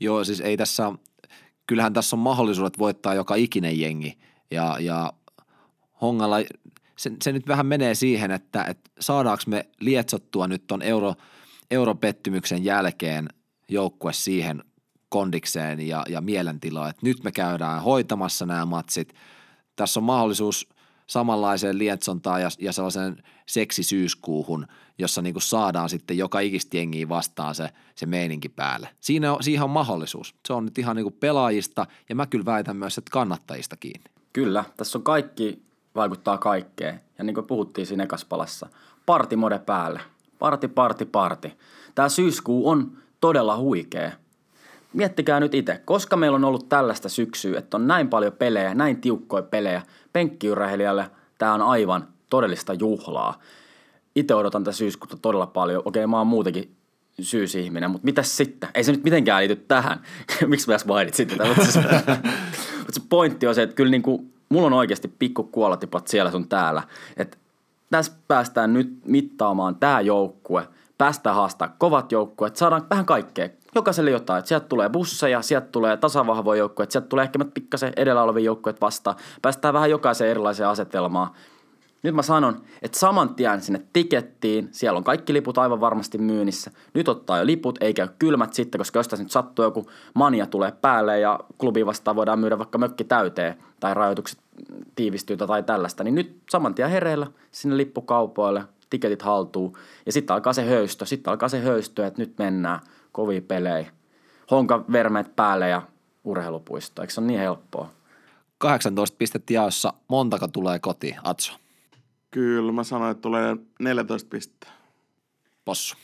Joo, 0.00 0.24
siis 0.24 0.40
ei 0.40 0.56
tässä, 0.56 0.92
kyllähän 1.66 1.92
tässä 1.92 2.16
on 2.16 2.20
mahdollisuudet 2.20 2.78
voittaa 2.78 3.14
joka 3.14 3.34
ikinen 3.34 3.80
jengi 3.80 4.18
ja, 4.50 4.76
ja 4.80 5.12
Hongalla 6.00 6.36
se, 6.98 7.12
se 7.22 7.32
nyt 7.32 7.48
vähän 7.48 7.66
menee 7.66 7.94
siihen, 7.94 8.30
että, 8.30 8.64
että 8.64 8.90
saadaanko 9.00 9.42
me 9.46 9.68
lietsottua 9.80 10.46
nyt 10.46 10.66
ton 10.66 10.82
euro, 10.82 11.14
europettymyksen 11.70 12.64
jälkeen 12.64 13.28
joukkue 13.68 14.12
siihen 14.12 14.64
kondikseen 15.08 15.80
ja, 15.80 16.04
ja 16.08 16.20
mielentilaan, 16.20 16.90
että 16.90 17.06
nyt 17.06 17.24
me 17.24 17.32
käydään 17.32 17.82
hoitamassa 17.82 18.46
nämä 18.46 18.64
matsit. 18.64 19.14
Tässä 19.76 20.00
on 20.00 20.04
mahdollisuus 20.04 20.68
samanlaiseen 21.06 21.78
lietsontaan 21.78 22.42
ja, 22.42 22.48
ja 22.58 22.72
sellaiseen 22.72 23.22
seksisyyskuuhun, 23.46 24.66
jossa 24.98 25.22
niinku 25.22 25.40
saadaan 25.40 25.88
sitten 25.88 26.18
joka 26.18 26.40
ikistä 26.40 26.76
jengiä 26.76 27.08
vastaan 27.08 27.54
se, 27.54 27.68
se 27.94 28.06
meininki 28.06 28.48
päälle. 28.48 28.88
Siinä 29.00 29.32
on, 29.32 29.42
siihen 29.42 29.64
on 29.64 29.70
mahdollisuus. 29.70 30.34
Se 30.46 30.52
on 30.52 30.64
nyt 30.64 30.78
ihan 30.78 30.96
niinku 30.96 31.10
pelaajista 31.10 31.86
ja 32.08 32.14
mä 32.14 32.26
kyllä 32.26 32.44
väitän 32.44 32.76
myös, 32.76 32.98
että 32.98 33.10
kannattajista 33.10 33.76
kiinni. 33.76 34.04
Kyllä, 34.32 34.64
tässä 34.76 34.98
on 34.98 35.04
kaikki, 35.04 35.62
vaikuttaa 35.94 36.38
kaikkeen. 36.38 37.00
Ja 37.18 37.24
niin 37.24 37.34
kuin 37.34 37.46
puhuttiin 37.46 37.86
siinä 37.86 38.04
ekaspalassa, 38.04 38.66
partimode 39.06 39.58
päälle. 39.58 40.00
Parti, 40.38 40.68
parti, 40.68 41.04
parti. 41.04 41.52
Tämä 41.94 42.08
syyskuu 42.08 42.68
on 42.68 42.98
todella 43.20 43.56
huikea. 43.56 44.12
Miettikää 44.94 45.40
nyt 45.40 45.54
itse, 45.54 45.80
koska 45.84 46.16
meillä 46.16 46.36
on 46.36 46.44
ollut 46.44 46.68
tällaista 46.68 47.08
syksyä, 47.08 47.58
että 47.58 47.76
on 47.76 47.86
näin 47.86 48.08
paljon 48.08 48.32
pelejä, 48.32 48.74
näin 48.74 49.00
tiukkoja 49.00 49.42
pelejä, 49.42 49.82
penkkiurheilijalle 50.12 51.10
tämä 51.38 51.54
on 51.54 51.62
aivan 51.62 52.08
todellista 52.30 52.74
juhlaa. 52.74 53.40
Itse 54.14 54.34
odotan 54.34 54.64
tätä 54.64 54.76
syyskuuta 54.76 55.16
todella 55.22 55.46
paljon. 55.46 55.82
Okei, 55.84 56.06
mä 56.06 56.18
oon 56.18 56.26
muutenkin 56.26 56.76
syysihminen, 57.20 57.90
mutta 57.90 58.04
mitäs 58.04 58.36
sitten? 58.36 58.68
Ei 58.74 58.84
se 58.84 58.92
nyt 58.92 59.04
mitenkään 59.04 59.40
liity 59.40 59.56
tähän. 59.56 60.00
Miksi 60.46 60.70
mä 60.70 60.76
mainitsin 60.86 61.28
tätä? 61.28 61.44
Mutta 61.44 61.64
se, 61.64 61.80
mutta 62.78 62.92
se 62.92 63.02
pointti 63.08 63.46
on 63.46 63.54
se, 63.54 63.62
että 63.62 63.76
kyllä 63.76 63.90
niin 63.90 64.02
kuin, 64.02 64.32
mulla 64.48 64.66
on 64.66 64.72
oikeasti 64.72 65.08
pikku 65.08 65.42
kuolatipat 65.42 66.08
siellä 66.08 66.30
sun 66.30 66.48
täällä. 66.48 66.82
Että 67.16 67.36
tässä 67.90 68.12
päästään 68.28 68.72
nyt 68.72 68.98
mittaamaan 69.04 69.76
tämä 69.76 70.00
joukkue, 70.00 70.68
päästään 70.98 71.36
haastaa 71.36 71.74
kovat 71.78 72.12
joukkueet, 72.12 72.56
saadaan 72.56 72.86
vähän 72.90 73.06
kaikkea 73.06 73.48
jokaiselle 73.74 74.10
jotain. 74.10 74.38
Että 74.38 74.48
sieltä 74.48 74.66
tulee 74.66 74.88
busseja, 74.88 75.42
sieltä 75.42 75.66
tulee 75.66 75.96
tasavahvoja 75.96 76.58
joukkueet, 76.58 76.90
sieltä 76.90 77.08
tulee 77.08 77.22
ehkä 77.22 77.38
pikkasen 77.54 77.92
edellä 77.96 78.22
olevia 78.22 78.44
joukkueet 78.44 78.80
vastaan. 78.80 79.16
Päästään 79.42 79.74
vähän 79.74 79.90
jokaiseen 79.90 80.30
erilaiseen 80.30 80.68
asetelmaan. 80.68 81.30
Nyt 82.02 82.14
mä 82.14 82.22
sanon, 82.22 82.62
että 82.82 82.98
saman 82.98 83.34
tien 83.34 83.62
sinne 83.62 83.82
tikettiin, 83.92 84.68
siellä 84.72 84.96
on 84.96 85.04
kaikki 85.04 85.32
liput 85.32 85.58
aivan 85.58 85.80
varmasti 85.80 86.18
myynnissä. 86.18 86.70
Nyt 86.94 87.08
ottaa 87.08 87.38
jo 87.38 87.46
liput, 87.46 87.78
eikä 87.80 88.08
kylmät 88.18 88.54
sitten, 88.54 88.78
koska 88.78 88.98
jos 88.98 89.18
nyt 89.18 89.30
sattuu 89.30 89.64
joku 89.64 89.86
mania 90.14 90.46
tulee 90.46 90.72
päälle 90.72 91.20
ja 91.20 91.40
klubi 91.58 91.86
vastaan 91.86 92.16
voidaan 92.16 92.38
myydä 92.38 92.58
vaikka 92.58 92.78
mökki 92.78 93.04
täyteen 93.04 93.54
tai 93.80 93.94
rajoitukset 93.94 94.38
tiivistyy 94.94 95.36
tai 95.36 95.62
tällaista, 95.62 96.04
niin 96.04 96.14
nyt 96.14 96.36
saman 96.50 96.74
tien 96.74 96.90
hereillä 96.90 97.26
sinne 97.50 97.76
lippukaupoille, 97.76 98.64
tiketit 98.90 99.22
haltuu 99.22 99.78
ja 100.06 100.12
sitten 100.12 100.34
alkaa 100.34 100.52
se 100.52 100.64
höystö, 100.64 101.06
sitten 101.06 101.30
alkaa 101.30 101.48
se 101.48 101.60
höystö, 101.60 102.06
että 102.06 102.22
nyt 102.22 102.38
mennään– 102.38 102.80
kovia 103.14 103.42
pelejä. 103.42 103.86
Honka 104.50 104.84
vermeet 104.92 105.36
päälle 105.36 105.68
ja 105.68 105.82
urheilupuisto. 106.24 107.02
Eikö 107.02 107.14
se 107.14 107.20
ole 107.20 107.26
niin 107.26 107.40
helppoa? 107.40 107.90
18 108.58 109.16
pistettä 109.18 109.52
jaossa. 109.52 109.92
Montako 110.08 110.48
tulee 110.48 110.78
kotiin, 110.78 111.16
Atso? 111.24 111.52
Kyllä, 112.30 112.72
mä 112.72 112.84
sanoin, 112.84 113.10
että 113.10 113.22
tulee 113.22 113.56
14 113.80 114.28
pistettä. 114.28 114.66
Possu. 115.64 115.96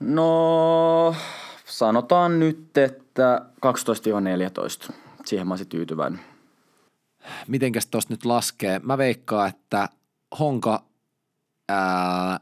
No, 0.00 1.14
sanotaan 1.64 2.38
nyt, 2.38 2.78
että 2.78 3.46
12-14. 4.88 4.92
Siihen 5.24 5.46
mä 5.46 5.52
olisin 5.52 5.68
tyytyväinen. 5.68 6.20
Mitenkäs 7.48 7.86
tosta 7.86 8.12
nyt 8.12 8.24
laskee? 8.24 8.80
Mä 8.82 8.98
veikkaan, 8.98 9.48
että 9.48 9.88
Honka 10.38 10.82
ää, 11.68 12.40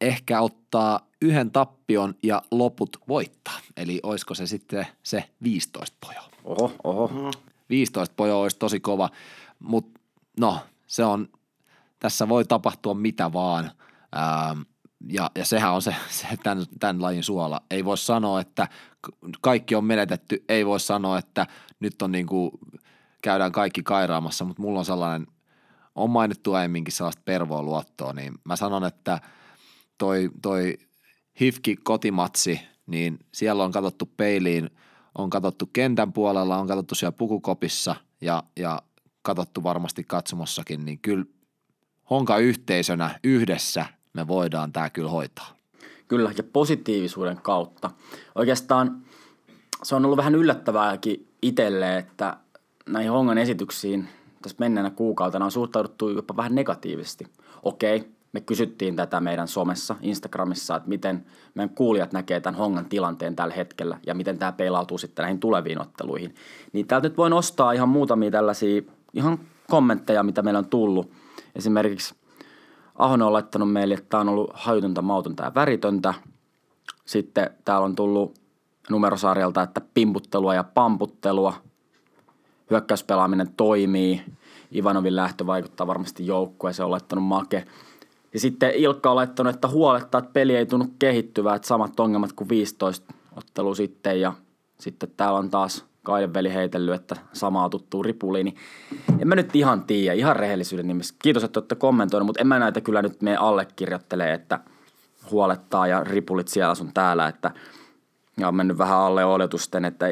ehkä 0.00 0.40
ottaa 0.40 1.00
yhden 1.22 1.50
tappion 1.50 2.14
ja 2.22 2.42
loput 2.50 2.96
voittaa. 3.08 3.58
Eli 3.76 4.00
olisiko 4.02 4.34
se 4.34 4.46
sitten 4.46 4.86
se 5.02 5.24
15 5.42 5.96
pojo? 6.06 6.20
Oho, 6.44 6.72
oho. 6.84 7.30
15 7.70 8.14
pojo 8.16 8.40
olisi 8.40 8.58
tosi 8.58 8.80
kova, 8.80 9.10
mutta 9.58 10.00
no 10.40 10.60
se 10.86 11.04
on, 11.04 11.28
tässä 11.98 12.28
voi 12.28 12.44
tapahtua 12.44 12.94
mitä 12.94 13.32
vaan. 13.32 13.70
Ähm, 14.16 14.60
ja, 15.08 15.30
ja 15.36 15.44
sehän 15.44 15.72
on 15.72 15.82
se, 15.82 15.94
se 16.08 16.26
tämän, 16.42 16.66
tämän 16.80 17.02
lajin 17.02 17.22
suola. 17.22 17.60
Ei 17.70 17.84
voi 17.84 17.98
sanoa, 17.98 18.40
että 18.40 18.68
kaikki 19.40 19.74
on 19.74 19.84
menetetty. 19.84 20.44
Ei 20.48 20.66
voi 20.66 20.80
sanoa, 20.80 21.18
että 21.18 21.46
nyt 21.80 22.02
on 22.02 22.12
niin 22.12 22.26
kuin, 22.26 22.50
käydään 23.22 23.52
kaikki 23.52 23.82
kairaamassa, 23.82 24.44
mutta 24.44 24.62
mulla 24.62 24.78
on 24.78 24.84
sellainen, 24.84 25.26
on 25.94 26.10
mainittu 26.10 26.54
aiemminkin 26.54 26.92
sellaista 26.92 27.22
pervoa 27.24 27.62
luottoa, 27.62 28.12
niin 28.12 28.32
mä 28.44 28.56
sanon, 28.56 28.84
että 28.84 29.20
toi, 30.00 30.30
toi 30.42 30.78
Hifki 31.40 31.76
kotimatsi, 31.76 32.60
niin 32.86 33.18
siellä 33.34 33.64
on 33.64 33.72
katsottu 33.72 34.10
peiliin, 34.16 34.70
on 35.18 35.30
katsottu 35.30 35.70
kentän 35.72 36.12
puolella, 36.12 36.58
on 36.58 36.66
katsottu 36.66 36.94
siellä 36.94 37.12
pukukopissa 37.12 37.96
ja, 38.20 38.42
ja 38.56 38.82
katsottu 39.22 39.62
varmasti 39.62 40.04
katsomossakin, 40.04 40.84
niin 40.84 40.98
kyllä 40.98 41.24
honka 42.10 42.38
yhteisönä 42.38 43.18
yhdessä 43.24 43.86
me 44.12 44.28
voidaan 44.28 44.72
tämä 44.72 44.90
kyllä 44.90 45.10
hoitaa. 45.10 45.56
Kyllä, 46.08 46.32
ja 46.36 46.42
positiivisuuden 46.42 47.40
kautta. 47.42 47.90
Oikeastaan 48.34 49.02
se 49.82 49.94
on 49.94 50.04
ollut 50.04 50.16
vähän 50.16 50.34
yllättävääkin 50.34 51.28
itselle, 51.42 51.98
että 51.98 52.36
näihin 52.86 53.12
hongan 53.12 53.38
esityksiin 53.38 54.08
tässä 54.42 54.56
menneenä 54.60 54.90
kuukautena 54.90 55.44
on 55.44 55.52
suhtauduttu 55.52 56.08
jopa 56.08 56.36
vähän 56.36 56.54
negatiivisesti. 56.54 57.26
Okei, 57.62 58.19
me 58.32 58.40
kysyttiin 58.40 58.96
tätä 58.96 59.20
meidän 59.20 59.48
somessa, 59.48 59.96
Instagramissa, 60.02 60.76
että 60.76 60.88
miten 60.88 61.26
meidän 61.54 61.74
kuulijat 61.74 62.12
näkee 62.12 62.40
tämän 62.40 62.58
hongan 62.58 62.88
tilanteen 62.88 63.36
tällä 63.36 63.54
hetkellä 63.54 63.98
ja 64.06 64.14
miten 64.14 64.38
tämä 64.38 64.52
peilautuu 64.52 64.98
sitten 64.98 65.22
näihin 65.22 65.40
tuleviin 65.40 65.80
otteluihin. 65.80 66.34
Niin 66.72 66.86
täältä 66.86 67.08
nyt 67.08 67.16
voin 67.16 67.30
nostaa 67.30 67.72
ihan 67.72 67.88
muutamia 67.88 68.30
tällaisia 68.30 68.82
ihan 69.14 69.38
kommentteja, 69.70 70.22
mitä 70.22 70.42
meillä 70.42 70.58
on 70.58 70.66
tullut. 70.66 71.12
Esimerkiksi 71.54 72.14
Ahonen 73.00 73.26
on 73.26 73.32
laittanut 73.32 73.72
meille, 73.72 73.94
että 73.94 74.06
tämä 74.08 74.20
on 74.20 74.28
ollut 74.28 74.50
hajutonta, 74.54 75.02
mautonta 75.02 75.44
ja 75.44 75.54
väritöntä. 75.54 76.14
Sitten 77.04 77.50
täällä 77.64 77.84
on 77.84 77.96
tullut 77.96 78.38
numerosarjalta, 78.90 79.62
että 79.62 79.80
pimputtelua 79.94 80.54
ja 80.54 80.64
pamputtelua. 80.64 81.54
Hyökkäyspelaaminen 82.70 83.54
toimii. 83.56 84.22
Ivanovin 84.74 85.16
lähtö 85.16 85.46
vaikuttaa 85.46 85.86
varmasti 85.86 86.26
joukkueeseen, 86.26 86.84
on 86.84 86.90
laittanut 86.90 87.24
make. 87.24 87.64
Ja 88.34 88.40
sitten 88.40 88.74
Ilkka 88.74 89.10
on 89.10 89.16
laittanut, 89.16 89.54
että 89.54 89.68
huolettaa, 89.68 90.18
että 90.18 90.32
peli 90.32 90.56
ei 90.56 90.66
tunnu 90.66 90.86
kehittyvää, 90.98 91.54
että 91.54 91.68
samat 91.68 92.00
ongelmat 92.00 92.32
kuin 92.32 92.48
15 92.48 93.14
ottelu 93.36 93.74
sitten 93.74 94.20
ja 94.20 94.32
sitten 94.78 95.10
täällä 95.16 95.38
on 95.38 95.50
taas 95.50 95.84
Kaideveli 96.02 96.54
heitellyt, 96.54 96.94
että 96.94 97.16
samaa 97.32 97.68
tuttuu 97.68 98.02
ripuliin, 98.02 98.44
niin 98.44 98.56
en 99.18 99.28
mä 99.28 99.34
nyt 99.34 99.56
ihan 99.56 99.84
tiedä, 99.84 100.14
ihan 100.14 100.36
rehellisyyden 100.36 100.88
nimessä. 100.88 101.14
Kiitos, 101.22 101.44
että 101.44 101.60
olette 101.60 101.74
kommentoineet, 101.74 102.26
mutta 102.26 102.40
en 102.40 102.46
mä 102.46 102.58
näitä 102.58 102.80
kyllä 102.80 103.02
nyt 103.02 103.22
me 103.22 103.36
allekirjoittelee, 103.36 104.34
että 104.34 104.60
huolettaa 105.30 105.86
ja 105.86 106.04
ripulit 106.04 106.48
siellä 106.48 106.74
sun 106.74 106.92
täällä, 106.94 107.26
että 107.26 107.50
ja 108.38 108.48
on 108.48 108.54
mennyt 108.54 108.78
vähän 108.78 108.98
alle 108.98 109.24
odotusten, 109.24 109.84
että 109.84 110.06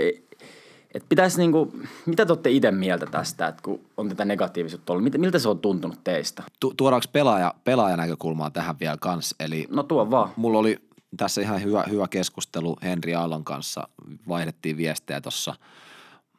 et 0.95 1.05
pitäisi 1.09 1.39
niinku, 1.39 1.73
mitä 2.07 2.27
te 2.27 2.33
olette 2.33 2.51
itse 2.51 2.71
mieltä 2.71 3.07
tästä, 3.07 3.49
että 3.49 3.63
kun 3.63 3.81
on 3.97 4.09
tätä 4.09 4.25
negatiivisuutta 4.25 4.93
ollut, 4.93 5.05
miltä, 5.05 5.19
miltä 5.19 5.39
se 5.39 5.49
on 5.49 5.59
tuntunut 5.59 6.05
teistä? 6.05 6.43
Tu- 6.61 6.75
tuodaanko 6.77 7.07
pelaaja, 7.13 7.55
pelaajanäkökulmaa 7.65 8.51
tähän 8.51 8.77
vielä 8.81 8.97
kanssa? 9.01 9.37
Eli 9.41 9.67
no 9.71 9.83
tuo 9.83 10.11
vaan. 10.11 10.31
Mulla 10.37 10.59
oli 10.59 10.79
tässä 11.17 11.41
ihan 11.41 11.63
hyvä, 11.63 11.85
hyvä 11.91 12.09
keskustelu 12.09 12.77
Henri 12.83 13.15
Aallon 13.15 13.45
kanssa, 13.45 13.89
vaihdettiin 14.29 14.77
viestejä 14.77 15.21
tuossa 15.21 15.55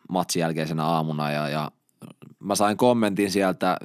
matsin 0.09 0.39
jälkeisenä 0.39 0.85
aamuna 0.85 1.31
ja, 1.31 1.49
ja 1.49 1.71
mä 2.39 2.55
sain 2.55 2.77
kommentin 2.77 3.31
sieltä, 3.31 3.77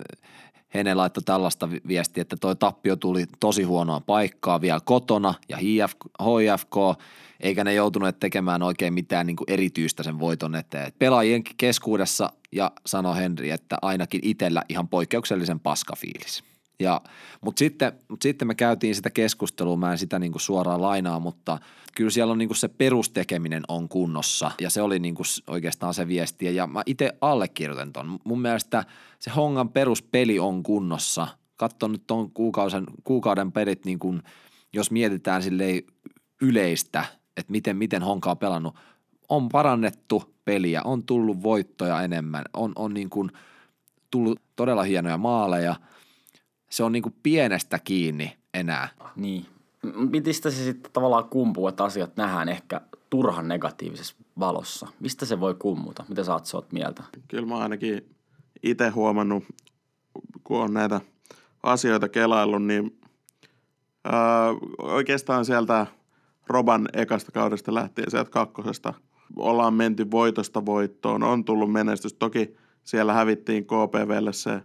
Hene 0.74 0.94
laittoi 0.94 1.22
tällaista 1.22 1.68
viestiä, 1.70 2.22
että 2.22 2.36
toi 2.40 2.56
tappio 2.56 2.96
tuli 2.96 3.26
tosi 3.40 3.62
huonoa 3.62 4.00
paikkaa 4.00 4.60
vielä 4.60 4.80
kotona 4.84 5.34
ja 5.48 5.56
HIFK, 5.56 5.96
HIFK 6.20 6.76
eikä 7.40 7.64
ne 7.64 7.74
joutuneet 7.74 8.20
tekemään 8.20 8.62
oikein 8.62 8.94
mitään 8.94 9.26
niin 9.26 9.36
kuin 9.36 9.50
erityistä 9.50 10.02
sen 10.02 10.18
voiton 10.18 10.54
eteen. 10.54 10.92
Pelaajien 10.98 11.42
keskuudessa 11.56 12.32
ja 12.52 12.72
sano 12.86 13.14
Henri, 13.14 13.50
että 13.50 13.78
ainakin 13.82 14.20
itsellä 14.24 14.62
ihan 14.68 14.88
poikkeuksellisen 14.88 15.60
paskafiilis. 15.60 16.44
Ja, 16.80 17.00
mutta, 17.40 17.58
sitten, 17.58 17.92
mutta 18.08 18.22
sitten 18.22 18.48
me 18.48 18.54
käytiin 18.54 18.94
sitä 18.94 19.10
keskustelua, 19.10 19.76
mä 19.76 19.92
en 19.92 19.98
sitä 19.98 20.18
niin 20.18 20.32
kuin 20.32 20.42
suoraan 20.42 20.82
lainaa, 20.82 21.20
mutta 21.20 21.58
kyllä 21.94 22.10
siellä 22.10 22.32
on 22.32 22.38
niin 22.38 22.48
kuin 22.48 22.56
se 22.56 22.68
perustekeminen 22.68 23.62
on 23.68 23.88
kunnossa 23.88 24.50
ja 24.60 24.70
se 24.70 24.82
oli 24.82 24.98
niin 24.98 25.14
kuin 25.14 25.26
oikeastaan 25.46 25.94
se 25.94 26.08
viesti. 26.08 26.56
Ja 26.56 26.66
mä 26.66 26.82
itse 26.86 27.12
allekirjoitan 27.20 27.92
ton. 27.92 28.18
Mun 28.24 28.40
mielestä 28.40 28.84
se 29.18 29.30
Hongan 29.30 29.68
peruspeli 29.68 30.38
on 30.38 30.62
kunnossa. 30.62 31.28
Katso 31.56 31.88
nyt 31.88 32.06
tuon 32.06 32.30
kuukauden, 32.30 32.84
kuukauden 33.04 33.52
pelit 33.52 33.84
niin 33.84 34.22
jos 34.72 34.90
mietitään 34.90 35.42
yleistä, 36.40 37.04
että 37.36 37.52
miten, 37.52 37.76
miten 37.76 38.02
Honka 38.02 38.30
on 38.30 38.38
pelannut, 38.38 38.76
on 39.28 39.48
parannettu 39.48 40.34
peliä, 40.44 40.82
on 40.82 41.02
tullut 41.02 41.42
voittoja 41.42 42.02
enemmän, 42.02 42.44
on, 42.52 42.72
on 42.76 42.94
niin 42.94 43.10
kuin 43.10 43.30
tullut 44.10 44.40
todella 44.56 44.82
hienoja 44.82 45.18
maaleja. 45.18 45.76
Se 46.70 46.84
on 46.84 46.92
niin 46.92 47.02
kuin 47.02 47.14
pienestä 47.22 47.78
kiinni 47.78 48.36
enää. 48.54 48.88
Niin. 49.16 49.46
Mistä 50.24 50.50
se 50.50 50.64
sitten 50.64 50.92
tavallaan 50.92 51.28
kumpuu, 51.28 51.68
että 51.68 51.84
asiat 51.84 52.16
nähdään 52.16 52.48
ehkä 52.48 52.80
turhan 53.10 53.48
negatiivisessa 53.48 54.14
valossa? 54.38 54.88
Mistä 55.00 55.26
se 55.26 55.40
voi 55.40 55.54
kummuta? 55.54 56.04
Mitä 56.08 56.24
sä 56.24 56.34
oot 56.34 56.72
mieltä? 56.72 57.02
Kyllä 57.28 57.46
mä 57.46 57.58
ainakin 57.58 58.14
itse 58.62 58.88
huomannut, 58.88 59.44
kun 60.44 60.60
on 60.60 60.74
näitä 60.74 61.00
asioita 61.62 62.08
kelaillut, 62.08 62.62
niin 62.62 62.98
ää, 64.04 64.48
oikeastaan 64.78 65.44
sieltä 65.44 65.86
Roban 66.48 66.88
ekasta 66.92 67.32
kaudesta 67.32 67.74
lähtien, 67.74 68.10
sieltä 68.10 68.30
kakkosesta, 68.30 68.94
ollaan 69.36 69.74
menty 69.74 70.10
voitosta 70.10 70.66
voittoon, 70.66 71.22
on 71.22 71.44
tullut 71.44 71.72
menestys. 71.72 72.12
Toki 72.14 72.56
siellä 72.84 73.12
hävittiin 73.12 73.64
KPVlle 73.64 74.32
se 74.32 74.62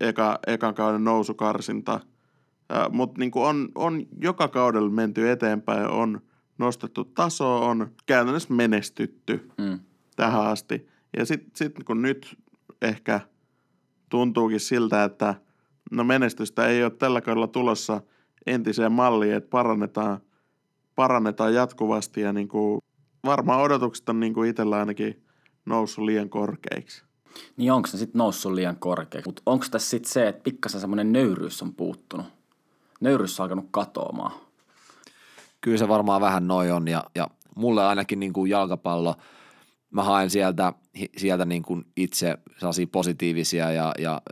eka, 0.00 0.38
ekan 0.46 0.74
kauden 0.74 1.04
nousukarsinta, 1.04 2.00
mutta 2.90 3.18
niin 3.18 3.30
on, 3.34 3.68
on 3.74 4.06
joka 4.20 4.48
kaudella 4.48 4.90
menty 4.90 5.30
eteenpäin, 5.30 5.88
on 5.88 6.20
nostettu 6.58 7.04
tasoa, 7.04 7.60
on 7.60 7.90
käytännössä 8.06 8.54
menestytty 8.54 9.50
mm. 9.58 9.78
tähän 10.16 10.46
asti. 10.46 10.88
Ja 11.16 11.26
sitten 11.26 11.50
sit, 11.54 11.84
kun 11.84 12.02
nyt 12.02 12.38
ehkä 12.82 13.20
tuntuukin 14.08 14.60
siltä, 14.60 15.04
että 15.04 15.34
no 15.90 16.04
menestystä 16.04 16.66
ei 16.66 16.84
ole 16.84 16.90
tällä 16.90 17.20
kaudella 17.20 17.46
tulossa 17.46 18.00
entiseen 18.46 18.92
malliin, 18.92 19.34
että 19.34 19.50
parannetaan, 19.50 20.20
parannetaan 20.98 21.54
jatkuvasti 21.54 22.20
ja 22.20 22.32
niin 22.32 22.48
kuin, 22.48 22.80
varmaan 23.24 23.60
odotukset 23.60 24.08
on 24.08 24.20
niin 24.20 24.34
kuin 24.34 24.50
itsellä 24.50 24.76
ainakin 24.76 25.22
noussut 25.66 26.04
liian 26.04 26.28
korkeiksi. 26.28 27.02
Niin 27.56 27.72
onko 27.72 27.88
se 27.88 27.98
sitten 27.98 28.18
noussut 28.18 28.52
liian 28.52 28.76
korkeaksi? 28.76 29.28
Mutta 29.28 29.42
onko 29.46 29.66
tässä 29.70 29.90
sitten 29.90 30.12
se, 30.12 30.28
että 30.28 30.42
pikkasen 30.42 30.80
semmoinen 30.80 31.12
nöyryys 31.12 31.62
on 31.62 31.74
puuttunut? 31.74 32.26
Nöyryys 33.00 33.40
on 33.40 33.44
alkanut 33.44 33.68
katoamaan. 33.70 34.32
Kyllä 35.60 35.78
se 35.78 35.88
varmaan 35.88 36.20
vähän 36.20 36.46
noin 36.46 36.72
on 36.72 36.88
ja, 36.88 37.04
ja 37.14 37.28
mulle 37.54 37.86
ainakin 37.86 38.20
niin 38.20 38.32
kuin 38.32 38.50
jalkapallo, 38.50 39.14
mä 39.90 40.02
haen 40.02 40.30
sieltä, 40.30 40.72
sieltä 41.16 41.44
niin 41.44 41.62
kuin 41.62 41.84
itse 41.96 42.38
sellaisia 42.58 42.86
positiivisia 42.86 43.72
ja, 43.72 43.92
ja, 43.98 44.22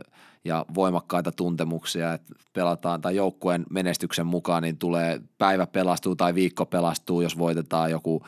ja 0.45 0.65
voimakkaita 0.75 1.31
tuntemuksia, 1.31 2.13
että 2.13 2.33
pelataan 2.53 3.01
tai 3.01 3.15
joukkueen 3.15 3.65
menestyksen 3.69 4.27
mukaan, 4.27 4.63
niin 4.63 4.77
tulee 4.77 5.21
päivä 5.37 5.67
pelastuu 5.67 6.15
tai 6.15 6.35
viikko 6.35 6.65
pelastuu, 6.65 7.21
jos 7.21 7.37
voitetaan 7.37 7.91
joku 7.91 8.23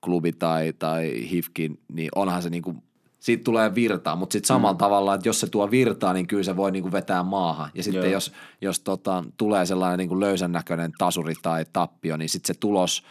klubi 0.00 0.32
tai, 0.32 0.72
tai 0.78 1.28
hifkin, 1.30 1.80
niin 1.92 2.08
onhan 2.14 2.42
se 2.42 2.50
niin 2.50 2.62
kuin 2.62 2.82
siitä 3.22 3.44
tulee 3.44 3.74
virtaa, 3.74 4.16
mutta 4.16 4.32
sitten 4.32 4.46
samalla 4.46 4.74
mm. 4.74 4.78
tavalla, 4.78 5.14
että 5.14 5.28
jos 5.28 5.40
se 5.40 5.46
tuo 5.46 5.70
virtaa, 5.70 6.12
niin 6.12 6.26
kyllä 6.26 6.42
se 6.42 6.56
voi 6.56 6.72
niinku 6.72 6.92
vetää 6.92 7.22
maahan. 7.22 7.70
Ja 7.74 7.82
sitten 7.82 8.02
Joo. 8.02 8.12
jos, 8.12 8.32
jos 8.60 8.80
tota, 8.80 9.24
tulee 9.36 9.66
sellainen 9.66 9.98
niinku 9.98 10.20
löysän 10.20 10.52
näköinen 10.52 10.92
tasuri 10.98 11.34
tai 11.42 11.64
tappio, 11.72 12.16
niin 12.16 12.28
sitten 12.28 12.54
se 12.54 12.60
tulos 12.60 13.02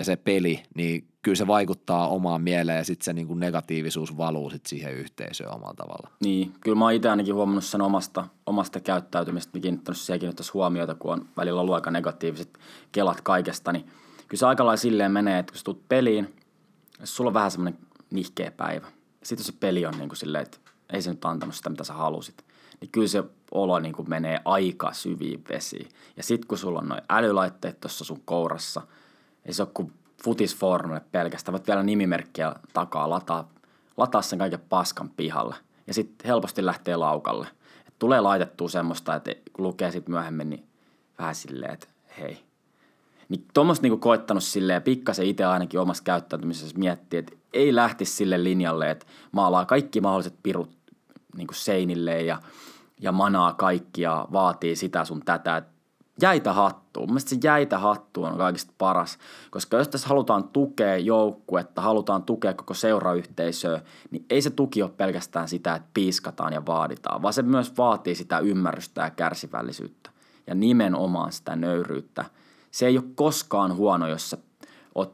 ja 0.00 0.04
se 0.04 0.16
peli, 0.16 0.62
niin 0.74 1.04
kyllä 1.22 1.36
se 1.36 1.46
vaikuttaa 1.46 2.08
omaan 2.08 2.42
mieleen 2.42 2.78
ja 2.78 2.84
sitten 2.84 3.04
se 3.04 3.12
niinku 3.12 3.34
negatiivisuus 3.34 4.16
valuu 4.16 4.50
sit 4.50 4.66
siihen 4.66 4.94
yhteisöön 4.94 5.54
omalla 5.54 5.74
tavalla. 5.74 6.10
Niin, 6.20 6.52
kyllä 6.60 6.76
mä 6.76 6.84
oon 6.84 6.92
itse 6.92 7.08
ainakin 7.08 7.34
huomannut 7.34 7.64
sen 7.64 7.80
omasta, 7.80 8.26
omasta 8.46 8.80
käyttäytymistä, 8.80 9.58
ja 9.58 9.62
kiinnittänyt 9.62 9.98
siihen 9.98 10.20
kiinnittäisi 10.20 10.52
huomiota, 10.52 10.94
kun 10.94 11.12
on 11.12 11.28
välillä 11.36 11.60
ollut 11.60 11.74
aika 11.74 11.90
negatiiviset 11.90 12.58
kelat 12.92 13.20
kaikesta, 13.20 13.72
niin 13.72 13.84
kyllä 14.28 14.38
se 14.38 14.46
aika 14.46 14.66
lailla 14.66 14.76
silleen 14.76 15.12
menee, 15.12 15.38
että 15.38 15.52
kun 15.52 15.58
sä 15.58 15.64
tulet 15.64 15.88
peliin, 15.88 16.34
jos 17.00 17.16
sulla 17.16 17.28
on 17.28 17.34
vähän 17.34 17.50
semmoinen 17.50 17.80
nihkeä 18.10 18.50
päivä– 18.50 18.86
sitten 19.22 19.44
se 19.44 19.52
peli 19.60 19.86
on 19.86 19.98
niin 19.98 20.08
kuin 20.08 20.16
silleen, 20.16 20.42
että 20.42 20.58
ei 20.92 21.02
se 21.02 21.10
nyt 21.10 21.24
antanut 21.24 21.54
sitä, 21.54 21.70
mitä 21.70 21.84
sä 21.84 21.92
halusit, 21.92 22.44
niin 22.80 22.90
kyllä 22.92 23.08
se 23.08 23.24
olo 23.50 23.78
niin 23.78 23.92
kuin 23.92 24.10
menee 24.10 24.40
aika 24.44 24.92
syviin 24.92 25.44
vesiin. 25.48 25.88
Ja 26.16 26.22
sitten 26.22 26.48
kun 26.48 26.58
sulla 26.58 26.78
on 26.78 26.88
noin 26.88 27.02
älylaitteet 27.08 27.80
tuossa 27.80 28.04
sun 28.04 28.22
kourassa, 28.24 28.82
ei 29.44 29.52
se 29.52 29.62
ole 29.62 29.70
kuin 29.74 29.92
futisformille 30.24 31.02
pelkästään, 31.12 31.52
voit 31.52 31.66
vielä 31.66 31.82
nimimerkkiä 31.82 32.54
takaa 32.72 33.10
lataa, 33.10 33.48
lataa 33.96 34.22
sen 34.22 34.38
kaiken 34.38 34.60
paskan 34.68 35.10
pihalle. 35.10 35.54
Ja 35.86 35.94
sitten 35.94 36.26
helposti 36.28 36.66
lähtee 36.66 36.96
laukalle. 36.96 37.48
Et 37.88 37.94
tulee 37.98 38.20
laitettua 38.20 38.68
semmoista, 38.68 39.14
että 39.14 39.30
lukee 39.58 39.90
sitten 39.90 40.12
myöhemmin, 40.12 40.50
niin 40.50 40.64
vähän 41.18 41.34
silleen, 41.34 41.72
että 41.72 41.86
hei. 42.18 42.44
Niin 43.28 43.46
tuommoista 43.54 43.82
niinku 43.82 43.96
koittanut 43.96 44.42
silleen, 44.42 44.82
pikkasen 44.82 45.26
itse 45.26 45.44
ainakin 45.44 45.80
omassa 45.80 46.02
käyttäytymisessä 46.04 46.78
miettiä, 46.78 47.20
että 47.20 47.32
ei 47.52 47.74
lähtisi 47.74 48.12
sille 48.12 48.44
linjalle, 48.44 48.90
että 48.90 49.06
maalaa 49.32 49.64
kaikki 49.64 50.00
mahdolliset 50.00 50.34
pirut 50.42 50.70
niin 51.36 51.46
kuin 51.46 51.56
seinille 51.56 52.22
ja, 52.22 52.42
ja 53.00 53.12
manaa 53.12 53.52
kaikki 53.52 54.02
ja 54.02 54.28
vaatii 54.32 54.76
sitä 54.76 55.04
sun 55.04 55.22
tätä. 55.24 55.62
Jäitä 56.22 56.52
hattuun. 56.52 57.08
Mielestäni 57.08 57.40
se 57.42 57.48
jäitä 57.48 57.78
hattu 57.78 58.24
on 58.24 58.38
kaikista 58.38 58.72
paras, 58.78 59.18
koska 59.50 59.76
jos 59.76 59.88
tässä 59.88 60.08
halutaan 60.08 60.48
tukea 60.48 60.96
joukkuetta, 60.96 61.80
halutaan 61.80 62.22
tukea 62.22 62.54
koko 62.54 62.74
seurayhteisöä, 62.74 63.80
niin 64.10 64.24
ei 64.30 64.42
se 64.42 64.50
tuki 64.50 64.82
ole 64.82 64.90
pelkästään 64.96 65.48
sitä, 65.48 65.74
että 65.74 65.88
piiskataan 65.94 66.52
ja 66.52 66.66
vaaditaan, 66.66 67.22
vaan 67.22 67.34
se 67.34 67.42
myös 67.42 67.72
vaatii 67.78 68.14
sitä 68.14 68.38
ymmärrystä 68.38 69.00
ja 69.00 69.10
kärsivällisyyttä 69.10 70.10
ja 70.46 70.54
nimenomaan 70.54 71.32
sitä 71.32 71.56
nöyryyttä. 71.56 72.24
Se 72.70 72.86
ei 72.86 72.98
ole 72.98 73.06
koskaan 73.14 73.76
huono, 73.76 74.08
jos 74.08 74.30
sä 74.30 74.38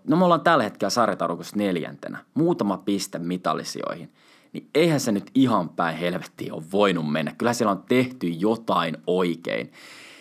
no 0.08 0.16
me 0.16 0.24
ollaan 0.24 0.40
tällä 0.40 0.64
hetkellä 0.64 0.90
sarjatarukossa 0.90 1.56
neljäntenä, 1.56 2.18
muutama 2.34 2.78
piste 2.78 3.18
mitallisijoihin, 3.18 4.12
niin 4.52 4.68
eihän 4.74 5.00
se 5.00 5.12
nyt 5.12 5.30
ihan 5.34 5.68
päin 5.68 5.96
helvettiin 5.96 6.52
ole 6.52 6.62
voinut 6.72 7.12
mennä. 7.12 7.34
Kyllä 7.38 7.52
siellä 7.52 7.72
on 7.72 7.84
tehty 7.88 8.28
jotain 8.28 8.96
oikein. 9.06 9.72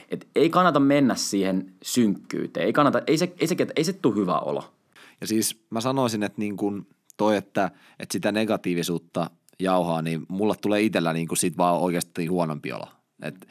Et 0.09 0.27
ei 0.35 0.49
kannata 0.49 0.79
mennä 0.79 1.15
siihen 1.15 1.73
synkkyyteen. 1.83 2.65
Ei, 2.65 2.73
kannata, 2.73 3.01
ei, 3.07 3.17
se, 3.17 3.33
ei, 3.39 3.47
se, 3.47 3.55
ei 3.75 3.83
se 3.83 3.93
tule 3.93 4.15
hyvä 4.15 4.39
olo. 4.39 4.73
Ja 5.21 5.27
siis 5.27 5.65
mä 5.69 5.81
sanoisin, 5.81 6.23
että 6.23 6.41
niin 6.41 6.57
kun 6.57 6.87
toi, 7.17 7.37
että, 7.37 7.71
että 7.99 8.13
sitä 8.13 8.31
negatiivisuutta 8.31 9.29
jauhaa, 9.59 10.01
niin 10.01 10.25
mulla 10.27 10.55
tulee 10.61 10.81
itsellä 10.81 11.13
niin 11.13 11.27
kuin 11.27 11.37
sit 11.37 11.57
vaan 11.57 11.79
oikeasti 11.79 12.25
huonompi 12.25 12.71
olo. 12.71 12.87
Et, 13.21 13.47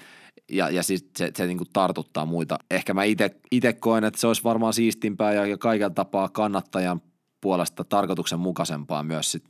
ja, 0.53 0.71
ja 0.71 0.83
siis 0.83 1.09
se, 1.19 1.31
se 1.37 1.47
niin 1.47 1.59
kuin 1.59 1.69
tartuttaa 1.73 2.27
muita. 2.27 2.59
Ehkä 2.71 2.95
mä 2.95 3.03
itse 3.51 3.73
koen, 3.73 4.05
että 4.05 4.21
se 4.21 4.27
olisi 4.27 4.45
varmaan 4.45 4.73
siistimpää 4.73 5.33
ja, 5.33 5.47
ja 5.47 5.59
kaiken 5.59 5.95
tapaa 5.95 6.29
kannattajan 6.29 7.01
puolesta 7.41 7.85
tarkoituksenmukaisempaa 7.85 9.03
myös 9.03 9.33
sit 9.33 9.45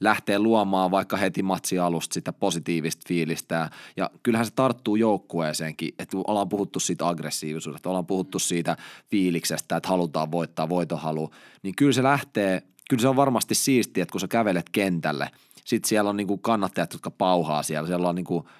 lähteä 0.00 0.38
luomaan 0.38 0.90
vaikka 0.90 1.16
heti 1.16 1.42
matsi 1.42 1.78
alusta 1.78 2.14
sitä 2.14 2.32
positiivista 2.32 3.02
fiilistä. 3.08 3.70
Ja 3.96 4.10
kyllähän 4.22 4.46
se 4.46 4.52
tarttuu 4.56 4.96
joukkueeseenkin, 4.96 5.94
että 5.98 6.16
ollaan 6.26 6.48
puhuttu 6.48 6.80
siitä 6.80 7.08
aggressiivisuudesta, 7.08 7.88
ollaan 7.88 8.06
puhuttu 8.06 8.38
siitä 8.38 8.76
fiiliksestä, 9.10 9.76
että 9.76 9.88
halutaan 9.88 10.32
voittaa, 10.32 10.68
voitohalu, 10.68 11.30
niin 11.62 11.74
kyllä 11.76 11.92
se 11.92 12.02
lähtee, 12.02 12.62
kyllä 12.90 13.00
se 13.00 13.08
on 13.08 13.16
varmasti 13.16 13.54
siistiä, 13.54 14.02
että 14.02 14.12
kun 14.12 14.20
sä 14.20 14.28
kävelet 14.28 14.68
kentälle, 14.72 15.30
sitten 15.64 15.88
siellä 15.88 16.10
on 16.10 16.16
niinku 16.16 16.38
kannattajat, 16.38 16.92
jotka 16.92 17.10
pauhaa 17.10 17.62
siellä, 17.62 17.86
siellä 17.86 18.08
on 18.08 18.14
niinku– 18.14 18.44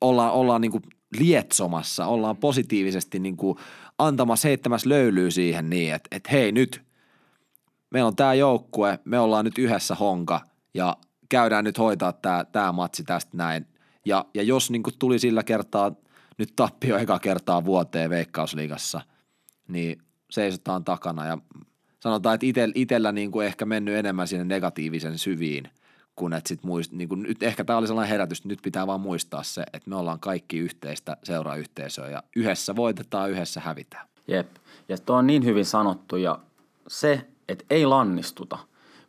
ollaan, 0.00 0.32
ollaan 0.32 0.60
niin 0.60 0.72
kuin 0.72 0.82
lietsomassa, 1.18 2.06
ollaan 2.06 2.36
positiivisesti 2.36 3.18
niin 3.18 3.36
kuin 3.36 3.58
antamassa, 3.98 4.48
heittämässä 4.48 4.88
löylyä 4.88 5.30
siihen 5.30 5.70
niin, 5.70 5.94
että, 5.94 6.08
että 6.16 6.30
hei 6.32 6.52
nyt, 6.52 6.82
meillä 7.90 8.06
on 8.06 8.16
tämä 8.16 8.34
joukkue, 8.34 8.98
me 9.04 9.18
ollaan 9.18 9.44
nyt 9.44 9.58
yhdessä 9.58 9.94
honka 9.94 10.40
ja 10.74 10.96
käydään 11.28 11.64
nyt 11.64 11.78
hoitaa 11.78 12.12
tämä, 12.12 12.44
tämä 12.52 12.72
matsi 12.72 13.04
tästä 13.04 13.36
näin. 13.36 13.66
Ja, 14.04 14.24
ja 14.34 14.42
jos 14.42 14.70
niin 14.70 14.82
kuin 14.82 14.94
tuli 14.98 15.18
sillä 15.18 15.42
kertaa 15.42 15.92
nyt 16.38 16.52
tappio 16.56 16.96
eka 16.96 17.18
kertaa 17.18 17.64
vuoteen 17.64 18.10
Veikkausliigassa, 18.10 19.00
niin 19.68 20.02
seisotaan 20.30 20.84
takana 20.84 21.26
ja 21.26 21.38
sanotaan, 22.00 22.34
että 22.34 22.46
ite, 22.46 22.68
itellä 22.74 23.12
niin 23.12 23.30
kuin 23.30 23.46
ehkä 23.46 23.64
mennyt 23.64 23.94
enemmän 23.94 24.28
sinne 24.28 24.44
negatiivisen 24.44 25.18
syviin– 25.18 25.68
kun 26.20 26.32
et 26.32 26.46
sit 26.46 26.64
muist, 26.64 26.92
niin 26.92 27.08
kun 27.08 27.22
nyt 27.22 27.42
ehkä 27.42 27.64
tämä 27.64 27.76
oli 27.76 27.86
sellainen 27.86 28.10
herätys, 28.10 28.38
että 28.38 28.48
nyt 28.48 28.62
pitää 28.62 28.86
vaan 28.86 29.00
muistaa 29.00 29.42
se, 29.42 29.62
että 29.72 29.90
me 29.90 29.96
ollaan 29.96 30.20
kaikki 30.20 30.58
yhteistä 30.58 31.16
seuraayhteisöä 31.24 32.08
ja 32.08 32.22
yhdessä 32.36 32.76
voitetaan, 32.76 33.30
yhdessä 33.30 33.60
hävitään. 33.60 34.06
Jep, 34.28 34.48
ja 34.88 34.98
tuo 34.98 35.16
on 35.16 35.26
niin 35.26 35.44
hyvin 35.44 35.64
sanottu 35.64 36.16
ja 36.16 36.38
se, 36.88 37.26
että 37.52 37.64
ei 37.70 37.86
lannistuta. 37.86 38.58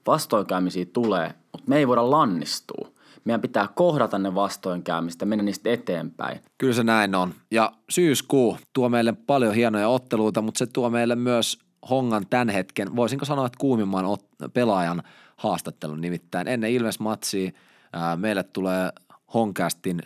Vastoinkäymisiä 0.08 0.86
tulee, 0.86 1.34
mutta 1.52 1.70
me 1.70 1.78
ei 1.78 1.88
voida 1.88 2.12
lannistua. 2.12 2.92
Meidän 3.24 3.42
pitää 3.42 3.68
kohdata 3.76 4.20
ne 4.20 4.36
vastoinkäymistä 4.36 5.26
mennä 5.26 5.44
niistä 5.44 5.70
eteenpäin. 5.70 6.40
Kyllä 6.58 6.74
se 6.74 6.84
näin 6.84 7.16
on. 7.16 7.34
Ja 7.52 7.72
syyskuu 7.90 8.58
tuo 8.74 8.90
meille 8.90 9.14
paljon 9.14 9.56
hienoja 9.56 9.90
otteluita, 9.90 10.42
mutta 10.42 10.60
se 10.60 10.66
tuo 10.66 10.90
meille 10.90 11.16
myös 11.16 11.60
Hongan 11.90 12.28
tämän 12.30 12.50
hetken, 12.50 12.96
voisinko 12.96 13.26
sanoa, 13.26 13.46
että 13.46 13.58
kuumimman 13.60 14.06
pelaajan 14.54 15.04
haastattelun. 15.38 16.02
Nimittäin 16.02 16.48
ennen 16.48 16.72
Ilves-matsia 16.72 17.52
meille 18.16 18.44
tulee 18.44 18.90
Honkastin 19.34 20.02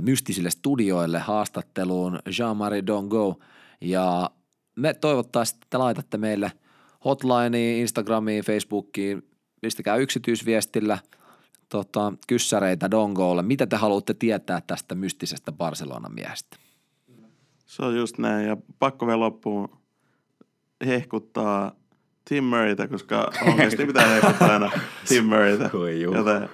mystisille 0.00 0.50
studioille 0.50 1.18
haastatteluun 1.18 2.18
Jean-Marie 2.26 2.86
Dongo 2.86 3.38
Ja 3.80 4.30
me 4.76 4.94
toivottavasti 4.94 5.56
että 5.56 5.66
te 5.70 5.78
laitatte 5.78 6.18
meille 6.18 6.52
hotlineen, 7.04 7.76
Instagramiin, 7.76 8.44
Facebookiin, 8.44 9.22
pistäkää 9.60 9.96
yksityisviestillä 9.96 10.98
tota, 11.68 12.12
kyssäreitä 12.26 12.90
Dongolle. 12.90 13.42
Mitä 13.42 13.66
te 13.66 13.76
haluatte 13.76 14.14
tietää 14.14 14.62
tästä 14.66 14.94
mystisestä 14.94 15.52
Barcelonan 15.52 16.14
miehestä? 16.14 16.56
Se 17.66 17.82
on 17.82 17.96
just 17.96 18.18
näin. 18.18 18.46
Ja 18.46 18.56
pakko 18.78 19.06
vielä 19.06 19.20
loppuun 19.20 19.68
hehkuttaa 20.86 21.72
Tim 22.24 22.44
Murraytä, 22.44 22.88
koska 22.88 23.32
oikeasti 23.46 23.86
pitää 23.86 24.08
hehkuttaa 24.08 24.52
aina 24.52 24.70
Tim 25.08 25.24
Murraytä. 25.24 25.70
Joten 26.16 26.48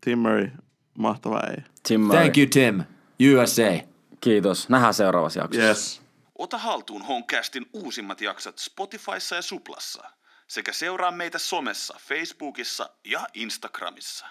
Tim 0.00 0.18
Murray, 0.18 0.48
mahtava 0.98 1.40
ei. 1.40 1.56
Tim 1.88 2.00
Murray. 2.00 2.22
Thank 2.22 2.38
you 2.38 2.46
Tim, 2.46 2.82
USA. 3.42 3.86
Kiitos. 4.20 4.68
Nähdään 4.68 4.94
seuraavassa 4.94 5.40
jaksossa. 5.40 5.66
Yes. 5.66 6.03
Ota 6.38 6.58
haltuun 6.58 7.02
Honcastin 7.02 7.66
uusimmat 7.72 8.20
jaksot 8.20 8.58
Spotifyssa 8.58 9.36
ja 9.36 9.42
Suplassa 9.42 10.10
sekä 10.48 10.72
seuraa 10.72 11.10
meitä 11.10 11.38
somessa, 11.38 11.96
Facebookissa 12.00 12.90
ja 13.04 13.26
Instagramissa. 13.34 14.26